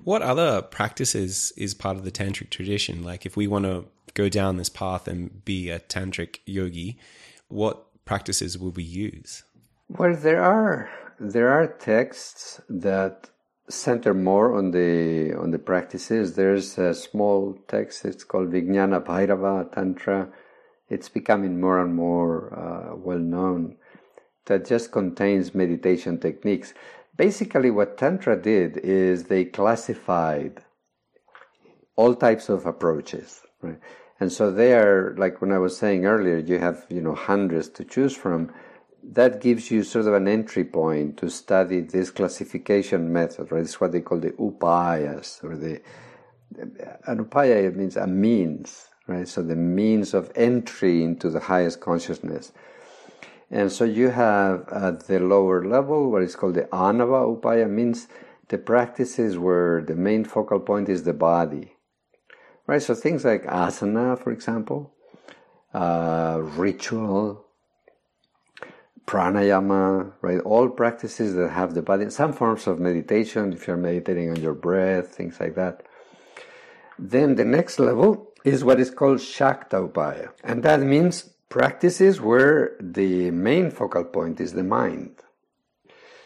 What 0.05 0.23
other 0.23 0.63
practices 0.63 1.53
is 1.57 1.75
part 1.75 1.97
of 1.97 2.05
the 2.05 2.11
tantric 2.11 2.51
tradition? 2.51 3.05
Like, 3.05 3.25
if 3.25 3.37
we 3.37 3.47
want 3.47 3.67
to 3.67 3.85
go 4.15 4.29
down 4.29 4.57
this 4.57 4.69
path 4.69 5.07
and 5.07 5.45
be 5.45 5.71
a 5.71 5.79
tantric 5.79 6.39
yogi, 6.45 6.99
what 7.49 7.87
practices 8.05 8.59
will 8.59 8.73
we 8.73 8.83
use? 8.83 9.45
Well, 9.89 10.17
there 10.17 10.43
are 10.43 10.91
there 11.21 11.51
are 11.51 11.67
texts 11.67 12.61
that 12.69 13.31
center 13.69 14.13
more 14.13 14.57
on 14.57 14.73
the 14.73 15.35
on 15.35 15.51
the 15.53 15.59
practices. 15.59 16.35
There's 16.35 16.79
a 16.79 16.95
small 16.95 17.57
text. 17.69 18.05
It's 18.05 18.25
called 18.25 18.51
Vijnana 18.51 19.05
Bhairava 19.05 19.73
Tantra. 19.73 20.33
It's 20.89 21.09
becoming 21.09 21.61
more 21.61 21.79
and 21.79 21.95
more 21.95 22.53
uh, 22.59 22.97
well 22.97 23.19
known. 23.19 23.77
That 24.47 24.67
just 24.67 24.91
contains 24.91 25.55
meditation 25.55 26.19
techniques 26.19 26.75
basically 27.17 27.71
what 27.71 27.99
Tantra 27.99 28.41
did 28.41 28.79
is 28.79 29.25
they 29.25 29.45
classified 29.45 30.63
all 31.97 32.15
types 32.15 32.49
of 32.49 32.67
approaches, 32.67 33.43
right? 33.61 33.79
And 34.19 34.33
so 34.33 34.51
they 34.51 34.73
are, 34.75 35.15
like 35.19 35.41
when 35.41 35.53
I 35.53 35.59
was 35.59 35.77
saying 35.77 36.07
earlier, 36.07 36.39
you 36.39 36.59
have, 36.59 36.87
you 36.89 37.01
know, 37.01 37.15
hundreds 37.15 37.69
to 37.71 37.85
choose 37.85 38.17
from. 38.17 38.53
That 39.03 39.41
gives 39.41 39.71
you 39.71 39.83
sort 39.83 40.07
of 40.07 40.15
an 40.15 40.29
entry 40.29 40.65
point 40.65 41.17
to 41.19 41.29
study 41.29 41.81
this 41.81 42.13
classification 42.13 43.13
method, 43.13 43.51
right? 43.51 43.63
It's 43.63 43.81
what 43.81 43.91
they 43.91 44.01
call 44.01 44.21
the 44.21 44.31
upayas, 44.31 45.43
or 45.43 45.57
the, 45.57 45.83
an 47.07 47.25
upaya 47.25 47.75
means 47.75 47.97
a 47.97 48.07
means, 48.07 48.87
right? 49.09 49.27
So 49.27 49.43
the 49.43 49.57
means 49.57 50.15
of 50.15 50.31
entry 50.37 51.03
into 51.03 51.31
the 51.31 51.41
highest 51.41 51.81
consciousness. 51.81 52.53
And 53.53 53.71
so 53.71 53.85
you 53.85 54.09
have 54.09 54.67
at 54.71 55.07
the 55.07 55.21
lower 55.21 55.63
level 55.63 56.11
what 56.11 56.23
is 56.23 56.35
called 56.35 56.55
the 56.55 56.63
anava 56.73 57.39
upaya, 57.39 57.69
means 57.69 58.09
the 58.49 58.57
practices 58.57 59.37
where 59.37 59.83
the 59.83 59.95
main 59.95 60.25
focal 60.25 60.59
point 60.59 60.89
is 60.89 61.03
the 61.05 61.13
body. 61.13 61.75
right? 62.67 62.83
So 62.83 62.95
things 62.95 63.27
like 63.27 63.45
asana, 63.45 64.19
for 64.19 64.33
example, 64.33 64.95
uh, 65.75 66.39
ritual, 66.41 67.45
pranayama, 69.07 70.15
right? 70.23 70.41
All 70.41 70.71
practices 70.71 71.35
that 71.35 71.51
have 71.51 71.75
the 71.75 71.83
body, 71.83 72.09
some 72.09 72.33
forms 72.33 72.67
of 72.67 72.81
meditation, 72.81 73.53
if 73.53 73.67
you're 73.67 73.77
meditating 73.77 74.31
on 74.31 74.37
your 74.37 74.55
breath, 74.55 75.09
things 75.09 75.39
like 75.39 75.55
that. 75.57 75.83
Then 76.99 77.35
the 77.35 77.45
next 77.45 77.79
level 77.79 78.33
is 78.45 78.65
what 78.65 78.81
is 78.81 78.91
called 78.91 79.19
Shakta 79.19 79.89
Upaya. 79.89 80.31
And 80.43 80.63
that 80.63 80.81
means 80.81 81.32
practices 81.53 82.19
where 82.19 82.75
the 82.81 83.31
main 83.31 83.71
focal 83.71 84.05
point 84.05 84.41
is 84.41 84.55
the 84.55 84.65
mind. 84.65 85.15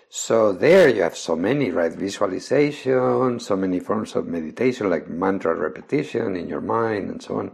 So 0.08 0.52
there 0.52 0.88
you 0.88 1.02
have 1.02 1.16
so 1.16 1.34
many, 1.34 1.72
right? 1.72 1.92
Visualization, 1.92 3.40
so 3.40 3.56
many 3.56 3.80
forms 3.80 4.14
of 4.14 4.28
meditation, 4.28 4.88
like 4.88 5.08
mantra 5.08 5.56
repetition 5.56 6.36
in 6.36 6.48
your 6.48 6.60
mind 6.60 7.10
and 7.10 7.20
so 7.20 7.50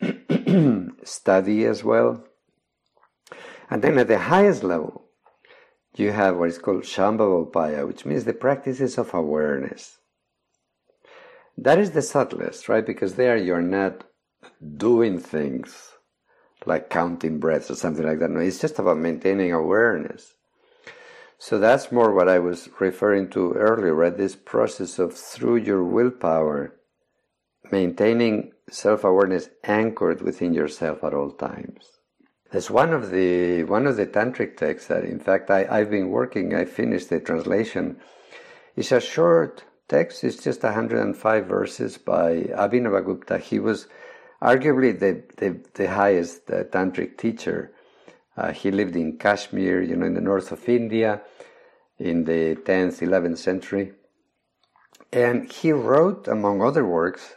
on. 0.00 0.96
Study 1.04 1.66
as 1.66 1.84
well. 1.84 2.24
And 3.68 3.82
then 3.82 3.98
at 3.98 4.08
the 4.08 4.18
highest 4.18 4.64
level, 4.64 5.04
you 5.96 6.12
have 6.12 6.38
what 6.38 6.48
is 6.48 6.56
called 6.56 6.84
Shambhava 6.84 7.86
which 7.86 8.06
means 8.06 8.24
the 8.24 8.32
practices 8.32 8.96
of 8.96 9.12
awareness. 9.12 9.98
That 11.58 11.78
is 11.78 11.90
the 11.90 12.00
subtlest, 12.00 12.70
right? 12.70 12.86
Because 12.86 13.16
there 13.16 13.36
you're 13.36 13.60
not 13.60 14.04
doing 14.78 15.18
things 15.18 15.89
like 16.66 16.90
counting 16.90 17.38
breaths 17.38 17.70
or 17.70 17.74
something 17.74 18.06
like 18.06 18.18
that. 18.18 18.30
No, 18.30 18.40
it's 18.40 18.60
just 18.60 18.78
about 18.78 18.98
maintaining 18.98 19.52
awareness. 19.52 20.34
So 21.38 21.58
that's 21.58 21.90
more 21.90 22.12
what 22.12 22.28
I 22.28 22.38
was 22.38 22.68
referring 22.80 23.30
to 23.30 23.52
earlier, 23.54 23.94
right? 23.94 24.16
This 24.16 24.36
process 24.36 24.98
of 24.98 25.14
through 25.14 25.56
your 25.56 25.82
willpower, 25.82 26.74
maintaining 27.72 28.52
self 28.68 29.04
awareness 29.04 29.48
anchored 29.64 30.20
within 30.20 30.52
yourself 30.52 31.02
at 31.02 31.14
all 31.14 31.30
times. 31.30 32.00
That's 32.52 32.70
one 32.70 32.92
of 32.92 33.10
the 33.10 33.64
one 33.64 33.86
of 33.86 33.96
the 33.96 34.06
tantric 34.06 34.56
texts 34.56 34.88
that 34.88 35.04
in 35.04 35.20
fact 35.20 35.50
I, 35.50 35.66
I've 35.70 35.90
been 35.90 36.10
working, 36.10 36.54
I 36.54 36.64
finished 36.64 37.08
the 37.08 37.20
translation. 37.20 37.96
It's 38.76 38.92
a 38.92 39.00
short 39.00 39.64
text, 39.88 40.24
it's 40.24 40.42
just 40.42 40.62
105 40.62 41.46
verses 41.46 41.96
by 41.96 42.42
Abhinavagupta. 42.52 43.40
He 43.40 43.58
was 43.58 43.86
arguably 44.42 44.98
the, 44.98 45.22
the, 45.36 45.60
the 45.74 45.90
highest 45.90 46.50
uh, 46.50 46.64
tantric 46.64 47.18
teacher 47.18 47.72
uh, 48.36 48.52
he 48.52 48.70
lived 48.70 48.96
in 48.96 49.18
Kashmir, 49.18 49.82
you 49.82 49.96
know, 49.96 50.06
in 50.06 50.14
the 50.14 50.20
north 50.20 50.50
of 50.50 50.68
India 50.68 51.20
in 51.98 52.24
the 52.24 52.56
10th, 52.56 53.06
11th 53.06 53.38
century. 53.38 53.92
And 55.12 55.52
he 55.52 55.72
wrote, 55.72 56.26
among 56.26 56.62
other 56.62 56.86
works, 56.86 57.34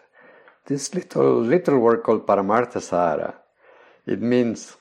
this 0.68 0.94
little, 0.94 1.42
little 1.42 1.78
work 1.80 2.06
called 2.06 2.26
Paramartha 2.26 2.82
Sara. 2.82 3.36
It 4.06 4.22
means 4.22 4.78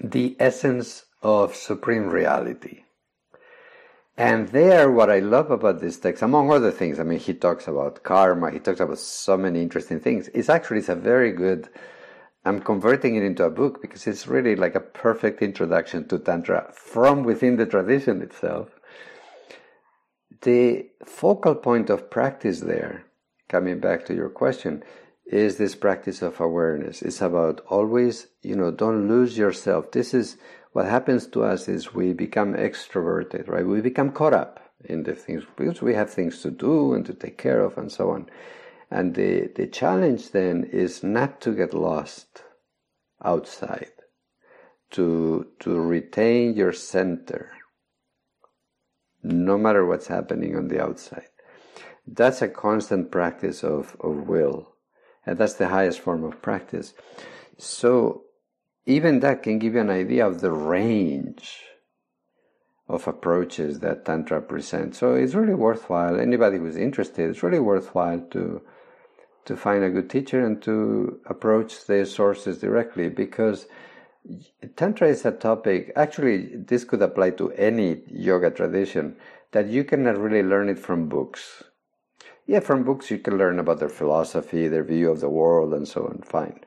the 0.00 0.36
essence 0.38 1.06
of 1.22 1.56
supreme 1.56 2.08
reality. 2.08 2.84
And 4.18 4.48
there, 4.48 4.90
what 4.90 5.10
I 5.10 5.18
love 5.18 5.50
about 5.50 5.80
this 5.80 5.98
text, 5.98 6.22
among 6.22 6.50
other 6.50 6.70
things, 6.70 6.98
I 6.98 7.02
mean, 7.02 7.18
he 7.18 7.34
talks 7.34 7.68
about 7.68 8.02
karma, 8.02 8.50
he 8.50 8.60
talks 8.60 8.80
about 8.80 8.98
so 8.98 9.36
many 9.36 9.60
interesting 9.60 10.00
things. 10.00 10.28
It's 10.32 10.48
actually 10.48 10.78
it's 10.78 10.88
a 10.88 10.94
very 10.94 11.32
good 11.32 11.68
I'm 12.46 12.60
converting 12.60 13.16
it 13.16 13.24
into 13.24 13.42
a 13.42 13.50
book 13.50 13.82
because 13.82 14.06
it's 14.06 14.28
really 14.28 14.54
like 14.54 14.76
a 14.76 14.80
perfect 14.80 15.42
introduction 15.42 16.06
to 16.06 16.20
Tantra 16.20 16.70
from 16.72 17.24
within 17.24 17.56
the 17.56 17.66
tradition 17.66 18.22
itself. 18.22 18.68
The 20.42 20.86
focal 21.04 21.56
point 21.56 21.90
of 21.90 22.08
practice 22.08 22.60
there, 22.60 23.06
coming 23.48 23.80
back 23.80 24.06
to 24.06 24.14
your 24.14 24.28
question, 24.28 24.84
is 25.26 25.56
this 25.56 25.74
practice 25.74 26.22
of 26.22 26.38
awareness. 26.38 27.02
It's 27.02 27.20
about 27.20 27.62
always, 27.66 28.28
you 28.42 28.54
know, 28.54 28.70
don't 28.70 29.08
lose 29.08 29.36
yourself. 29.36 29.90
This 29.90 30.14
is 30.14 30.36
what 30.76 30.84
happens 30.84 31.26
to 31.26 31.42
us 31.42 31.68
is 31.68 31.94
we 31.94 32.12
become 32.12 32.52
extroverted, 32.52 33.48
right? 33.48 33.66
We 33.66 33.80
become 33.80 34.12
caught 34.12 34.34
up 34.34 34.60
in 34.84 35.04
the 35.04 35.14
things 35.14 35.42
because 35.56 35.80
we 35.80 35.94
have 35.94 36.10
things 36.10 36.42
to 36.42 36.50
do 36.50 36.92
and 36.92 37.06
to 37.06 37.14
take 37.14 37.38
care 37.38 37.60
of 37.60 37.78
and 37.78 37.90
so 37.90 38.10
on. 38.10 38.28
And 38.90 39.14
the, 39.14 39.50
the 39.56 39.68
challenge 39.68 40.32
then 40.32 40.64
is 40.64 41.02
not 41.02 41.40
to 41.40 41.56
get 41.56 41.72
lost 41.72 42.42
outside, 43.24 43.92
to, 44.90 45.46
to 45.60 45.80
retain 45.80 46.54
your 46.54 46.74
center, 46.74 47.52
no 49.22 49.56
matter 49.56 49.86
what's 49.86 50.08
happening 50.08 50.58
on 50.58 50.68
the 50.68 50.82
outside. 50.82 51.30
That's 52.06 52.42
a 52.42 52.48
constant 52.48 53.10
practice 53.10 53.64
of, 53.64 53.96
of 53.98 54.28
will, 54.28 54.74
and 55.24 55.38
that's 55.38 55.54
the 55.54 55.68
highest 55.68 56.00
form 56.00 56.22
of 56.22 56.42
practice. 56.42 56.92
So, 57.56 58.25
even 58.86 59.20
that 59.20 59.42
can 59.42 59.58
give 59.58 59.74
you 59.74 59.80
an 59.80 59.90
idea 59.90 60.26
of 60.26 60.40
the 60.40 60.52
range 60.52 61.62
of 62.88 63.08
approaches 63.08 63.80
that 63.80 64.04
Tantra 64.04 64.40
presents. 64.40 64.98
So 64.98 65.14
it's 65.14 65.34
really 65.34 65.54
worthwhile. 65.54 66.20
Anybody 66.20 66.58
who's 66.58 66.76
interested, 66.76 67.28
it's 67.28 67.42
really 67.42 67.58
worthwhile 67.58 68.20
to 68.30 68.62
to 69.46 69.56
find 69.56 69.84
a 69.84 69.90
good 69.90 70.10
teacher 70.10 70.44
and 70.44 70.60
to 70.60 71.20
approach 71.26 71.86
the 71.86 72.04
sources 72.04 72.58
directly 72.58 73.08
because 73.08 73.66
Tantra 74.74 75.08
is 75.08 75.24
a 75.24 75.30
topic, 75.30 75.92
actually, 75.94 76.56
this 76.56 76.82
could 76.82 77.00
apply 77.00 77.30
to 77.30 77.52
any 77.52 78.02
yoga 78.08 78.50
tradition, 78.50 79.16
that 79.52 79.68
you 79.68 79.84
cannot 79.84 80.18
really 80.18 80.42
learn 80.42 80.68
it 80.68 80.80
from 80.80 81.08
books. 81.08 81.62
Yeah, 82.44 82.58
from 82.58 82.82
books 82.82 83.10
you 83.10 83.18
can 83.18 83.38
learn 83.38 83.60
about 83.60 83.78
their 83.78 83.88
philosophy, 83.88 84.66
their 84.66 84.82
view 84.82 85.12
of 85.12 85.20
the 85.20 85.28
world, 85.28 85.72
and 85.72 85.86
so 85.86 86.06
on, 86.06 86.22
fine. 86.24 86.60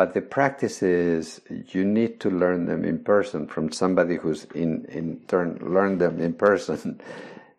But 0.00 0.14
the 0.14 0.22
practices, 0.22 1.42
you 1.50 1.84
need 1.84 2.20
to 2.20 2.30
learn 2.30 2.64
them 2.64 2.86
in 2.86 3.04
person 3.04 3.46
from 3.46 3.70
somebody 3.70 4.16
who's 4.16 4.46
in, 4.54 4.86
in 4.86 5.20
turn 5.28 5.58
learned 5.60 6.00
them 6.00 6.18
in 6.18 6.32
person. 6.32 7.02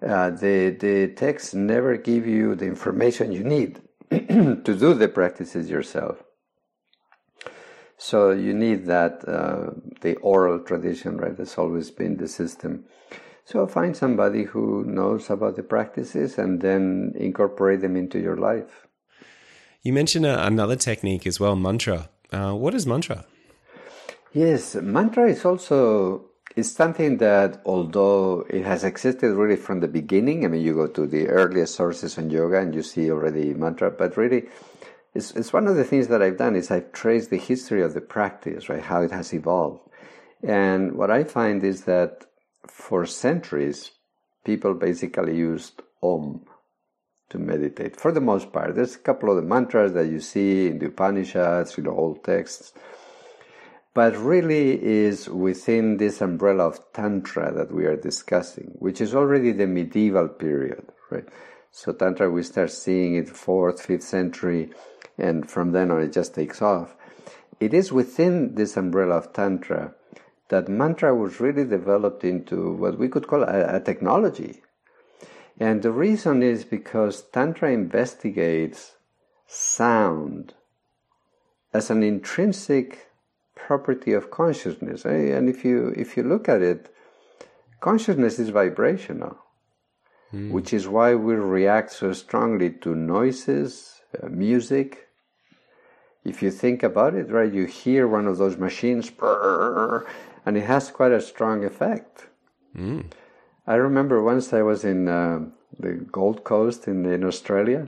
Uh, 0.03 0.31
the, 0.31 0.71
the 0.79 1.09
texts 1.09 1.53
never 1.53 1.95
give 1.95 2.25
you 2.25 2.55
the 2.55 2.65
information 2.65 3.31
you 3.31 3.43
need 3.43 3.79
to 4.09 4.75
do 4.83 4.95
the 4.95 5.07
practices 5.07 5.69
yourself. 5.69 6.23
So 7.97 8.31
you 8.31 8.51
need 8.55 8.87
that, 8.87 9.23
uh, 9.27 9.69
the 10.01 10.15
oral 10.21 10.57
tradition, 10.61 11.17
right? 11.17 11.37
That's 11.37 11.59
always 11.59 11.91
been 11.91 12.17
the 12.17 12.27
system. 12.27 12.85
So 13.45 13.67
find 13.67 13.95
somebody 13.95 14.45
who 14.45 14.83
knows 14.85 15.29
about 15.29 15.55
the 15.55 15.61
practices 15.61 16.39
and 16.39 16.59
then 16.59 17.13
incorporate 17.15 17.81
them 17.81 17.95
into 17.95 18.19
your 18.19 18.37
life. 18.37 18.87
You 19.83 19.93
mentioned 19.93 20.25
uh, 20.25 20.41
another 20.41 20.77
technique 20.77 21.27
as 21.27 21.39
well, 21.39 21.55
mantra. 21.55 22.09
Uh, 22.31 22.53
what 22.53 22.73
is 22.73 22.87
mantra? 22.87 23.25
Yes, 24.33 24.75
mantra 24.75 25.29
is 25.29 25.43
also 25.43 26.31
it's 26.55 26.71
something 26.71 27.17
that, 27.17 27.61
although 27.65 28.45
it 28.49 28.65
has 28.65 28.83
existed 28.83 29.33
really 29.33 29.55
from 29.55 29.79
the 29.79 29.87
beginning, 29.87 30.43
I 30.43 30.49
mean, 30.49 30.61
you 30.61 30.73
go 30.73 30.87
to 30.87 31.07
the 31.07 31.27
earliest 31.27 31.75
sources 31.75 32.17
on 32.17 32.29
yoga 32.29 32.59
and 32.59 32.75
you 32.75 32.83
see 32.83 33.09
already 33.09 33.53
mantra, 33.53 33.89
but 33.91 34.17
really, 34.17 34.47
it's, 35.13 35.31
it's 35.31 35.53
one 35.53 35.67
of 35.67 35.75
the 35.75 35.83
things 35.83 36.07
that 36.09 36.21
I've 36.21 36.37
done 36.37 36.55
is 36.55 36.69
I've 36.69 36.91
traced 36.91 37.29
the 37.29 37.37
history 37.37 37.81
of 37.81 37.93
the 37.93 38.01
practice, 38.01 38.67
right, 38.69 38.81
how 38.81 39.01
it 39.01 39.11
has 39.11 39.33
evolved. 39.33 39.81
And 40.43 40.93
what 40.93 41.11
I 41.11 41.23
find 41.23 41.63
is 41.63 41.83
that 41.85 42.25
for 42.67 43.05
centuries, 43.05 43.91
people 44.43 44.73
basically 44.73 45.37
used 45.37 45.81
Om 46.03 46.45
to 47.31 47.39
meditate 47.39 47.99
for 47.99 48.11
the 48.11 48.21
most 48.21 48.53
part. 48.53 48.75
There's 48.75 48.95
a 48.95 48.99
couple 48.99 49.29
of 49.29 49.35
the 49.35 49.41
mantras 49.41 49.93
that 49.93 50.07
you 50.07 50.19
see 50.19 50.67
in 50.67 50.79
the 50.79 50.87
Upanishads, 50.87 51.77
in 51.77 51.85
the 51.85 51.91
old 51.91 52.23
texts 52.23 52.73
but 53.93 54.15
really 54.17 54.81
is 54.81 55.27
within 55.27 55.97
this 55.97 56.21
umbrella 56.21 56.67
of 56.67 56.79
Tantra 56.93 57.53
that 57.53 57.73
we 57.73 57.85
are 57.85 57.97
discussing, 57.97 58.71
which 58.79 59.01
is 59.01 59.13
already 59.13 59.51
the 59.51 59.67
medieval 59.67 60.29
period, 60.29 60.85
right? 61.09 61.27
So 61.71 61.91
Tantra, 61.93 62.29
we 62.29 62.43
start 62.43 62.71
seeing 62.71 63.15
it 63.15 63.29
fourth, 63.29 63.81
fifth 63.85 64.03
century, 64.03 64.71
and 65.17 65.49
from 65.49 65.71
then 65.71 65.91
on 65.91 66.01
it 66.01 66.13
just 66.13 66.33
takes 66.35 66.61
off. 66.61 66.95
It 67.59 67.73
is 67.73 67.91
within 67.91 68.55
this 68.55 68.77
umbrella 68.77 69.17
of 69.17 69.33
Tantra 69.33 69.93
that 70.47 70.67
mantra 70.67 71.13
was 71.15 71.39
really 71.39 71.65
developed 71.65 72.23
into 72.23 72.73
what 72.73 72.97
we 72.97 73.07
could 73.07 73.27
call 73.27 73.43
a, 73.43 73.75
a 73.75 73.79
technology. 73.79 74.61
And 75.61 75.83
the 75.83 75.91
reason 75.91 76.41
is 76.41 76.65
because 76.65 77.21
Tantra 77.21 77.69
investigates 77.71 78.95
sound 79.45 80.55
as 81.71 81.91
an 81.91 82.01
intrinsic 82.01 83.11
property 83.53 84.11
of 84.11 84.31
consciousness. 84.31 85.05
Eh? 85.05 85.37
And 85.37 85.47
if 85.47 85.63
you 85.63 85.93
if 85.95 86.17
you 86.17 86.23
look 86.23 86.49
at 86.49 86.63
it, 86.63 86.91
consciousness 87.79 88.39
is 88.39 88.49
vibrational, 88.49 89.37
mm. 90.33 90.49
which 90.49 90.73
is 90.73 90.87
why 90.87 91.13
we 91.13 91.35
react 91.35 91.91
so 91.91 92.11
strongly 92.11 92.71
to 92.83 92.95
noises, 92.95 94.01
uh, 94.19 94.29
music. 94.29 95.09
If 96.23 96.41
you 96.41 96.49
think 96.49 96.81
about 96.81 97.13
it, 97.13 97.29
right, 97.29 97.53
you 97.53 97.65
hear 97.65 98.07
one 98.07 98.25
of 98.25 98.39
those 98.39 98.57
machines, 98.57 99.11
and 100.43 100.57
it 100.57 100.65
has 100.65 100.89
quite 100.89 101.11
a 101.11 101.21
strong 101.21 101.63
effect. 101.63 102.29
Mm. 102.75 103.11
I 103.67 103.75
remember 103.75 104.23
once 104.23 104.53
I 104.53 104.61
was 104.61 104.83
in 104.83 105.07
uh, 105.07 105.45
the 105.79 105.93
Gold 105.93 106.43
Coast 106.43 106.87
in, 106.87 107.05
in 107.05 107.23
Australia, 107.23 107.87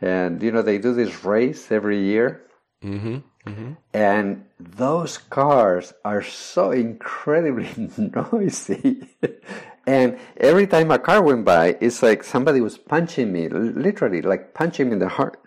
And, 0.00 0.42
you 0.42 0.50
know, 0.50 0.62
they 0.62 0.78
do 0.78 0.92
this 0.92 1.24
race 1.24 1.70
every 1.70 2.00
year. 2.02 2.42
Mm-hmm. 2.82 3.18
Mm-hmm. 3.46 3.72
And 3.94 4.44
those 4.58 5.18
cars 5.18 5.94
are 6.04 6.22
so 6.22 6.72
incredibly 6.72 7.70
noisy. 7.96 9.08
and 9.86 10.18
every 10.36 10.66
time 10.66 10.90
a 10.90 10.98
car 10.98 11.22
went 11.22 11.44
by, 11.44 11.76
it's 11.80 12.02
like 12.02 12.24
somebody 12.24 12.60
was 12.60 12.78
punching 12.78 13.32
me, 13.32 13.48
literally, 13.48 14.22
like 14.22 14.54
punching 14.54 14.88
me 14.88 14.94
in 14.94 14.98
the 14.98 15.08
heart. 15.08 15.38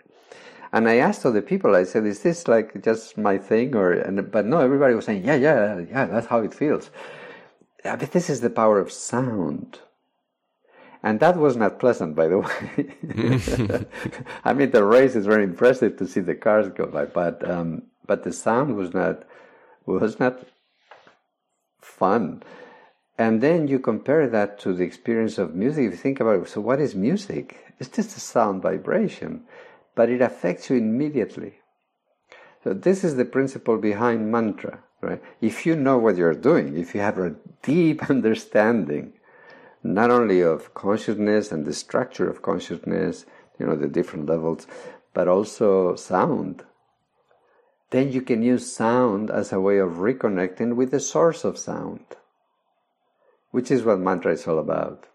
And 0.72 0.88
I 0.88 0.96
asked 0.96 1.24
other 1.24 1.42
people, 1.42 1.76
I 1.76 1.84
said, 1.84 2.04
is 2.06 2.22
this 2.22 2.48
like 2.48 2.82
just 2.82 3.16
my 3.16 3.38
thing? 3.38 3.74
Or, 3.74 3.92
and, 3.92 4.30
but 4.30 4.46
no, 4.46 4.58
everybody 4.58 4.94
was 4.94 5.04
saying, 5.04 5.24
yeah, 5.24 5.36
yeah, 5.36 5.78
yeah, 5.78 6.06
that's 6.06 6.26
how 6.26 6.40
it 6.40 6.52
feels. 6.52 6.90
But 7.94 8.12
this 8.12 8.28
is 8.28 8.40
the 8.40 8.50
power 8.50 8.80
of 8.80 8.90
sound. 8.90 9.78
And 11.02 11.20
that 11.20 11.36
was 11.36 11.56
not 11.56 11.78
pleasant, 11.78 12.16
by 12.16 12.26
the 12.28 12.38
way. 12.46 13.86
I 14.44 14.52
mean, 14.52 14.70
the 14.72 14.84
race 14.84 15.14
is 15.14 15.26
very 15.26 15.44
impressive 15.44 15.96
to 15.98 16.06
see 16.06 16.20
the 16.20 16.34
cars 16.34 16.68
go 16.68 16.86
by, 16.86 17.04
but 17.04 17.48
um, 17.48 17.82
but 18.06 18.24
the 18.24 18.32
sound 18.32 18.76
was 18.76 18.92
not 18.94 19.24
was 19.84 20.18
not 20.18 20.46
fun. 21.80 22.42
And 23.18 23.40
then 23.40 23.68
you 23.68 23.78
compare 23.78 24.28
that 24.28 24.58
to 24.60 24.74
the 24.74 24.84
experience 24.84 25.38
of 25.38 25.54
music. 25.54 25.86
If 25.86 25.92
you 25.92 25.96
think 25.96 26.20
about 26.20 26.42
it, 26.42 26.48
so 26.48 26.60
what 26.60 26.80
is 26.80 26.94
music? 26.94 27.74
It's 27.78 27.88
just 27.88 28.16
a 28.16 28.20
sound 28.20 28.62
vibration, 28.62 29.44
but 29.94 30.10
it 30.10 30.20
affects 30.20 30.68
you 30.68 30.76
immediately. 30.76 31.54
So 32.62 32.74
this 32.74 33.04
is 33.04 33.16
the 33.16 33.24
principle 33.24 33.78
behind 33.78 34.30
mantra, 34.30 34.80
right? 35.06 35.22
If 35.40 35.64
you 35.66 35.76
know 35.76 35.98
what 35.98 36.16
you're 36.16 36.34
doing, 36.34 36.76
if 36.76 36.94
you 36.94 37.00
have 37.00 37.18
a 37.18 37.36
deep 37.62 38.10
understanding 38.10 39.12
not 39.82 40.10
only 40.10 40.40
of 40.40 40.74
consciousness 40.74 41.52
and 41.52 41.64
the 41.64 41.72
structure 41.72 42.28
of 42.28 42.42
consciousness, 42.42 43.24
you 43.58 43.66
know, 43.66 43.76
the 43.76 43.88
different 43.88 44.26
levels, 44.26 44.66
but 45.14 45.28
also 45.28 45.94
sound. 45.94 46.64
Then 47.90 48.10
you 48.10 48.20
can 48.20 48.42
use 48.42 48.74
sound 48.74 49.30
as 49.30 49.52
a 49.52 49.60
way 49.60 49.78
of 49.78 49.92
reconnecting 49.92 50.74
with 50.74 50.90
the 50.90 51.00
source 51.00 51.44
of 51.44 51.56
sound, 51.56 52.04
which 53.52 53.70
is 53.70 53.84
what 53.84 54.00
mantra 54.00 54.32
is 54.32 54.46
all 54.46 54.58
about. 54.58 55.06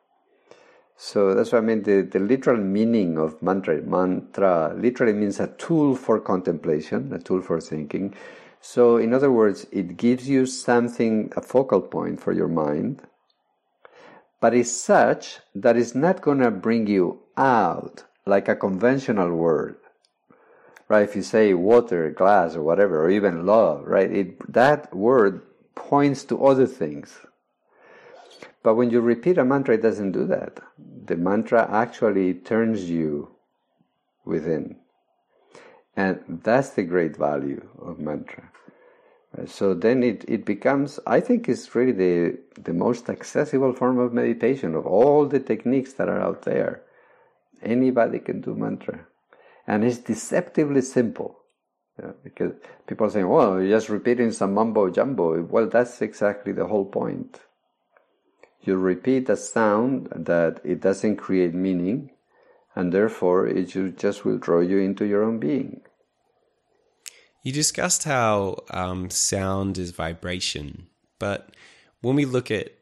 So 0.96 1.34
that's 1.34 1.52
what 1.52 1.60
I 1.60 1.62
mean. 1.62 1.84
The, 1.84 2.02
the 2.04 2.20
literal 2.20 2.58
meaning 2.58 3.18
of 3.18 3.42
mantra, 3.42 3.82
mantra 3.82 4.74
literally 4.78 5.14
means 5.14 5.40
a 5.40 5.48
tool 5.48 5.96
for 5.96 6.20
contemplation, 6.20 7.12
a 7.12 7.20
tool 7.20 7.42
for 7.42 7.60
thinking. 7.60 8.14
So, 8.62 8.98
in 8.98 9.12
other 9.14 9.32
words, 9.32 9.66
it 9.72 9.98
gives 9.98 10.30
you 10.30 10.46
something, 10.46 11.34
a 11.36 11.42
focal 11.42 11.82
point 11.82 12.22
for 12.22 12.32
your 12.32 12.48
mind, 12.48 13.02
but 14.40 14.54
it's 14.54 14.72
such 14.72 15.40
that 15.56 15.76
it's 15.76 15.96
not 15.96 16.22
going 16.22 16.40
to 16.40 16.52
bring 16.52 16.86
you 16.88 17.22
out 17.36 18.04
like 18.26 18.48
a 18.48 18.56
conventional 18.56 19.36
word. 19.36 19.78
Right? 20.88 21.04
If 21.04 21.16
you 21.16 21.24
say 21.24 21.54
water, 21.54 22.12
glass, 22.12 22.56
or 22.56 22.62
whatever, 22.62 23.04
or 23.04 23.10
even 23.10 23.46
love, 23.46 23.86
right? 23.88 24.12
It, 24.12 24.54
that 24.54 24.94
word 24.96 25.42
points 25.74 26.24
to 26.26 26.46
other 26.46 26.68
things. 26.68 27.20
But 28.62 28.76
when 28.76 28.92
you 28.92 29.02
repeat 29.02 29.38
a 29.38 29.46
mantra, 29.46 29.76
it 29.76 29.82
doesn't 29.82 30.12
do 30.12 30.28
that. 30.28 30.60
The 31.06 31.16
mantra 31.16 31.68
actually 31.72 32.36
turns 32.36 32.90
you 32.90 33.36
within. 34.24 34.78
And 35.96 36.42
that's 36.44 36.70
the 36.70 36.84
great 36.84 37.18
value 37.18 37.68
of 37.80 38.00
mantra. 38.00 38.51
Uh, 39.38 39.46
so 39.46 39.74
then 39.74 40.04
it, 40.04 40.26
it 40.28 40.46
becomes, 40.46 41.00
I 41.08 41.20
think 41.20 41.48
it's 41.48 41.74
really 41.74 41.92
the, 41.92 42.38
the 42.62 42.74
most 42.74 43.10
accessible 43.10 43.74
form 43.74 44.00
of 44.00 44.14
meditation 44.14 44.76
of 44.76 44.86
all 44.86 45.26
the 45.26 45.40
techniques 45.40 45.94
that 45.94 46.10
are 46.10 46.20
out 46.20 46.44
there. 46.44 46.84
Anybody 47.62 48.20
can 48.20 48.42
do 48.42 48.56
mantra. 48.56 49.06
And 49.68 49.84
it's 49.84 50.00
deceptively 50.00 50.82
simple. 50.82 51.38
because 52.24 52.54
people 52.88 53.08
are 53.08 53.10
saying, 53.10 53.28
well, 53.28 53.54
oh, 53.54 53.58
you're 53.58 53.78
just 53.78 53.90
repeating 53.90 54.32
some 54.32 54.54
mumbo 54.54 54.90
jumbo. 54.90 55.42
Well, 55.44 55.68
that's 55.68 56.02
exactly 56.02 56.52
the 56.52 56.68
whole 56.68 56.86
point. 56.86 57.42
You 58.62 58.78
repeat 58.78 59.30
a 59.30 59.36
sound 59.36 60.10
that 60.16 60.62
it 60.64 60.82
doesn't 60.82 61.18
create 61.18 61.54
meaning, 61.54 62.12
and 62.76 62.94
therefore 62.94 63.48
it 63.48 63.66
just 63.98 64.24
will 64.24 64.38
draw 64.38 64.60
you 64.60 64.78
into 64.78 65.06
your 65.06 65.24
own 65.24 65.40
being. 65.40 65.82
You 67.44 67.52
discussed 67.52 68.04
how 68.04 68.58
um, 68.70 69.10
sound 69.10 69.80
is 69.80 69.92
vibration, 69.92 70.88
but 71.18 71.56
when 72.02 72.16
we 72.16 72.26
look 72.26 72.52
at, 72.52 72.74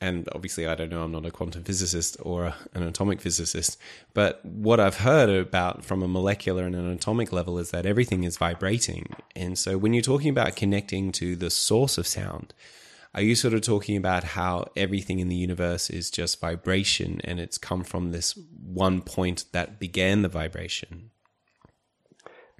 and 0.00 0.28
obviously 0.32 0.68
I 0.68 0.76
don't 0.76 0.90
know, 0.90 1.02
I'm 1.02 1.10
not 1.10 1.26
a 1.26 1.32
quantum 1.32 1.64
physicist 1.64 2.16
or 2.20 2.44
a, 2.46 2.54
an 2.74 2.84
atomic 2.84 3.20
physicist, 3.20 3.76
but 4.14 4.44
what 4.44 4.78
I've 4.78 4.98
heard 4.98 5.28
about 5.30 5.84
from 5.84 6.04
a 6.04 6.08
molecular 6.08 6.64
and 6.64 6.76
an 6.76 6.88
atomic 6.88 7.32
level 7.32 7.58
is 7.58 7.72
that 7.72 7.86
everything 7.86 8.22
is 8.22 8.36
vibrating. 8.36 9.16
And 9.34 9.58
so 9.58 9.76
when 9.76 9.94
you're 9.94 10.02
talking 10.02 10.30
about 10.30 10.54
connecting 10.54 11.10
to 11.12 11.34
the 11.34 11.50
source 11.50 11.98
of 11.98 12.06
sound, 12.06 12.54
are 13.14 13.22
you 13.22 13.34
sort 13.34 13.54
of 13.54 13.62
talking 13.62 13.96
about 13.96 14.22
how 14.22 14.70
everything 14.76 15.18
in 15.18 15.28
the 15.28 15.34
universe 15.34 15.90
is 15.90 16.08
just 16.08 16.40
vibration 16.40 17.20
and 17.24 17.40
it's 17.40 17.58
come 17.58 17.82
from 17.82 18.12
this 18.12 18.38
one 18.62 19.00
point 19.00 19.46
that 19.50 19.80
began 19.80 20.22
the 20.22 20.28
vibration? 20.28 21.10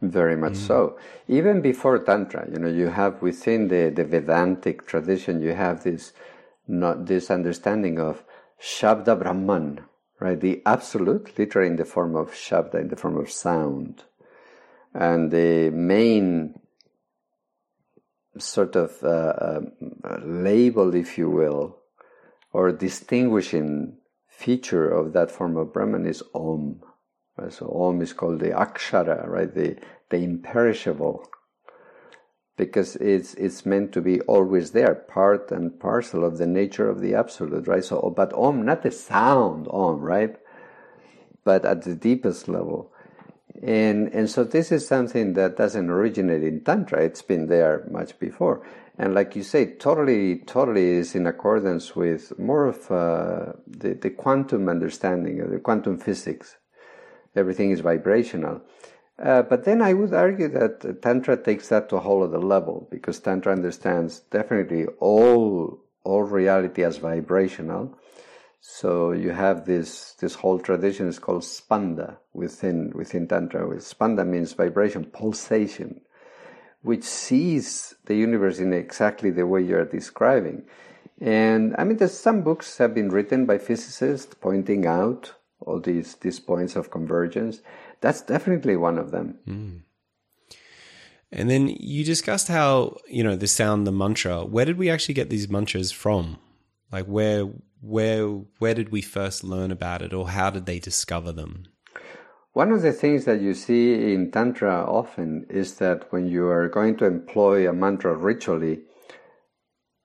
Very 0.01 0.37
much 0.37 0.53
mm. 0.53 0.67
so. 0.67 0.99
Even 1.27 1.61
before 1.61 1.99
Tantra, 1.99 2.49
you 2.51 2.59
know, 2.59 2.69
you 2.69 2.89
have 2.89 3.21
within 3.21 3.69
the, 3.69 3.91
the 3.95 4.05
Vedantic 4.05 4.87
tradition, 4.87 5.43
you 5.43 5.55
have 5.55 5.83
this 5.83 6.13
not 6.69 7.07
this 7.07 7.31
understanding 7.31 7.99
of 7.99 8.23
Shabda 8.61 9.19
Brahman, 9.19 9.81
right? 10.21 10.39
The 10.39 10.63
absolute, 10.67 11.37
literally 11.39 11.69
in 11.69 11.77
the 11.77 11.85
form 11.85 12.15
of 12.15 12.33
Shabda, 12.33 12.75
in 12.75 12.89
the 12.89 12.97
form 12.97 13.17
of 13.17 13.31
sound. 13.31 14.05
And 14.95 15.31
the 15.31 15.71
main 15.71 16.61
sort 18.37 18.77
of 18.77 19.03
uh, 19.03 19.07
uh, 20.05 20.19
label, 20.23 20.95
if 20.95 21.19
you 21.19 21.31
will, 21.31 21.79
or 22.53 22.71
distinguishing 22.71 23.97
feature 24.29 24.89
of 24.89 25.13
that 25.13 25.31
form 25.31 25.57
of 25.57 25.73
Brahman 25.73 26.07
is 26.07 26.23
Om. 26.35 26.81
Right? 27.39 27.53
So 27.53 27.71
Om 27.71 28.03
is 28.03 28.13
called 28.13 28.41
the 28.41 28.51
Akshara, 28.51 29.27
right? 29.27 29.53
The 29.53 29.77
the 30.11 30.19
imperishable, 30.19 31.29
because 32.57 32.97
it's 32.97 33.35
it's 33.35 33.65
meant 33.65 33.93
to 33.93 34.01
be 34.01 34.21
always 34.23 34.73
there, 34.73 34.95
part 34.95 35.53
and 35.53 35.79
parcel 35.79 36.25
of 36.25 36.39
the 36.39 36.47
nature 36.47 36.89
of 36.89 37.01
the 37.01 37.15
absolute, 37.15 37.67
right? 37.67 37.85
So, 37.85 38.13
but 38.17 38.33
Om, 38.33 38.65
not 38.65 38.83
the 38.83 38.91
sound 38.91 39.69
Om, 39.71 40.01
right? 40.01 40.37
But 41.45 41.65
at 41.65 41.83
the 41.83 41.95
deepest 41.95 42.49
level. 42.49 42.93
And, 43.63 44.13
and 44.15 44.31
so 44.31 44.45
this 44.45 44.71
is 44.71 44.87
something 44.87 45.33
that 45.33 45.57
doesn't 45.57 45.91
originate 45.91 46.45
in 46.45 46.63
Tantra. 46.63 47.03
It's 47.03 47.23
been 47.23 47.49
there 47.49 47.89
much 47.91 48.19
before. 48.21 48.65
And 48.97 49.15
like 49.15 49.35
you 49.35 49.43
say, 49.43 49.75
totally, 49.75 50.39
totally 50.41 50.91
is 50.91 51.15
in 51.15 51.27
accordance 51.27 51.97
with 51.97 52.39
more 52.39 52.67
of 52.67 52.91
uh, 52.91 53.53
the, 53.67 53.95
the 53.95 54.11
quantum 54.11 54.69
understanding, 54.69 55.41
of 55.41 55.51
the 55.51 55.59
quantum 55.59 55.99
physics 55.99 56.57
everything 57.39 57.71
is 57.71 57.81
vibrational. 57.81 58.61
Uh, 59.19 59.43
but 59.43 59.65
then 59.65 59.83
I 59.83 59.95
would 59.95 60.15
argue 60.15 60.49
that 60.49 61.03
Tantra 61.03 61.37
takes 61.37 61.69
that 61.69 61.89
to 61.89 61.97
a 61.97 62.01
whole 62.01 62.23
other 62.23 62.39
level 62.39 62.87
because 62.91 63.19
Tantra 63.19 63.53
understands 63.53 64.21
definitely 64.31 64.87
all 65.01 65.81
all 66.05 66.23
reality 66.23 66.85
as 66.85 66.99
vibrational. 66.99 67.99
So 68.61 69.13
you 69.13 69.31
have 69.31 69.67
this 69.67 70.15
this 70.15 70.35
whole 70.35 70.61
tradition 70.61 71.09
is 71.09 71.19
called 71.19 71.43
Spanda 71.43 72.19
within 72.33 72.93
within 72.95 73.27
Tantra. 73.27 73.67
Spanda 73.79 74.27
means 74.27 74.53
vibration, 74.53 75.05
pulsation, 75.05 76.01
which 76.83 77.05
sees 77.05 77.95
the 78.05 78.15
universe 78.15 78.61
in 78.61 78.73
exactly 78.73 79.31
the 79.31 79.47
way 79.47 79.63
you're 79.63 79.85
describing. 79.85 80.65
And 81.21 81.75
I 81.77 81.83
mean, 81.83 81.97
there's 81.97 82.19
some 82.19 82.43
books 82.43 82.79
have 82.79 82.95
been 82.95 83.11
written 83.11 83.47
by 83.47 83.59
physicists 83.59 84.35
pointing 84.41 84.87
out 84.87 85.35
all 85.61 85.81
these 85.81 86.17
these 86.17 86.41
points 86.41 86.77
of 86.77 86.91
convergence. 86.91 87.61
That's 88.01 88.23
definitely 88.23 88.77
one 88.77 88.99
of 88.99 89.11
them. 89.11 89.39
Mm. 89.47 89.81
And 91.31 91.51
then 91.51 91.69
you 91.69 92.05
discussed 92.05 92.49
how 92.49 92.97
you 93.09 93.23
know 93.23 93.37
the 93.37 93.47
sound, 93.47 93.87
the 93.87 93.93
mantra. 93.93 94.45
Where 94.45 94.65
did 94.65 94.79
we 94.79 94.91
actually 94.91 95.15
get 95.15 95.31
these 95.31 95.49
mantras 95.49 95.93
from? 95.93 96.39
Like 96.91 97.07
where 97.07 97.49
where 97.81 98.27
where 98.59 98.75
did 98.75 98.91
we 98.91 99.03
first 99.03 99.45
learn 99.45 99.71
about 99.71 100.03
it, 100.03 100.13
or 100.13 100.31
how 100.31 100.51
did 100.51 100.67
they 100.67 100.79
discover 100.79 101.33
them? 101.33 101.67
One 102.53 102.73
of 102.73 102.83
the 102.83 102.93
things 102.93 103.25
that 103.27 103.41
you 103.41 103.55
see 103.55 104.13
in 104.13 104.33
Tantra 104.33 104.85
often 104.85 105.47
is 105.49 105.75
that 105.75 106.11
when 106.13 106.27
you 106.27 106.49
are 106.49 106.69
going 106.69 106.97
to 106.97 107.05
employ 107.05 107.69
a 107.69 107.73
mantra 107.73 108.17
ritually, 108.17 108.81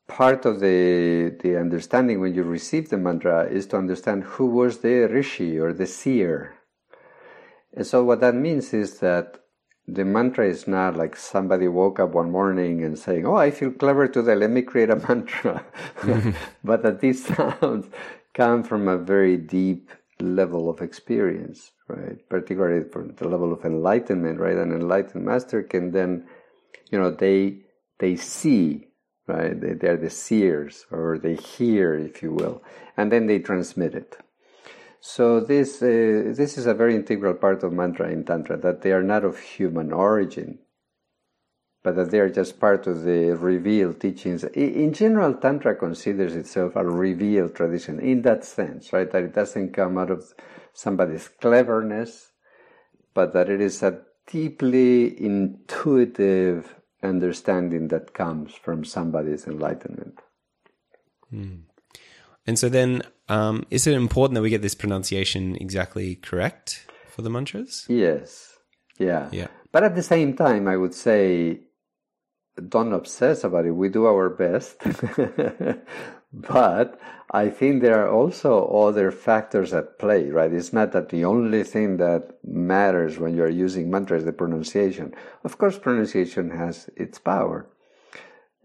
part 0.08 0.46
of 0.46 0.60
the 0.60 1.36
the 1.42 1.58
understanding 1.58 2.20
when 2.20 2.36
you 2.36 2.44
receive 2.44 2.90
the 2.90 2.98
mantra 2.98 3.46
is 3.46 3.68
to 3.68 3.78
understand 3.78 4.24
who 4.24 4.48
was 4.48 4.80
the 4.80 5.08
rishi 5.08 5.58
or 5.58 5.74
the 5.74 5.88
seer. 5.88 6.56
And 7.76 7.86
so 7.86 8.04
what 8.04 8.22
that 8.22 8.36
means 8.36 8.74
is 8.74 9.00
that 9.00 9.40
the 9.88 10.06
mantra 10.06 10.48
is 10.48 10.68
not 10.68 10.96
like 10.96 11.16
somebody 11.16 11.68
woke 11.68 12.00
up 12.00 12.14
one 12.14 12.32
morning 12.32 12.84
and 12.84 12.98
saying, 12.98 13.26
"Oh, 13.26 13.36
I 13.36 13.52
feel 13.52 13.72
clever 13.72 14.08
today. 14.08 14.36
Let 14.36 14.52
me 14.52 14.62
create 14.62 14.90
a 14.90 14.96
mantra," 15.08 15.66
but 16.64 16.84
that 16.84 17.00
these 17.02 17.26
sounds 17.36 17.88
come 18.34 18.64
from 18.64 18.88
a 18.88 18.98
very 18.98 19.38
deep 19.38 19.90
level 20.20 20.70
of 20.70 20.82
experience, 20.82 21.72
right? 21.88 22.18
Particularly 22.30 22.90
for 22.90 23.06
the 23.06 23.28
level 23.28 23.52
of 23.52 23.66
enlightenment, 23.66 24.40
right? 24.40 24.58
An 24.58 24.72
enlightened 24.72 25.26
master 25.26 25.64
can 25.64 25.92
then, 25.92 26.28
you 26.92 27.00
know, 27.00 27.12
they 27.12 27.64
they 28.00 28.16
see, 28.16 28.88
right? 29.28 29.60
They, 29.60 29.74
they're 29.74 29.98
the 29.98 30.10
seers, 30.10 30.86
or 30.92 31.18
they 31.18 31.36
hear, 31.36 31.96
if 31.96 32.22
you 32.22 32.32
will, 32.34 32.64
and 32.98 33.12
then 33.12 33.28
they 33.28 33.40
transmit 33.40 33.96
it. 33.96 34.18
So 35.00 35.40
this 35.40 35.82
uh, 35.82 36.34
this 36.36 36.58
is 36.58 36.66
a 36.66 36.74
very 36.74 36.96
integral 36.96 37.34
part 37.34 37.64
of 37.64 37.74
mantra 37.74 38.10
in 38.10 38.24
tantra 38.24 38.58
that 38.58 38.82
they 38.82 38.94
are 38.94 39.04
not 39.04 39.26
of 39.26 39.38
human 39.38 39.92
origin, 39.92 40.60
but 41.84 41.98
that 41.98 42.12
they 42.12 42.20
are 42.20 42.30
just 42.30 42.60
part 42.60 42.88
of 42.88 43.04
the 43.04 43.32
revealed 43.32 44.00
teachings. 44.00 44.46
In 44.46 44.94
general, 44.94 45.34
Tantra 45.34 45.76
considers 45.76 46.36
itself 46.36 46.78
a 46.78 46.86
revealed 46.86 47.56
tradition 47.56 48.00
in 48.00 48.22
that 48.22 48.46
sense, 48.46 48.94
right? 48.94 49.12
That 49.12 49.24
it 49.24 49.34
doesn't 49.34 49.74
come 49.74 49.98
out 49.98 50.10
of 50.10 50.34
somebody's 50.72 51.28
cleverness, 51.28 52.32
but 53.14 53.34
that 53.34 53.50
it 53.50 53.60
is 53.60 53.84
a 53.84 54.00
deeply 54.26 55.22
intuitive 55.22 56.76
understanding 57.04 57.90
that 57.90 58.14
comes 58.14 58.54
from 58.54 58.84
somebody's 58.84 59.48
enlightenment. 59.48 60.20
Mm. 61.34 61.64
And 62.46 62.60
so 62.60 62.70
then, 62.70 63.04
um, 63.30 63.66
is 63.70 63.88
it 63.88 63.96
important 63.96 64.36
that 64.36 64.42
we 64.42 64.50
get 64.50 64.62
this 64.62 64.76
pronunciation 64.76 65.56
exactly 65.56 66.16
correct 66.16 66.86
for 67.08 67.22
the 67.22 67.30
mantras? 67.30 67.86
Yes. 67.88 68.58
Yeah. 69.00 69.30
Yeah. 69.32 69.48
But 69.72 69.84
at 69.84 69.96
the 69.96 70.04
same 70.04 70.36
time, 70.36 70.68
I 70.68 70.78
would 70.78 70.94
say 70.94 71.62
don't 72.70 72.94
obsess 72.94 73.44
about 73.44 73.66
it. 73.66 73.72
We 73.72 73.90
do 73.90 74.06
our 74.06 74.30
best. 74.30 74.78
but 76.34 77.00
I 77.30 77.50
think 77.50 77.82
there 77.82 78.04
are 78.04 78.12
also 78.12 78.66
other 78.66 79.12
factors 79.12 79.74
at 79.74 80.00
play, 80.00 80.30
right? 80.30 80.52
It's 80.52 80.74
not 80.74 80.92
that 80.94 81.10
the 81.10 81.26
only 81.26 81.64
thing 81.64 81.98
that 81.98 82.40
matters 82.44 83.20
when 83.20 83.36
you're 83.36 83.50
using 83.50 83.92
mantra 83.92 84.18
is 84.18 84.26
the 84.26 84.34
pronunciation. 84.34 85.14
Of 85.44 85.58
course, 85.60 85.78
pronunciation 85.78 86.50
has 86.52 86.90
its 86.96 87.20
power. 87.20 87.68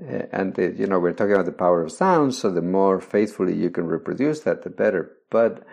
Uh, 0.00 0.22
and, 0.32 0.54
the, 0.54 0.74
you 0.78 0.86
know, 0.86 0.98
we're 0.98 1.12
talking 1.12 1.34
about 1.34 1.46
the 1.46 1.52
power 1.52 1.82
of 1.82 1.92
sound, 1.92 2.34
so 2.34 2.50
the 2.50 2.62
more 2.62 3.00
faithfully 3.00 3.54
you 3.54 3.68
can 3.68 3.86
reproduce 3.86 4.40
that, 4.40 4.62
the 4.62 4.70
better. 4.70 5.16
But 5.28 5.66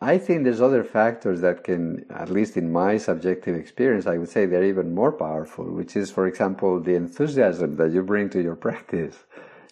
I 0.00 0.18
think 0.18 0.44
there's 0.44 0.60
other 0.60 0.84
factors 0.84 1.40
that 1.40 1.64
can, 1.64 2.04
at 2.10 2.28
least 2.28 2.56
in 2.56 2.70
my 2.70 2.98
subjective 2.98 3.56
experience, 3.56 4.06
I 4.06 4.18
would 4.18 4.28
say 4.28 4.46
they're 4.46 4.64
even 4.64 4.94
more 4.94 5.12
powerful, 5.12 5.64
which 5.64 5.96
is, 5.96 6.10
for 6.10 6.26
example, 6.26 6.80
the 6.80 6.94
enthusiasm 6.94 7.76
that 7.76 7.92
you 7.92 8.02
bring 8.02 8.28
to 8.30 8.42
your 8.42 8.56
practice. 8.68 9.24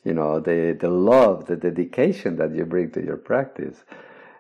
You 0.07 0.15
know, 0.15 0.41
the, 0.41 0.77
the 0.79 0.89
love, 0.89 1.47
the 1.47 1.57
dedication 1.57 2.37
that 2.37 2.55
you 2.55 2.65
bring 2.65 2.93
to 2.93 3.05
your 3.05 3.17
practice. 3.17 3.85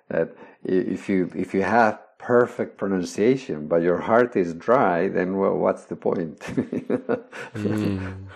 That 0.08 0.36
if 0.62 1.08
you, 1.08 1.30
if 1.34 1.52
you 1.52 1.62
have 1.62 1.98
perfect 2.18 2.78
pronunciation, 2.78 3.66
but 3.66 3.82
your 3.82 3.98
heart 3.98 4.36
is 4.36 4.54
dry, 4.54 5.08
then 5.08 5.36
well, 5.36 5.56
what's 5.56 5.84
the 5.86 5.96
point? 5.96 6.38
mm. 7.54 8.26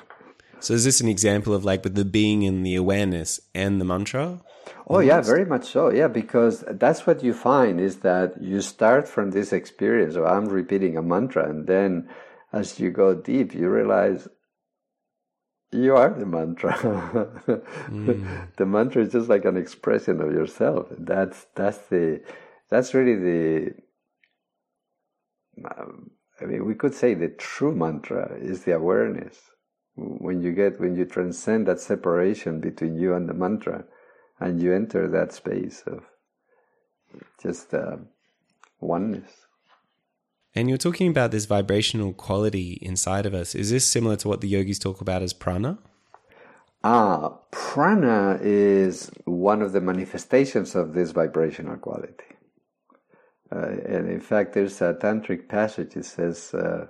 So 0.60 0.74
is 0.74 0.84
this 0.84 1.00
an 1.00 1.08
example 1.08 1.54
of 1.54 1.64
like 1.64 1.82
with 1.84 1.94
the 1.94 2.04
being 2.04 2.44
and 2.44 2.66
the 2.66 2.76
awareness 2.76 3.40
and 3.54 3.80
the 3.80 3.84
mantra? 3.84 4.40
Oh 4.88 4.98
yeah, 4.98 5.20
very 5.20 5.46
much 5.46 5.66
so. 5.66 5.90
Yeah, 5.90 6.08
because 6.08 6.64
that's 6.68 7.06
what 7.06 7.22
you 7.22 7.32
find 7.32 7.80
is 7.80 7.98
that 7.98 8.42
you 8.42 8.60
start 8.60 9.08
from 9.08 9.30
this 9.30 9.52
experience 9.52 10.16
of 10.16 10.24
I'm 10.24 10.46
repeating 10.46 10.96
a 10.96 11.02
mantra, 11.02 11.48
and 11.48 11.66
then 11.66 12.08
as 12.52 12.78
you 12.78 12.90
go 12.90 13.14
deep, 13.14 13.54
you 13.54 13.70
realize 13.70 14.28
you 15.72 15.96
are 15.96 16.10
the 16.10 16.26
mantra. 16.26 16.72
mm. 16.74 18.56
The 18.56 18.66
mantra 18.66 19.02
is 19.02 19.12
just 19.12 19.28
like 19.28 19.44
an 19.44 19.56
expression 19.56 20.20
of 20.20 20.32
yourself. 20.32 20.88
That's 20.98 21.46
that's 21.54 21.78
the 21.88 22.22
that's 22.68 22.94
really 22.94 23.16
the. 23.16 23.74
I 26.40 26.44
mean, 26.46 26.64
we 26.64 26.74
could 26.74 26.94
say 26.94 27.14
the 27.14 27.28
true 27.28 27.74
mantra 27.74 28.34
is 28.40 28.64
the 28.64 28.72
awareness. 28.72 29.38
When 29.94 30.40
you 30.40 30.52
get 30.52 30.80
when 30.80 30.96
you 30.96 31.04
transcend 31.04 31.66
that 31.68 31.80
separation 31.80 32.60
between 32.60 32.96
you 32.96 33.14
and 33.14 33.28
the 33.28 33.34
mantra 33.34 33.84
and 34.38 34.60
you 34.60 34.74
enter 34.74 35.06
that 35.08 35.32
space 35.32 35.82
of 35.86 36.04
just 37.42 37.74
uh, 37.74 37.96
oneness. 38.80 39.46
And 40.54 40.68
you're 40.68 40.78
talking 40.78 41.08
about 41.08 41.30
this 41.30 41.44
vibrational 41.44 42.12
quality 42.12 42.78
inside 42.82 43.24
of 43.24 43.34
us. 43.34 43.54
Is 43.54 43.70
this 43.70 43.86
similar 43.86 44.16
to 44.16 44.28
what 44.28 44.40
the 44.40 44.48
yogis 44.48 44.78
talk 44.78 45.00
about 45.00 45.22
as 45.22 45.32
prana? 45.32 45.78
Ah, 46.82 47.36
prana 47.50 48.38
is 48.42 49.10
one 49.26 49.62
of 49.62 49.72
the 49.72 49.80
manifestations 49.80 50.74
of 50.74 50.94
this 50.94 51.12
vibrational 51.12 51.76
quality. 51.76 52.24
Uh, 53.52 53.66
and 53.86 54.08
in 54.08 54.20
fact, 54.20 54.54
there's 54.54 54.80
a 54.80 54.94
tantric 54.94 55.48
passage. 55.48 55.94
that 55.94 56.04
says, 56.04 56.54
uh, 56.54 56.86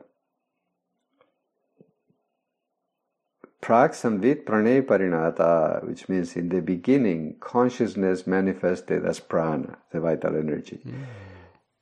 Praksamvit 3.63 4.45
pranay 4.45 4.81
parinata, 4.83 5.87
which 5.87 6.09
means 6.09 6.35
in 6.35 6.49
the 6.49 6.63
beginning, 6.63 7.37
consciousness 7.41 8.27
manifested 8.27 9.05
as 9.05 9.21
prana, 9.21 9.77
the 9.93 10.01
vital 10.01 10.35
energy. 10.37 10.81
Mm. 10.87 11.05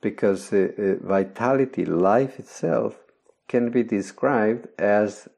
Because 0.00 0.52
uh, 0.52 0.96
vitality, 1.02 1.84
life 1.84 2.38
itself, 2.38 2.98
can 3.48 3.70
be 3.70 3.82
described 3.82 4.68
as 4.78 5.28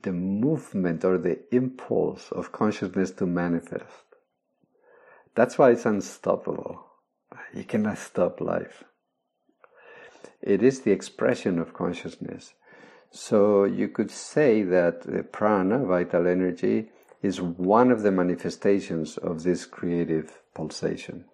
the 0.00 0.12
movement 0.12 1.04
or 1.04 1.18
the 1.18 1.40
impulse 1.54 2.30
of 2.32 2.52
consciousness 2.52 3.10
to 3.12 3.26
manifest. 3.26 4.04
That's 5.34 5.58
why 5.58 5.70
it's 5.70 5.86
unstoppable. 5.86 6.84
You 7.52 7.64
cannot 7.64 7.98
stop 7.98 8.40
life. 8.40 8.84
It 10.40 10.62
is 10.62 10.82
the 10.82 10.92
expression 10.92 11.58
of 11.58 11.72
consciousness. 11.72 12.54
So 13.10 13.64
you 13.64 13.88
could 13.88 14.10
say 14.10 14.62
that 14.62 15.32
prana, 15.32 15.84
vital 15.84 16.26
energy, 16.26 16.90
is 17.22 17.40
one 17.40 17.90
of 17.90 18.02
the 18.02 18.10
manifestations 18.10 19.16
of 19.16 19.42
this 19.42 19.64
creative 19.64 20.40
pulsation. 20.54 21.24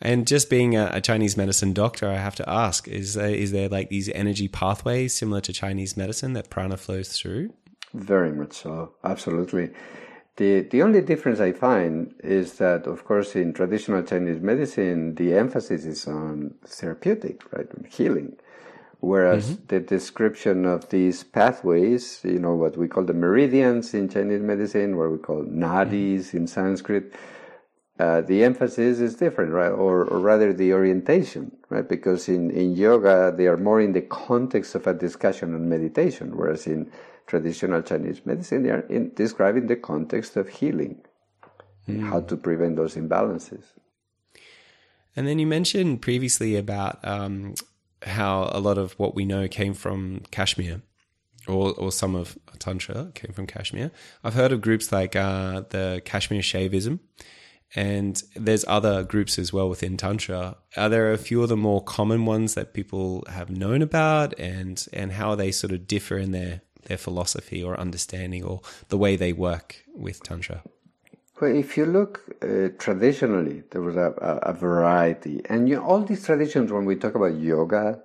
And 0.00 0.26
just 0.26 0.50
being 0.50 0.76
a, 0.76 0.90
a, 0.92 1.00
Chinese 1.00 1.36
medicine 1.36 1.72
doctor, 1.72 2.08
I 2.08 2.16
have 2.16 2.34
to 2.36 2.48
ask: 2.48 2.86
is 2.86 3.14
there, 3.14 3.30
is 3.30 3.52
there 3.52 3.68
like 3.68 3.88
these 3.88 4.10
energy 4.10 4.46
pathways 4.46 5.14
similar 5.14 5.40
to 5.42 5.52
Chinese 5.52 5.96
medicine 5.96 6.34
that 6.34 6.50
prana 6.50 6.76
flows 6.76 7.16
through? 7.18 7.52
Very 7.94 8.32
much 8.32 8.52
so, 8.52 8.92
absolutely. 9.04 9.70
The 10.36 10.60
the 10.60 10.82
only 10.82 11.00
difference 11.00 11.40
I 11.40 11.52
find 11.52 12.14
is 12.22 12.54
that, 12.54 12.86
of 12.86 13.04
course, 13.04 13.34
in 13.36 13.54
traditional 13.54 14.02
Chinese 14.02 14.40
medicine, 14.40 15.14
the 15.14 15.34
emphasis 15.34 15.86
is 15.86 16.06
on 16.06 16.54
therapeutic, 16.66 17.40
right, 17.52 17.68
healing. 17.88 18.36
Whereas 19.00 19.52
mm-hmm. 19.52 19.66
the 19.68 19.80
description 19.80 20.66
of 20.66 20.88
these 20.90 21.22
pathways, 21.22 22.20
you 22.24 22.38
know, 22.38 22.54
what 22.54 22.76
we 22.76 22.88
call 22.88 23.04
the 23.04 23.14
meridians 23.14 23.94
in 23.94 24.08
Chinese 24.08 24.42
medicine, 24.42 24.96
what 24.96 25.10
we 25.10 25.18
call 25.18 25.44
nadis 25.44 26.28
mm-hmm. 26.28 26.36
in 26.38 26.46
Sanskrit, 26.46 27.14
uh, 27.98 28.20
the 28.20 28.44
emphasis 28.44 29.00
is 29.00 29.14
different, 29.14 29.52
right? 29.52 29.70
Or, 29.70 30.04
or, 30.04 30.18
rather, 30.18 30.52
the 30.52 30.72
orientation, 30.74 31.56
right? 31.70 31.88
Because 31.88 32.28
in, 32.28 32.50
in 32.50 32.76
yoga, 32.76 33.32
they 33.34 33.46
are 33.46 33.56
more 33.56 33.80
in 33.80 33.92
the 33.92 34.02
context 34.02 34.74
of 34.74 34.86
a 34.86 34.92
discussion 34.92 35.54
on 35.54 35.68
meditation, 35.68 36.36
whereas 36.36 36.66
in 36.66 36.90
traditional 37.26 37.80
Chinese 37.82 38.24
medicine, 38.26 38.64
they 38.64 38.70
are 38.70 38.80
in, 38.80 39.12
describing 39.14 39.66
the 39.66 39.76
context 39.76 40.36
of 40.36 40.48
healing, 40.48 41.00
mm. 41.88 42.02
how 42.08 42.20
to 42.20 42.36
prevent 42.36 42.76
those 42.76 42.96
imbalances. 42.96 43.64
And 45.16 45.26
then 45.26 45.38
you 45.38 45.46
mentioned 45.46 46.02
previously 46.02 46.56
about 46.56 46.98
um, 47.02 47.54
how 48.02 48.50
a 48.52 48.60
lot 48.60 48.76
of 48.76 48.92
what 48.98 49.14
we 49.14 49.24
know 49.24 49.48
came 49.48 49.72
from 49.72 50.20
Kashmir, 50.30 50.82
or 51.48 51.72
or 51.72 51.90
some 51.90 52.14
of 52.14 52.38
Tantra 52.58 53.12
came 53.14 53.32
from 53.32 53.46
Kashmir. 53.46 53.90
I've 54.22 54.34
heard 54.34 54.52
of 54.52 54.60
groups 54.60 54.92
like 54.92 55.16
uh, 55.16 55.62
the 55.70 56.02
Kashmir 56.04 56.42
Shaivism, 56.42 57.00
and 57.74 58.22
there's 58.34 58.64
other 58.68 59.02
groups 59.02 59.38
as 59.38 59.52
well 59.52 59.68
within 59.68 59.96
Tantra. 59.96 60.56
Are 60.76 60.88
there 60.88 61.12
a 61.12 61.18
few 61.18 61.42
of 61.42 61.48
the 61.48 61.56
more 61.56 61.82
common 61.82 62.24
ones 62.24 62.54
that 62.54 62.72
people 62.72 63.24
have 63.28 63.50
known 63.50 63.82
about, 63.82 64.38
and 64.38 64.86
and 64.92 65.12
how 65.12 65.34
they 65.34 65.50
sort 65.50 65.72
of 65.72 65.86
differ 65.86 66.18
in 66.18 66.32
their 66.32 66.62
their 66.84 66.96
philosophy 66.96 67.62
or 67.62 67.78
understanding 67.78 68.44
or 68.44 68.60
the 68.88 68.98
way 68.98 69.16
they 69.16 69.32
work 69.32 69.84
with 69.94 70.22
Tantra? 70.22 70.62
Well, 71.40 71.54
if 71.54 71.76
you 71.76 71.84
look 71.84 72.22
uh, 72.42 72.68
traditionally, 72.78 73.62
there 73.70 73.82
was 73.82 73.96
a, 73.96 74.14
a, 74.22 74.50
a 74.50 74.52
variety, 74.54 75.42
and 75.50 75.68
you 75.68 75.78
all 75.78 76.00
these 76.00 76.24
traditions. 76.24 76.72
When 76.72 76.86
we 76.86 76.96
talk 76.96 77.14
about 77.14 77.34
yoga, 77.34 78.00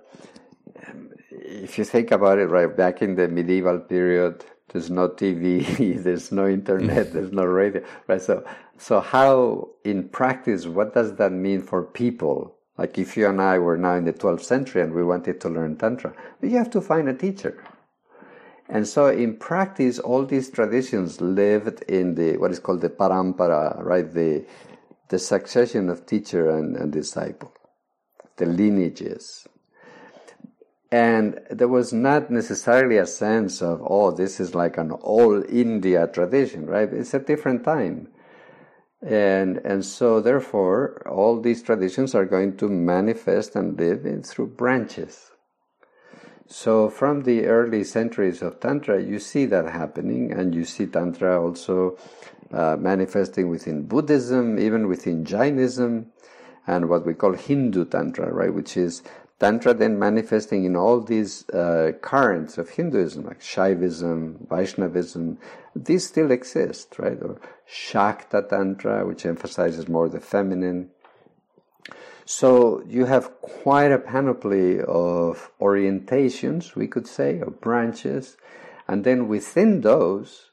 um, 0.86 1.10
if 1.30 1.78
you 1.78 1.84
think 1.84 2.10
about 2.10 2.38
it, 2.38 2.46
right 2.46 2.76
back 2.76 3.00
in 3.00 3.14
the 3.14 3.28
medieval 3.28 3.78
period, 3.78 4.44
there's 4.72 4.90
no 4.90 5.08
TV, 5.08 6.02
there's 6.02 6.32
no 6.32 6.48
internet, 6.48 7.08
mm. 7.08 7.12
there's 7.12 7.32
no 7.32 7.44
radio, 7.44 7.84
right? 8.08 8.20
So, 8.20 8.44
so 8.78 9.00
how 9.00 9.70
in 9.84 10.08
practice, 10.08 10.66
what 10.66 10.94
does 10.94 11.16
that 11.16 11.32
mean 11.32 11.62
for 11.62 11.82
people? 11.82 12.56
Like 12.78 12.98
if 12.98 13.16
you 13.16 13.28
and 13.28 13.40
I 13.40 13.58
were 13.58 13.76
now 13.76 13.94
in 13.94 14.04
the 14.04 14.12
12th 14.12 14.42
century 14.42 14.82
and 14.82 14.94
we 14.94 15.04
wanted 15.04 15.40
to 15.42 15.48
learn 15.48 15.76
tantra, 15.76 16.14
you 16.40 16.56
have 16.56 16.70
to 16.70 16.80
find 16.80 17.08
a 17.08 17.14
teacher. 17.14 17.62
And 18.68 18.88
so 18.88 19.08
in 19.08 19.36
practice, 19.36 19.98
all 19.98 20.24
these 20.24 20.48
traditions 20.48 21.20
lived 21.20 21.82
in 21.82 22.14
the, 22.14 22.38
what 22.38 22.50
is 22.50 22.58
called 22.58 22.80
the 22.80 22.88
parampara, 22.88 23.82
right? 23.84 24.10
The, 24.10 24.46
the 25.10 25.18
succession 25.18 25.90
of 25.90 26.06
teacher 26.06 26.48
and, 26.48 26.74
and 26.76 26.90
disciple, 26.90 27.52
the 28.38 28.46
lineages. 28.46 29.46
And 30.92 31.40
there 31.50 31.68
was 31.68 31.94
not 31.94 32.30
necessarily 32.30 32.98
a 32.98 33.06
sense 33.06 33.62
of, 33.62 33.80
oh, 33.82 34.10
this 34.10 34.38
is 34.38 34.54
like 34.54 34.76
an 34.76 34.90
all 34.90 35.42
India 35.48 36.06
tradition, 36.06 36.66
right? 36.66 36.92
It's 36.92 37.14
a 37.14 37.18
different 37.18 37.64
time. 37.64 38.08
And, 39.00 39.56
and 39.64 39.82
so 39.86 40.20
therefore, 40.20 41.02
all 41.08 41.40
these 41.40 41.62
traditions 41.62 42.14
are 42.14 42.26
going 42.26 42.58
to 42.58 42.68
manifest 42.68 43.56
and 43.56 43.76
live 43.80 44.04
in, 44.04 44.22
through 44.22 44.48
branches. 44.48 45.30
So 46.46 46.90
from 46.90 47.22
the 47.22 47.46
early 47.46 47.84
centuries 47.84 48.42
of 48.42 48.60
Tantra, 48.60 49.02
you 49.02 49.18
see 49.18 49.46
that 49.46 49.70
happening, 49.70 50.30
and 50.30 50.54
you 50.54 50.66
see 50.66 50.84
Tantra 50.84 51.42
also 51.42 51.96
uh, 52.52 52.76
manifesting 52.78 53.48
within 53.48 53.86
Buddhism, 53.86 54.58
even 54.58 54.88
within 54.88 55.24
Jainism, 55.24 56.12
and 56.66 56.90
what 56.90 57.06
we 57.06 57.14
call 57.14 57.32
Hindu 57.32 57.86
Tantra, 57.86 58.30
right, 58.30 58.52
which 58.52 58.76
is 58.76 59.02
Tantra 59.42 59.74
then 59.74 59.98
manifesting 59.98 60.64
in 60.64 60.76
all 60.76 61.00
these 61.00 61.48
uh, 61.50 61.90
currents 62.00 62.58
of 62.58 62.68
Hinduism, 62.68 63.24
like 63.24 63.40
Shaivism, 63.40 64.48
Vaishnavism, 64.48 65.36
these 65.74 66.06
still 66.06 66.30
exist, 66.30 66.96
right? 67.00 67.18
Or 67.20 67.40
Shakta 67.68 68.48
Tantra, 68.48 69.04
which 69.04 69.26
emphasizes 69.26 69.88
more 69.88 70.08
the 70.08 70.20
feminine. 70.20 70.90
So 72.24 72.84
you 72.86 73.06
have 73.06 73.40
quite 73.40 73.90
a 73.90 73.98
panoply 73.98 74.80
of 74.80 75.50
orientations, 75.60 76.76
we 76.76 76.86
could 76.86 77.08
say, 77.08 77.40
or 77.40 77.50
branches, 77.50 78.36
and 78.86 79.02
then 79.02 79.26
within 79.26 79.80
those, 79.80 80.50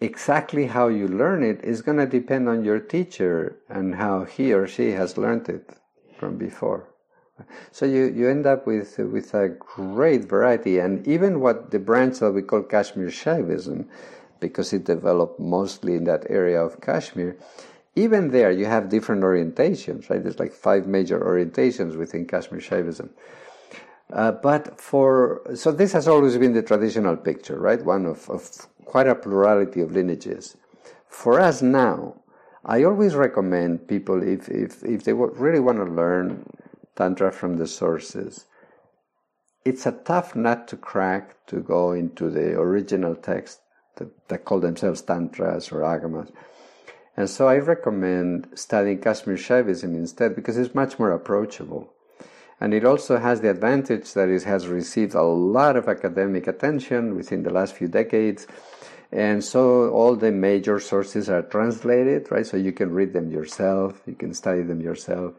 exactly 0.00 0.66
how 0.66 0.88
you 0.88 1.06
learn 1.06 1.44
it 1.44 1.62
is 1.62 1.82
going 1.82 1.98
to 1.98 2.06
depend 2.06 2.48
on 2.48 2.64
your 2.64 2.80
teacher 2.80 3.60
and 3.68 3.94
how 3.94 4.24
he 4.24 4.52
or 4.52 4.66
she 4.66 4.90
has 4.90 5.16
learned 5.16 5.48
it 5.48 5.76
from 6.18 6.36
before. 6.38 6.88
So 7.70 7.86
you, 7.86 8.06
you 8.06 8.28
end 8.28 8.46
up 8.46 8.66
with 8.66 8.98
with 8.98 9.34
a 9.34 9.48
great 9.48 10.24
variety, 10.24 10.78
and 10.78 11.06
even 11.06 11.40
what 11.40 11.70
the 11.70 11.78
branch 11.78 12.18
that 12.18 12.32
we 12.32 12.42
call 12.42 12.62
Kashmir 12.62 13.08
Shaivism, 13.08 13.86
because 14.40 14.72
it 14.72 14.84
developed 14.84 15.38
mostly 15.38 15.94
in 15.94 16.04
that 16.04 16.26
area 16.28 16.60
of 16.62 16.80
Kashmir, 16.80 17.36
even 17.94 18.30
there 18.30 18.50
you 18.50 18.66
have 18.66 18.88
different 18.88 19.22
orientations, 19.22 20.08
right? 20.10 20.22
There's 20.22 20.38
like 20.38 20.52
five 20.52 20.86
major 20.86 21.20
orientations 21.20 21.96
within 21.96 22.26
Kashmir 22.26 22.60
Shaivism. 22.60 23.10
Uh, 24.12 24.32
but 24.32 24.80
for 24.80 25.42
so 25.54 25.70
this 25.70 25.92
has 25.92 26.08
always 26.08 26.36
been 26.36 26.54
the 26.54 26.62
traditional 26.62 27.16
picture, 27.16 27.58
right? 27.58 27.84
One 27.84 28.06
of, 28.06 28.28
of 28.30 28.66
quite 28.84 29.06
a 29.06 29.14
plurality 29.14 29.80
of 29.80 29.92
lineages. 29.92 30.56
For 31.08 31.38
us 31.40 31.60
now, 31.60 32.16
I 32.64 32.84
always 32.84 33.14
recommend 33.14 33.86
people 33.86 34.22
if 34.22 34.48
if 34.48 34.82
if 34.84 35.04
they 35.04 35.12
really 35.12 35.60
want 35.60 35.78
to 35.78 35.84
learn 35.84 36.46
Tantra 36.98 37.32
from 37.32 37.58
the 37.58 37.66
sources. 37.68 38.46
It's 39.64 39.86
a 39.86 39.92
tough 39.92 40.34
nut 40.34 40.66
to 40.68 40.76
crack 40.76 41.46
to 41.46 41.60
go 41.60 41.92
into 41.92 42.28
the 42.28 42.58
original 42.58 43.14
text 43.14 43.60
that, 43.96 44.28
that 44.28 44.44
call 44.44 44.58
themselves 44.58 45.02
Tantras 45.02 45.70
or 45.70 45.82
Agamas. 45.82 46.32
And 47.16 47.30
so 47.30 47.46
I 47.46 47.58
recommend 47.58 48.48
studying 48.54 49.00
Kashmir 49.00 49.36
Shaivism 49.36 49.94
instead 49.94 50.34
because 50.34 50.58
it's 50.58 50.74
much 50.74 50.98
more 50.98 51.12
approachable. 51.12 51.92
And 52.60 52.74
it 52.74 52.84
also 52.84 53.18
has 53.18 53.40
the 53.40 53.50
advantage 53.50 54.12
that 54.14 54.28
it 54.28 54.42
has 54.42 54.66
received 54.66 55.14
a 55.14 55.22
lot 55.22 55.76
of 55.76 55.88
academic 55.88 56.48
attention 56.48 57.14
within 57.14 57.44
the 57.44 57.50
last 57.50 57.74
few 57.74 57.86
decades. 57.86 58.48
And 59.12 59.44
so 59.44 59.90
all 59.90 60.16
the 60.16 60.32
major 60.32 60.80
sources 60.80 61.28
are 61.28 61.42
translated, 61.42 62.30
right? 62.32 62.46
So 62.46 62.56
you 62.56 62.72
can 62.72 62.90
read 62.90 63.12
them 63.12 63.30
yourself, 63.30 64.02
you 64.06 64.14
can 64.14 64.34
study 64.34 64.62
them 64.62 64.80
yourself 64.80 65.34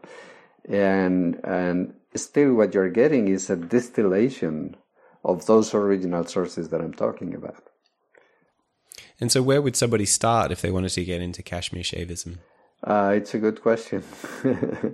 and 0.68 1.40
and 1.44 1.94
still 2.14 2.54
what 2.54 2.74
you're 2.74 2.90
getting 2.90 3.28
is 3.28 3.50
a 3.50 3.56
distillation 3.56 4.76
of 5.24 5.46
those 5.46 5.74
original 5.74 6.24
sources 6.24 6.70
that 6.70 6.80
I'm 6.80 6.94
talking 6.94 7.34
about. 7.34 7.64
And 9.20 9.30
so, 9.30 9.42
where 9.42 9.60
would 9.60 9.76
somebody 9.76 10.06
start 10.06 10.50
if 10.50 10.62
they 10.62 10.70
wanted 10.70 10.90
to 10.90 11.04
get 11.04 11.20
into 11.20 11.42
Kashmir 11.42 11.82
Shaivism? 11.82 12.38
Uh, 12.82 13.12
it's 13.16 13.34
a 13.34 13.38
good 13.38 13.60
question. 13.60 14.02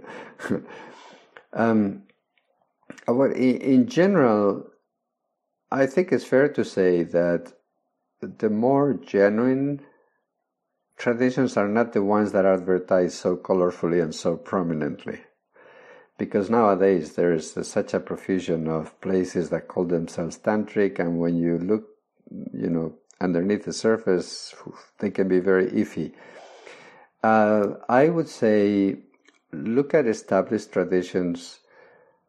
um, 1.53 2.03
well, 3.07 3.31
in, 3.31 3.57
in 3.59 3.87
general, 3.87 4.65
I 5.71 5.87
think 5.87 6.11
it's 6.11 6.25
fair 6.25 6.49
to 6.49 6.65
say 6.65 7.05
that 7.05 7.53
the 8.21 8.51
more 8.51 8.95
genuine 8.95 9.81
traditions 10.97 11.57
are 11.57 11.69
not 11.69 11.93
the 11.93 12.03
ones 12.03 12.33
that 12.33 12.45
are 12.45 12.55
advertised 12.55 13.15
so 13.15 13.37
colorfully 13.37 14.03
and 14.03 14.15
so 14.15 14.37
prominently 14.37 15.21
because 16.19 16.49
nowadays 16.49 17.15
there 17.15 17.33
is 17.33 17.53
such 17.63 17.93
a 17.95 18.01
profusion 18.01 18.69
of 18.69 18.99
places 19.01 19.51
that 19.51 19.69
call 19.69 19.85
themselves 19.85 20.39
tantric 20.39 20.99
and 20.99 21.19
when 21.19 21.37
you 21.37 21.59
look 21.59 21.85
you 22.53 22.71
know 22.71 22.95
underneath 23.21 23.65
the 23.65 23.73
surface 23.73 24.55
they 24.99 25.11
can 25.11 25.29
be 25.29 25.41
very 25.41 25.67
iffy. 25.69 26.13
Uh, 27.23 27.75
i 27.89 28.09
would 28.09 28.29
say 28.29 28.97
look 29.53 29.95
at 29.95 30.07
established 30.07 30.73
traditions. 30.73 31.61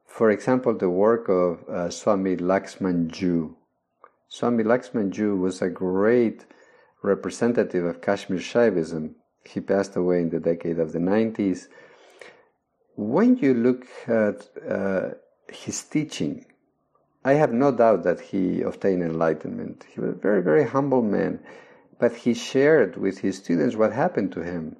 For 0.06 0.32
example 0.32 0.74
the 0.74 0.90
work 0.90 1.30
of 1.30 1.64
uh, 1.70 1.90
swami 1.90 2.38
Lakshman 2.38 3.08
Joo 3.10 3.56
swami 4.28 4.64
Lakshman 4.64 5.12
Joo 5.12 5.36
was 5.36 5.62
a 5.62 5.70
great 5.70 6.46
representative 7.04 7.86
of 7.86 8.02
kashmir 8.02 8.40
shaivism. 8.40 9.14
He 9.46 9.62
passed 9.62 9.96
away 9.96 10.22
in 10.22 10.30
the 10.30 10.40
decade 10.40 10.80
of 10.80 10.92
the 10.92 11.00
90s 11.00 11.68
when 12.98 13.38
you 13.38 13.54
look 13.54 13.88
at 14.08 14.50
uh, 14.68 15.12
his 15.50 15.84
teaching, 15.84 16.46
I 17.24 17.34
have 17.34 17.54
no 17.54 17.72
doubt 17.72 18.04
that 18.04 18.20
he 18.20 18.62
obtained 18.62 19.04
enlightenment. 19.04 19.86
He 19.94 20.00
was 20.00 20.10
a 20.12 20.14
very, 20.14 20.42
very 20.42 20.64
humble 20.64 21.04
man, 21.04 21.40
but 22.00 22.16
he 22.16 22.34
shared 22.34 22.98
with 22.98 23.20
his 23.20 23.38
students 23.38 23.76
what 23.76 23.94
happened 23.94 24.32
to 24.34 24.44
him 24.44 24.78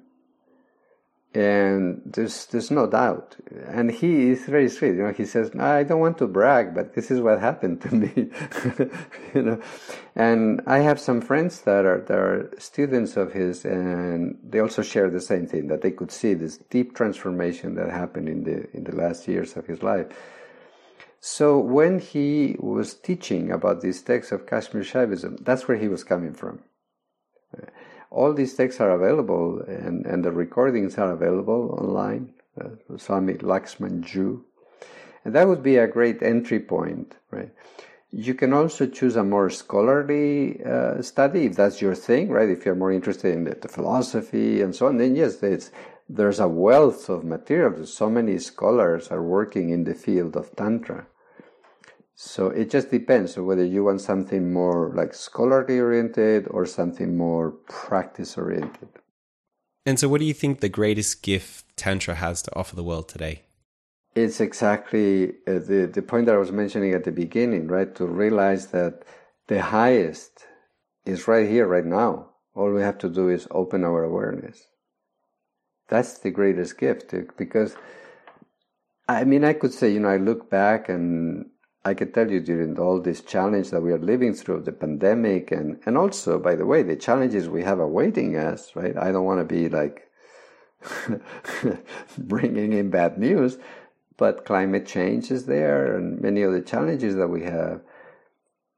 and 1.34 2.00
there's 2.06 2.46
there's 2.46 2.70
no 2.70 2.86
doubt. 2.86 3.36
And 3.66 3.90
he 3.90 4.30
is 4.30 4.46
very 4.46 4.68
sweet. 4.68 4.94
You 4.94 5.02
know, 5.04 5.12
he 5.12 5.26
says, 5.26 5.54
"I 5.56 5.82
don't 5.82 6.00
want 6.00 6.18
to 6.18 6.26
brag, 6.26 6.74
but 6.74 6.94
this 6.94 7.10
is 7.10 7.20
what 7.20 7.38
happened 7.38 7.82
to 7.82 7.94
me." 7.94 8.12
you 9.34 9.42
know, 9.42 9.60
and 10.16 10.62
I 10.66 10.78
have 10.78 10.98
some 10.98 11.20
friends 11.20 11.60
that 11.62 11.84
are 11.84 12.00
that 12.00 12.18
are 12.18 12.50
students 12.58 13.16
of 13.16 13.32
his, 13.32 13.64
and 13.64 14.38
they 14.42 14.60
also 14.60 14.82
share 14.82 15.10
the 15.10 15.20
same 15.20 15.46
thing 15.46 15.68
that 15.68 15.82
they 15.82 15.90
could 15.90 16.10
see 16.10 16.34
this 16.34 16.56
deep 16.70 16.94
transformation 16.94 17.74
that 17.74 17.90
happened 17.90 18.28
in 18.28 18.44
the 18.44 18.68
in 18.74 18.84
the 18.84 18.96
last 18.96 19.28
years 19.28 19.56
of 19.56 19.66
his 19.66 19.82
life. 19.82 20.06
So 21.20 21.58
when 21.58 21.98
he 21.98 22.56
was 22.58 22.94
teaching 22.94 23.50
about 23.50 23.80
these 23.80 24.00
texts 24.02 24.32
of 24.32 24.46
Kashmir 24.46 24.84
Shaivism, 24.84 25.44
that's 25.44 25.66
where 25.66 25.76
he 25.76 25.88
was 25.88 26.04
coming 26.04 26.32
from 26.32 26.60
all 28.10 28.32
these 28.32 28.54
texts 28.54 28.80
are 28.80 28.90
available 28.90 29.60
and, 29.66 30.06
and 30.06 30.24
the 30.24 30.32
recordings 30.32 30.98
are 30.98 31.12
available 31.12 31.76
online. 31.78 32.32
Uh, 32.60 32.70
Swami 32.96 33.34
Lakshman 33.34 34.00
Joo. 34.00 34.44
And 35.24 35.34
that 35.34 35.46
would 35.46 35.62
be 35.62 35.76
a 35.76 35.86
great 35.86 36.22
entry 36.22 36.58
point, 36.58 37.16
right? 37.30 37.50
You 38.10 38.34
can 38.34 38.54
also 38.54 38.86
choose 38.86 39.16
a 39.16 39.22
more 39.22 39.50
scholarly 39.50 40.64
uh, 40.64 41.02
study 41.02 41.44
if 41.44 41.56
that's 41.56 41.82
your 41.82 41.94
thing, 41.94 42.30
right? 42.30 42.48
If 42.48 42.64
you're 42.64 42.74
more 42.74 42.90
interested 42.90 43.34
in 43.34 43.44
the, 43.44 43.54
the 43.54 43.68
philosophy 43.68 44.62
and 44.62 44.74
so 44.74 44.86
on, 44.86 44.96
then 44.96 45.14
yes, 45.14 45.36
there's 46.08 46.40
a 46.40 46.48
wealth 46.48 47.10
of 47.10 47.24
material. 47.24 47.84
So 47.86 48.08
many 48.08 48.38
scholars 48.38 49.08
are 49.08 49.22
working 49.22 49.68
in 49.68 49.84
the 49.84 49.94
field 49.94 50.36
of 50.36 50.56
Tantra. 50.56 51.06
So 52.20 52.48
it 52.48 52.68
just 52.68 52.90
depends 52.90 53.38
on 53.38 53.46
whether 53.46 53.64
you 53.64 53.84
want 53.84 54.00
something 54.00 54.52
more 54.52 54.92
like 54.92 55.14
scholarly 55.14 55.78
oriented 55.78 56.48
or 56.50 56.66
something 56.66 57.16
more 57.16 57.52
practice 57.68 58.36
oriented. 58.36 58.88
And 59.86 60.00
so, 60.00 60.08
what 60.08 60.18
do 60.18 60.26
you 60.26 60.34
think 60.34 60.58
the 60.58 60.68
greatest 60.68 61.22
gift 61.22 61.64
Tantra 61.76 62.16
has 62.16 62.42
to 62.42 62.56
offer 62.56 62.74
the 62.74 62.82
world 62.82 63.08
today? 63.08 63.42
It's 64.16 64.40
exactly 64.40 65.28
uh, 65.46 65.60
the, 65.60 65.88
the 65.94 66.02
point 66.02 66.26
that 66.26 66.34
I 66.34 66.38
was 66.38 66.50
mentioning 66.50 66.92
at 66.92 67.04
the 67.04 67.12
beginning, 67.12 67.68
right? 67.68 67.94
To 67.94 68.04
realize 68.04 68.66
that 68.72 69.04
the 69.46 69.62
highest 69.62 70.44
is 71.06 71.28
right 71.28 71.48
here, 71.48 71.68
right 71.68 71.86
now. 71.86 72.30
All 72.52 72.72
we 72.72 72.82
have 72.82 72.98
to 72.98 73.08
do 73.08 73.28
is 73.28 73.46
open 73.52 73.84
our 73.84 74.02
awareness. 74.02 74.66
That's 75.86 76.18
the 76.18 76.32
greatest 76.32 76.78
gift 76.78 77.14
because 77.36 77.76
I 79.06 79.22
mean, 79.22 79.44
I 79.44 79.52
could 79.52 79.72
say, 79.72 79.92
you 79.92 80.00
know, 80.00 80.08
I 80.08 80.16
look 80.16 80.50
back 80.50 80.88
and 80.88 81.46
I 81.84 81.94
can 81.94 82.12
tell 82.12 82.30
you 82.30 82.40
during 82.40 82.78
all 82.78 83.00
this 83.00 83.20
challenge 83.20 83.70
that 83.70 83.80
we 83.80 83.92
are 83.92 83.98
living 83.98 84.34
through, 84.34 84.62
the 84.62 84.72
pandemic, 84.72 85.52
and, 85.52 85.80
and 85.86 85.96
also, 85.96 86.38
by 86.38 86.54
the 86.54 86.66
way, 86.66 86.82
the 86.82 86.96
challenges 86.96 87.48
we 87.48 87.62
have 87.62 87.78
awaiting 87.78 88.36
us, 88.36 88.74
right? 88.74 88.96
I 88.96 89.12
don't 89.12 89.24
want 89.24 89.40
to 89.40 89.44
be 89.44 89.68
like 89.68 90.08
bringing 92.18 92.72
in 92.72 92.90
bad 92.90 93.18
news, 93.18 93.58
but 94.16 94.44
climate 94.44 94.86
change 94.86 95.30
is 95.30 95.46
there 95.46 95.96
and 95.96 96.20
many 96.20 96.42
of 96.42 96.52
the 96.52 96.60
challenges 96.60 97.14
that 97.16 97.28
we 97.28 97.44
have. 97.44 97.80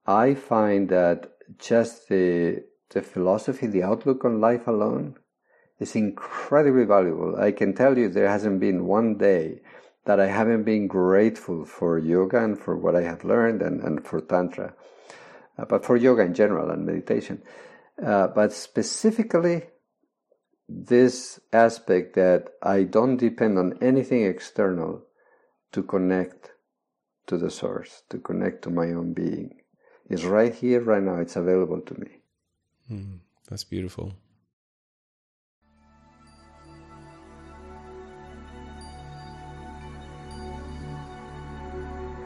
I 0.06 0.34
find 0.34 0.88
that 0.90 1.32
just 1.58 2.08
the, 2.08 2.64
the 2.90 3.02
philosophy, 3.02 3.66
the 3.66 3.82
outlook 3.82 4.24
on 4.24 4.40
life 4.40 4.66
alone 4.66 5.16
is 5.78 5.96
incredibly 5.96 6.84
valuable. 6.84 7.36
I 7.36 7.52
can 7.52 7.74
tell 7.74 7.96
you 7.96 8.08
there 8.08 8.28
hasn't 8.28 8.60
been 8.60 8.84
one 8.84 9.16
day 9.16 9.62
that 10.04 10.20
I 10.20 10.26
haven't 10.26 10.64
been 10.64 10.86
grateful 10.86 11.64
for 11.64 11.98
yoga 11.98 12.42
and 12.42 12.58
for 12.58 12.76
what 12.76 12.96
I 12.96 13.02
have 13.02 13.24
learned 13.24 13.62
and, 13.62 13.82
and 13.82 14.04
for 14.04 14.20
Tantra, 14.20 14.74
uh, 15.58 15.64
but 15.66 15.84
for 15.84 15.96
yoga 15.96 16.22
in 16.22 16.34
general 16.34 16.70
and 16.70 16.86
meditation. 16.86 17.42
Uh, 18.02 18.28
but 18.28 18.52
specifically, 18.52 19.62
this 20.68 21.40
aspect 21.52 22.14
that 22.14 22.48
I 22.62 22.84
don't 22.84 23.16
depend 23.16 23.58
on 23.58 23.78
anything 23.82 24.24
external 24.24 25.02
to 25.72 25.82
connect 25.82 26.52
to 27.26 27.36
the 27.36 27.50
source, 27.50 28.02
to 28.08 28.18
connect 28.18 28.62
to 28.62 28.70
my 28.70 28.92
own 28.92 29.12
being, 29.12 29.60
is 30.08 30.24
right 30.24 30.54
here, 30.54 30.80
right 30.80 31.02
now. 31.02 31.16
It's 31.16 31.36
available 31.36 31.80
to 31.82 32.00
me. 32.00 32.08
Mm, 32.90 33.18
that's 33.48 33.64
beautiful. 33.64 34.14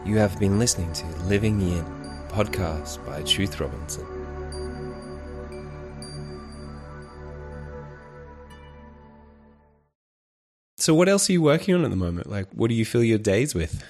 You 0.05 0.19
have 0.19 0.39
been 0.39 0.59
listening 0.59 0.93
to 0.93 1.07
Living 1.25 1.59
Yin, 1.59 1.83
podcast 2.29 3.05
by 3.07 3.23
Truth 3.23 3.59
Robinson. 3.59 4.05
So, 10.77 10.95
what 10.95 11.09
else 11.09 11.31
are 11.31 11.33
you 11.33 11.41
working 11.41 11.75
on 11.75 11.87
at 11.87 11.91
the 11.91 11.97
moment? 11.97 12.29
Like, 12.29 12.51
what 12.53 12.69
do 12.69 12.75
you 12.75 12.85
fill 12.85 13.03
your 13.03 13.17
days 13.17 13.55
with? 13.55 13.83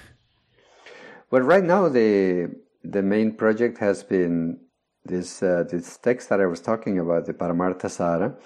Well, 1.31 1.41
right 1.41 1.65
now 1.65 1.89
the 1.89 2.49
the 2.81 3.01
main 3.01 3.33
project 3.33 3.79
has 3.79 4.01
been 4.01 4.61
this 5.03 5.43
uh, 5.43 5.65
this 5.69 5.97
text 5.97 6.29
that 6.29 6.39
I 6.39 6.45
was 6.45 6.61
talking 6.61 6.97
about, 6.97 7.25
the 7.25 7.33
Paramartha 7.33 7.89
Sara, 7.89 8.37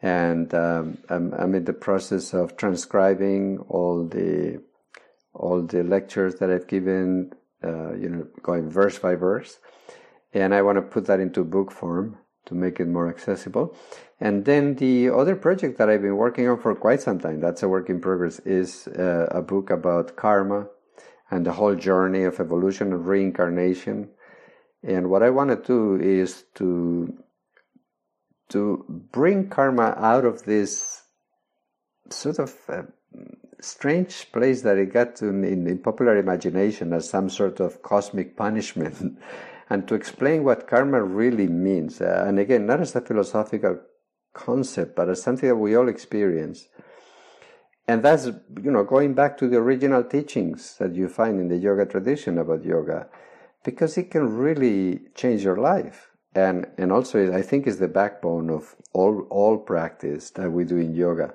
and 0.00 0.54
um, 0.54 0.96
I'm, 1.10 1.34
I'm 1.34 1.54
in 1.54 1.66
the 1.66 1.74
process 1.74 2.32
of 2.32 2.56
transcribing 2.56 3.58
all 3.68 4.06
the 4.06 4.62
all 5.34 5.62
the 5.62 5.82
lectures 5.82 6.36
that 6.36 6.50
I've 6.50 6.66
given, 6.66 7.32
uh, 7.64 7.94
you 7.94 8.08
know, 8.08 8.26
going 8.42 8.68
verse 8.70 8.98
by 8.98 9.14
verse. 9.14 9.58
And 10.34 10.54
I 10.54 10.62
want 10.62 10.76
to 10.76 10.82
put 10.82 11.06
that 11.06 11.20
into 11.20 11.44
book 11.44 11.70
form 11.70 12.18
to 12.46 12.54
make 12.54 12.80
it 12.80 12.88
more 12.88 13.08
accessible. 13.08 13.74
And 14.20 14.44
then 14.44 14.76
the 14.76 15.10
other 15.10 15.36
project 15.36 15.78
that 15.78 15.88
I've 15.88 16.02
been 16.02 16.16
working 16.16 16.48
on 16.48 16.60
for 16.60 16.74
quite 16.74 17.00
some 17.00 17.18
time, 17.18 17.40
that's 17.40 17.62
a 17.62 17.68
work 17.68 17.88
in 17.90 18.00
progress, 18.00 18.38
is 18.40 18.88
uh, 18.88 19.26
a 19.30 19.42
book 19.42 19.70
about 19.70 20.16
karma 20.16 20.66
and 21.30 21.46
the 21.46 21.52
whole 21.52 21.74
journey 21.74 22.24
of 22.24 22.40
evolution 22.40 22.92
and 22.92 23.06
reincarnation. 23.06 24.10
And 24.82 25.10
what 25.10 25.22
I 25.22 25.30
want 25.30 25.50
to 25.50 25.56
do 25.56 26.02
is 26.02 26.44
to 26.54 27.16
to 28.50 28.84
bring 29.12 29.48
karma 29.48 29.94
out 29.96 30.26
of 30.26 30.42
this 30.42 31.02
sort 32.10 32.38
of 32.38 32.54
uh, 32.68 32.82
strange 33.62 34.30
place 34.32 34.62
that 34.62 34.76
it 34.76 34.92
got 34.92 35.16
to 35.16 35.28
in, 35.28 35.66
in 35.66 35.78
popular 35.78 36.16
imagination 36.16 36.92
as 36.92 37.08
some 37.08 37.30
sort 37.30 37.60
of 37.60 37.82
cosmic 37.82 38.36
punishment, 38.36 39.18
and 39.70 39.86
to 39.88 39.94
explain 39.94 40.44
what 40.44 40.66
karma 40.66 41.02
really 41.02 41.46
means. 41.46 42.00
Uh, 42.00 42.24
and 42.26 42.38
again, 42.38 42.66
not 42.66 42.80
as 42.80 42.94
a 42.96 43.00
philosophical 43.00 43.80
concept, 44.34 44.96
but 44.96 45.08
as 45.08 45.22
something 45.22 45.48
that 45.48 45.56
we 45.56 45.76
all 45.76 45.88
experience. 45.88 46.68
And 47.88 48.02
that's, 48.02 48.26
you 48.26 48.70
know, 48.70 48.84
going 48.84 49.14
back 49.14 49.36
to 49.38 49.48
the 49.48 49.56
original 49.56 50.04
teachings 50.04 50.76
that 50.78 50.94
you 50.94 51.08
find 51.08 51.40
in 51.40 51.48
the 51.48 51.56
yoga 51.56 51.86
tradition 51.86 52.38
about 52.38 52.64
yoga, 52.64 53.08
because 53.64 53.96
it 53.98 54.10
can 54.10 54.36
really 54.36 55.00
change 55.14 55.42
your 55.42 55.56
life. 55.56 56.10
And, 56.34 56.66
and 56.78 56.90
also, 56.90 57.32
I 57.32 57.42
think, 57.42 57.66
is 57.66 57.78
the 57.78 57.88
backbone 57.88 58.50
of 58.50 58.74
all, 58.92 59.26
all 59.30 59.58
practice 59.58 60.30
that 60.30 60.50
we 60.50 60.64
do 60.64 60.78
in 60.78 60.94
yoga 60.94 61.34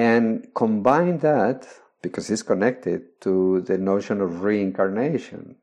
and 0.00 0.48
combine 0.54 1.18
that 1.18 1.68
because 2.00 2.30
it's 2.30 2.42
connected 2.42 3.20
to 3.20 3.60
the 3.60 3.76
notion 3.76 4.22
of 4.22 4.42
reincarnation. 4.42 5.56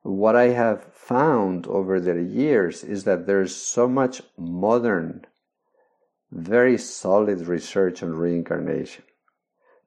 What 0.00 0.34
I 0.34 0.48
have 0.48 0.82
found 0.94 1.66
over 1.66 2.00
the 2.00 2.22
years 2.22 2.82
is 2.82 3.04
that 3.04 3.26
there's 3.26 3.54
so 3.54 3.86
much 3.86 4.22
modern, 4.38 5.26
very 6.32 6.78
solid 6.78 7.46
research 7.48 8.02
on 8.02 8.14
reincarnation, 8.14 9.04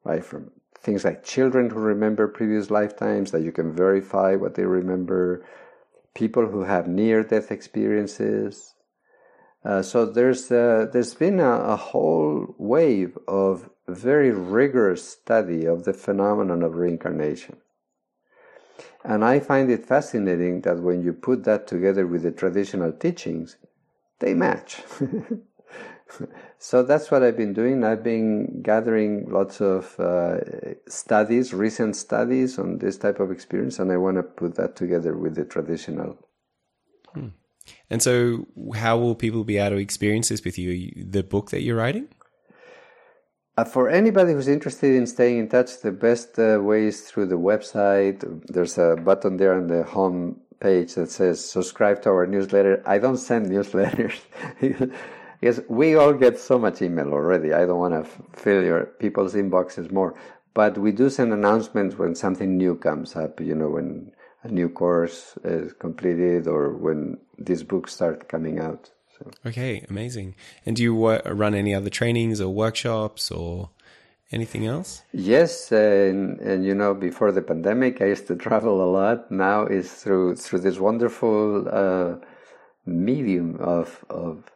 right? 0.03 0.23
From 0.23 0.51
things 0.77 1.03
like 1.03 1.23
children 1.23 1.71
who 1.71 1.79
remember 1.79 2.27
previous 2.27 2.69
lifetimes 2.69 3.31
that 3.31 3.41
you 3.41 3.51
can 3.51 3.73
verify 3.73 4.35
what 4.35 4.53
they 4.53 4.65
remember, 4.65 5.43
people 6.13 6.45
who 6.45 6.61
have 6.61 6.87
near 6.87 7.23
death 7.23 7.51
experiences, 7.51 8.72
uh, 9.65 9.81
so 9.81 10.05
there's 10.05 10.51
uh, 10.51 10.87
there's 10.91 11.13
been 11.13 11.39
a, 11.39 11.51
a, 11.51 11.75
whole 11.75 12.53
wave 12.57 13.17
of 13.27 13.69
very 13.87 14.31
rigorous 14.31 15.07
study 15.07 15.65
of 15.65 15.85
the 15.85 15.93
phenomenon 15.93 16.63
of 16.63 16.75
reincarnation, 16.75 17.57
and 19.03 19.23
I 19.23 19.39
find 19.39 19.71
it 19.71 19.85
fascinating 19.85 20.61
that 20.61 20.79
when 20.79 21.01
you 21.01 21.13
put 21.13 21.43
that 21.45 21.67
together 21.67 22.05
with 22.05 22.23
the 22.23 22.31
traditional 22.31 22.91
teachings, 22.91 23.57
they 24.19 24.33
match. 24.33 24.81
so 26.57 26.83
that's 26.83 27.09
what 27.09 27.23
I've 27.23 27.37
been 27.37 27.53
doing. 27.53 27.83
I've 27.83 28.03
been 28.03 28.61
gathering 28.61 29.29
lots 29.29 29.61
of 29.61 29.99
uh, 29.99 30.39
studies, 30.87 31.53
recent 31.53 31.95
studies 31.95 32.59
on 32.59 32.79
this 32.79 32.97
type 32.97 33.19
of 33.19 33.31
experience, 33.31 33.79
and 33.79 33.91
I 33.91 33.97
want 33.97 34.17
to 34.17 34.23
put 34.23 34.55
that 34.55 34.75
together 34.75 35.17
with 35.17 35.35
the 35.35 35.45
traditional. 35.45 36.17
Hmm. 37.13 37.29
And 37.89 38.01
so, 38.01 38.47
how 38.75 38.97
will 38.97 39.15
people 39.15 39.43
be 39.43 39.57
able 39.57 39.77
to 39.77 39.81
experience 39.81 40.29
this 40.29 40.43
with 40.43 40.57
you? 40.57 40.91
The 40.95 41.23
book 41.23 41.51
that 41.51 41.61
you're 41.61 41.77
writing? 41.77 42.07
Uh, 43.55 43.63
for 43.63 43.87
anybody 43.87 44.33
who's 44.33 44.47
interested 44.47 44.95
in 44.95 45.05
staying 45.05 45.37
in 45.37 45.47
touch, 45.47 45.81
the 45.81 45.91
best 45.91 46.39
uh, 46.39 46.59
way 46.59 46.87
is 46.87 47.01
through 47.01 47.27
the 47.27 47.37
website. 47.37 48.17
There's 48.47 48.79
a 48.79 48.95
button 48.95 49.37
there 49.37 49.53
on 49.53 49.67
the 49.67 49.83
home 49.83 50.41
page 50.59 50.95
that 50.95 51.11
says 51.11 51.43
subscribe 51.43 52.01
to 52.01 52.09
our 52.09 52.25
newsletter. 52.25 52.81
I 52.85 52.97
don't 52.97 53.17
send 53.17 53.45
newsletters. 53.51 54.19
because 55.39 55.61
we 55.69 55.95
all 55.95 56.13
get 56.13 56.39
so 56.39 56.57
much 56.57 56.81
email 56.81 57.13
already. 57.13 57.53
I 57.53 57.65
don't 57.65 57.79
want 57.79 57.93
to 57.93 58.09
fill 58.33 58.63
your 58.63 58.85
people's 58.85 59.35
inboxes 59.35 59.91
more. 59.91 60.15
But 60.53 60.77
we 60.77 60.91
do 60.91 61.09
send 61.09 61.33
announcements 61.33 61.97
when 61.97 62.15
something 62.15 62.57
new 62.57 62.75
comes 62.75 63.15
up, 63.15 63.41
you 63.41 63.53
know, 63.53 63.69
when 63.69 64.12
a 64.43 64.49
new 64.49 64.69
course 64.69 65.37
is 65.43 65.73
completed 65.73 66.47
or 66.47 66.73
when 66.73 67.17
these 67.37 67.63
books 67.63 67.93
start 67.93 68.27
coming 68.27 68.59
out. 68.59 68.91
So. 69.17 69.31
Okay, 69.45 69.85
amazing. 69.89 70.35
And 70.65 70.75
do 70.75 70.83
you 70.83 71.09
run 71.09 71.55
any 71.55 71.73
other 71.73 71.89
trainings 71.89 72.41
or 72.41 72.53
workshops 72.53 73.31
or 73.31 73.69
anything 74.31 74.65
else? 74.65 75.03
Yes, 75.13 75.71
and, 75.71 76.39
and 76.39 76.65
you 76.65 76.75
know, 76.75 76.93
before 76.93 77.31
the 77.31 77.41
pandemic, 77.41 78.01
I 78.01 78.07
used 78.07 78.27
to 78.27 78.35
travel 78.35 78.83
a 78.83 78.89
lot. 78.89 79.31
Now 79.31 79.65
is 79.65 79.91
through 79.91 80.35
through 80.35 80.59
this 80.59 80.79
wonderful 80.79 81.67
uh, 81.69 82.15
medium 82.85 83.57
of 83.59 84.03
of 84.09 84.51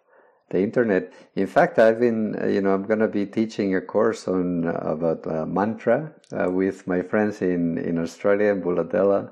the 0.49 0.59
internet. 0.61 1.13
In 1.35 1.45
fact, 1.47 1.77
I've 1.77 1.99
been, 1.99 2.35
uh, 2.41 2.47
you 2.47 2.61
know, 2.61 2.73
I'm 2.73 2.83
going 2.83 2.99
to 2.99 3.07
be 3.07 3.25
teaching 3.25 3.75
a 3.75 3.81
course 3.81 4.27
on 4.27 4.65
about 4.65 5.27
uh, 5.27 5.45
mantra 5.45 6.13
uh, 6.31 6.49
with 6.49 6.87
my 6.87 7.01
friends 7.01 7.41
in 7.41 7.77
in 7.77 7.99
Australia 7.99 8.51
in 8.51 8.61
Bouladella 8.61 9.31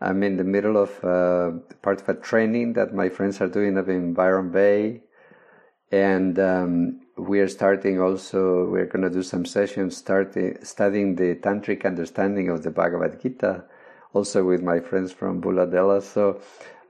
I'm 0.00 0.22
in 0.22 0.36
the 0.36 0.44
middle 0.44 0.76
of 0.76 0.90
uh, 1.02 1.58
part 1.82 2.02
of 2.02 2.08
a 2.08 2.14
training 2.14 2.74
that 2.74 2.94
my 2.94 3.08
friends 3.08 3.40
are 3.40 3.48
doing 3.48 3.78
up 3.78 3.88
in 3.88 4.12
Byron 4.12 4.50
Bay. 4.50 5.02
And 5.90 6.38
um, 6.38 7.00
we 7.16 7.40
are 7.40 7.48
starting 7.48 8.00
also, 8.00 8.66
we're 8.66 8.86
going 8.86 9.04
to 9.04 9.10
do 9.10 9.22
some 9.22 9.46
sessions 9.46 9.96
starting, 9.96 10.58
studying 10.62 11.14
the 11.14 11.36
tantric 11.36 11.84
understanding 11.86 12.50
of 12.50 12.62
the 12.62 12.70
Bhagavad 12.70 13.22
Gita, 13.22 13.64
also 14.12 14.44
with 14.44 14.62
my 14.62 14.80
friends 14.80 15.12
from 15.12 15.40
Bouladella. 15.40 16.02
So, 16.02 16.40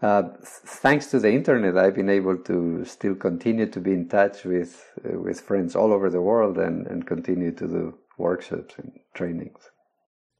uh, 0.02 0.24
thanks 0.42 1.06
to 1.06 1.18
the 1.18 1.32
internet, 1.32 1.78
I've 1.78 1.94
been 1.94 2.10
able 2.10 2.36
to 2.38 2.84
still 2.84 3.14
continue 3.14 3.66
to 3.66 3.80
be 3.80 3.92
in 3.92 4.08
touch 4.08 4.44
with, 4.44 4.84
uh, 5.04 5.18
with 5.18 5.40
friends 5.40 5.76
all 5.76 5.92
over 5.92 6.10
the 6.10 6.20
world 6.20 6.58
and, 6.58 6.86
and 6.86 7.06
continue 7.06 7.52
to 7.52 7.66
do 7.66 7.98
workshops 8.18 8.74
and 8.78 8.92
trainings. 9.14 9.70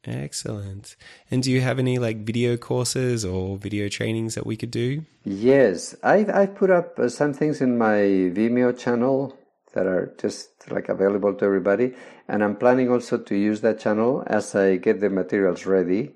Excellent. 0.07 0.95
And 1.31 1.43
do 1.43 1.51
you 1.51 1.61
have 1.61 1.79
any 1.79 1.99
like 1.99 2.19
video 2.19 2.57
courses 2.57 3.25
or 3.25 3.59
video 3.59 3.89
trainings 3.89 4.37
that 4.37 4.47
we 4.47 4.57
could 4.57 4.71
do? 4.71 5.03
Yes, 5.25 5.97
I 6.03 6.27
I 6.43 6.47
put 6.47 6.71
up 6.71 6.99
uh, 6.99 7.09
some 7.09 7.33
things 7.33 7.61
in 7.61 7.77
my 7.77 8.31
Vimeo 8.37 8.77
channel 8.79 9.37
that 9.75 9.87
are 9.87 10.15
just 10.19 10.71
like 10.71 10.89
available 10.89 11.35
to 11.35 11.45
everybody, 11.45 11.95
and 12.29 12.45
I'm 12.45 12.57
planning 12.57 12.91
also 12.91 13.19
to 13.19 13.35
use 13.35 13.61
that 13.63 13.81
channel 13.81 14.23
as 14.29 14.55
I 14.55 14.77
get 14.77 15.01
the 15.01 15.11
materials 15.11 15.67
ready 15.67 16.15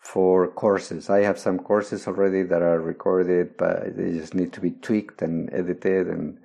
for 0.00 0.48
courses. 0.48 1.10
I 1.10 1.20
have 1.20 1.38
some 1.38 1.58
courses 1.58 2.06
already 2.08 2.42
that 2.44 2.62
are 2.62 2.80
recorded, 2.80 3.58
but 3.58 3.94
they 3.94 4.12
just 4.12 4.34
need 4.34 4.54
to 4.54 4.60
be 4.60 4.70
tweaked 4.70 5.20
and 5.20 5.52
edited 5.52 6.08
and 6.08 6.38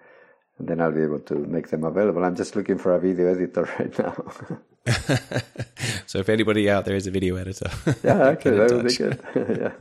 and 0.59 0.67
then 0.67 0.79
I'll 0.79 0.91
be 0.91 1.01
able 1.01 1.19
to 1.19 1.35
make 1.35 1.69
them 1.69 1.83
available. 1.83 2.23
I'm 2.23 2.35
just 2.35 2.55
looking 2.55 2.77
for 2.77 2.93
a 2.93 2.99
video 2.99 3.31
editor 3.31 3.63
right 3.79 3.99
now. 3.99 4.15
so 6.05 6.19
if 6.19 6.29
anybody 6.29 6.69
out 6.69 6.85
there 6.85 6.95
is 6.95 7.07
a 7.07 7.11
video 7.11 7.35
editor, 7.35 7.69
yeah, 8.03 8.29
okay, 8.29 8.51
that 8.51 8.71
would 8.71 8.87
be 8.87 8.95
good. 8.95 9.73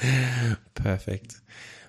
yeah. 0.00 0.54
Perfect. 0.74 1.40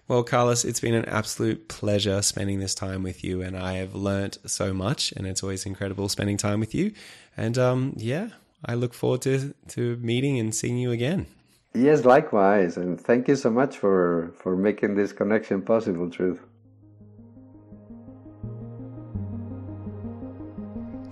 Well, 0.07 0.23
Carlos, 0.23 0.65
it's 0.65 0.79
been 0.79 0.93
an 0.93 1.05
absolute 1.05 1.67
pleasure 1.67 2.21
spending 2.21 2.59
this 2.59 2.75
time 2.75 3.01
with 3.01 3.23
you, 3.23 3.41
and 3.41 3.57
I 3.57 3.73
have 3.77 3.95
learnt 3.95 4.37
so 4.45 4.71
much, 4.71 5.11
and 5.13 5.25
it's 5.25 5.41
always 5.41 5.65
incredible 5.65 6.09
spending 6.09 6.37
time 6.37 6.59
with 6.59 6.75
you. 6.75 6.93
And 7.35 7.57
um, 7.57 7.93
yeah, 7.97 8.29
I 8.63 8.75
look 8.75 8.93
forward 8.93 9.23
to, 9.23 9.55
to 9.69 9.97
meeting 9.97 10.37
and 10.37 10.53
seeing 10.53 10.77
you 10.77 10.91
again. 10.91 11.25
Yes, 11.73 12.05
likewise, 12.05 12.77
and 12.77 13.01
thank 13.01 13.27
you 13.27 13.35
so 13.35 13.49
much 13.49 13.77
for 13.77 14.31
for 14.37 14.55
making 14.55 14.95
this 14.95 15.11
connection 15.11 15.61
possible, 15.61 16.09
Truth. 16.09 16.39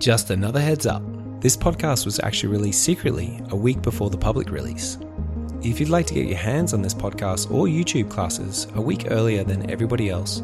Just 0.04 0.28
another 0.28 0.60
heads 0.60 0.84
up. 0.84 1.02
This 1.40 1.56
podcast 1.56 2.04
was 2.04 2.20
actually 2.20 2.52
released 2.52 2.82
secretly 2.82 3.40
a 3.48 3.56
week 3.56 3.80
before 3.80 4.10
the 4.10 4.18
public 4.18 4.50
release. 4.50 4.98
If 5.62 5.80
you'd 5.80 5.88
like 5.88 6.04
to 6.08 6.12
get 6.12 6.26
your 6.26 6.36
hands 6.36 6.74
on 6.74 6.82
this 6.82 6.92
podcast 6.92 7.50
or 7.50 7.68
YouTube 7.68 8.10
classes 8.10 8.66
a 8.74 8.82
week 8.82 9.06
earlier 9.10 9.44
than 9.44 9.70
everybody 9.70 10.10
else, 10.10 10.42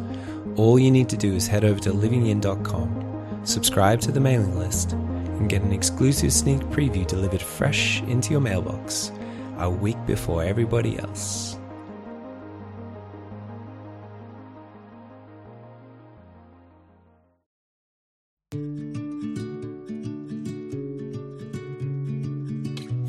all 0.57 0.79
you 0.79 0.91
need 0.91 1.11
to 1.11 1.17
do 1.19 1.35
is 1.35 1.47
head 1.47 1.67
over 1.67 1.79
to 1.81 1.93
livingyin.com, 1.93 3.43
subscribe 3.45 4.01
to 4.01 4.13
the 4.13 4.19
mailing 4.19 4.59
list, 4.59 4.93
and 4.93 5.51
get 5.51 5.61
an 5.61 5.75
exclusive 5.75 6.33
sneak 6.33 6.61
preview 6.71 7.07
delivered 7.07 7.43
fresh 7.43 8.01
into 8.05 8.31
your 8.31 8.41
mailbox 8.41 9.13
a 9.59 9.69
week 9.69 9.99
before 10.07 10.43
everybody 10.43 10.99
else. 11.01 11.60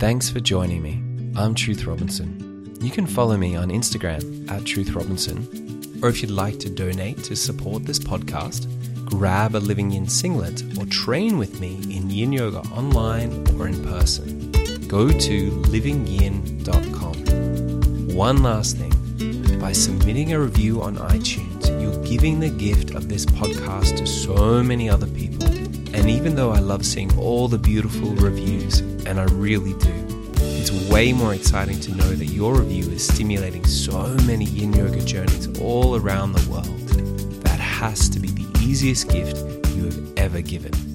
Thanks 0.02 0.30
for 0.32 0.39
joining 0.39 0.82
me. 0.82 0.99
I'm 1.39 1.54
Truth 1.54 1.86
Robinson. 1.86 2.76
You 2.82 2.89
can 2.89 3.06
follow 3.06 3.38
me 3.38 3.56
on 3.56 3.70
Instagram 3.70 4.49
at 4.49 4.66
Truth 4.66 4.93
Robinson, 4.93 5.99
or 6.02 6.10
if 6.10 6.24
you'd 6.24 6.32
like 6.32 6.58
to 6.62 6.72
donate 6.72 7.24
to 7.26 7.36
support 7.36 7.86
this 7.86 7.99
podcast, 7.99 8.66
grab 9.06 9.54
a 9.54 9.60
Living 9.60 9.91
Yin 9.91 10.08
singlet 10.08 10.64
or 10.80 10.88
train 10.88 11.38
with 11.38 11.60
me 11.60 11.76
in 11.95 12.10
Yin 12.10 12.34
Yoga 12.34 12.62
online 12.72 13.47
or 13.60 13.68
in 13.68 13.86
person 13.86 14.52
go 14.88 15.08
to 15.08 15.52
livingyin.com. 15.52 18.16
One 18.16 18.41
last 18.41 18.78
thing 18.78 19.60
by 19.60 19.72
submitting 19.72 20.34
a 20.34 20.39
review 20.39 20.82
on 20.82 20.97
iTunes, 20.97 21.70
you're 21.80 22.04
giving 22.04 22.39
the 22.39 22.49
gift 22.49 22.95
of 22.95 23.08
this 23.08 23.28
podcast 23.28 23.97
to 23.97 24.08
so 24.08 24.64
many 24.64 24.89
other 24.89 25.06
people. 25.06 25.61
And 25.93 26.09
even 26.09 26.35
though 26.35 26.51
I 26.51 26.59
love 26.59 26.85
seeing 26.85 27.17
all 27.17 27.47
the 27.47 27.57
beautiful 27.57 28.09
reviews, 28.15 28.79
and 29.05 29.19
I 29.19 29.23
really 29.25 29.73
do, 29.73 29.93
it's 30.35 30.71
way 30.89 31.11
more 31.11 31.33
exciting 31.33 31.79
to 31.81 31.95
know 31.95 32.09
that 32.09 32.25
your 32.25 32.55
review 32.55 32.89
is 32.91 33.05
stimulating 33.05 33.65
so 33.65 34.07
many 34.25 34.45
yin 34.45 34.73
yoga 34.73 35.03
journeys 35.03 35.59
all 35.59 35.95
around 35.95 36.33
the 36.33 36.49
world. 36.49 36.87
That 37.43 37.59
has 37.59 38.07
to 38.09 38.19
be 38.19 38.29
the 38.29 38.59
easiest 38.63 39.09
gift 39.09 39.37
you 39.75 39.85
have 39.85 40.17
ever 40.17 40.41
given. 40.41 40.90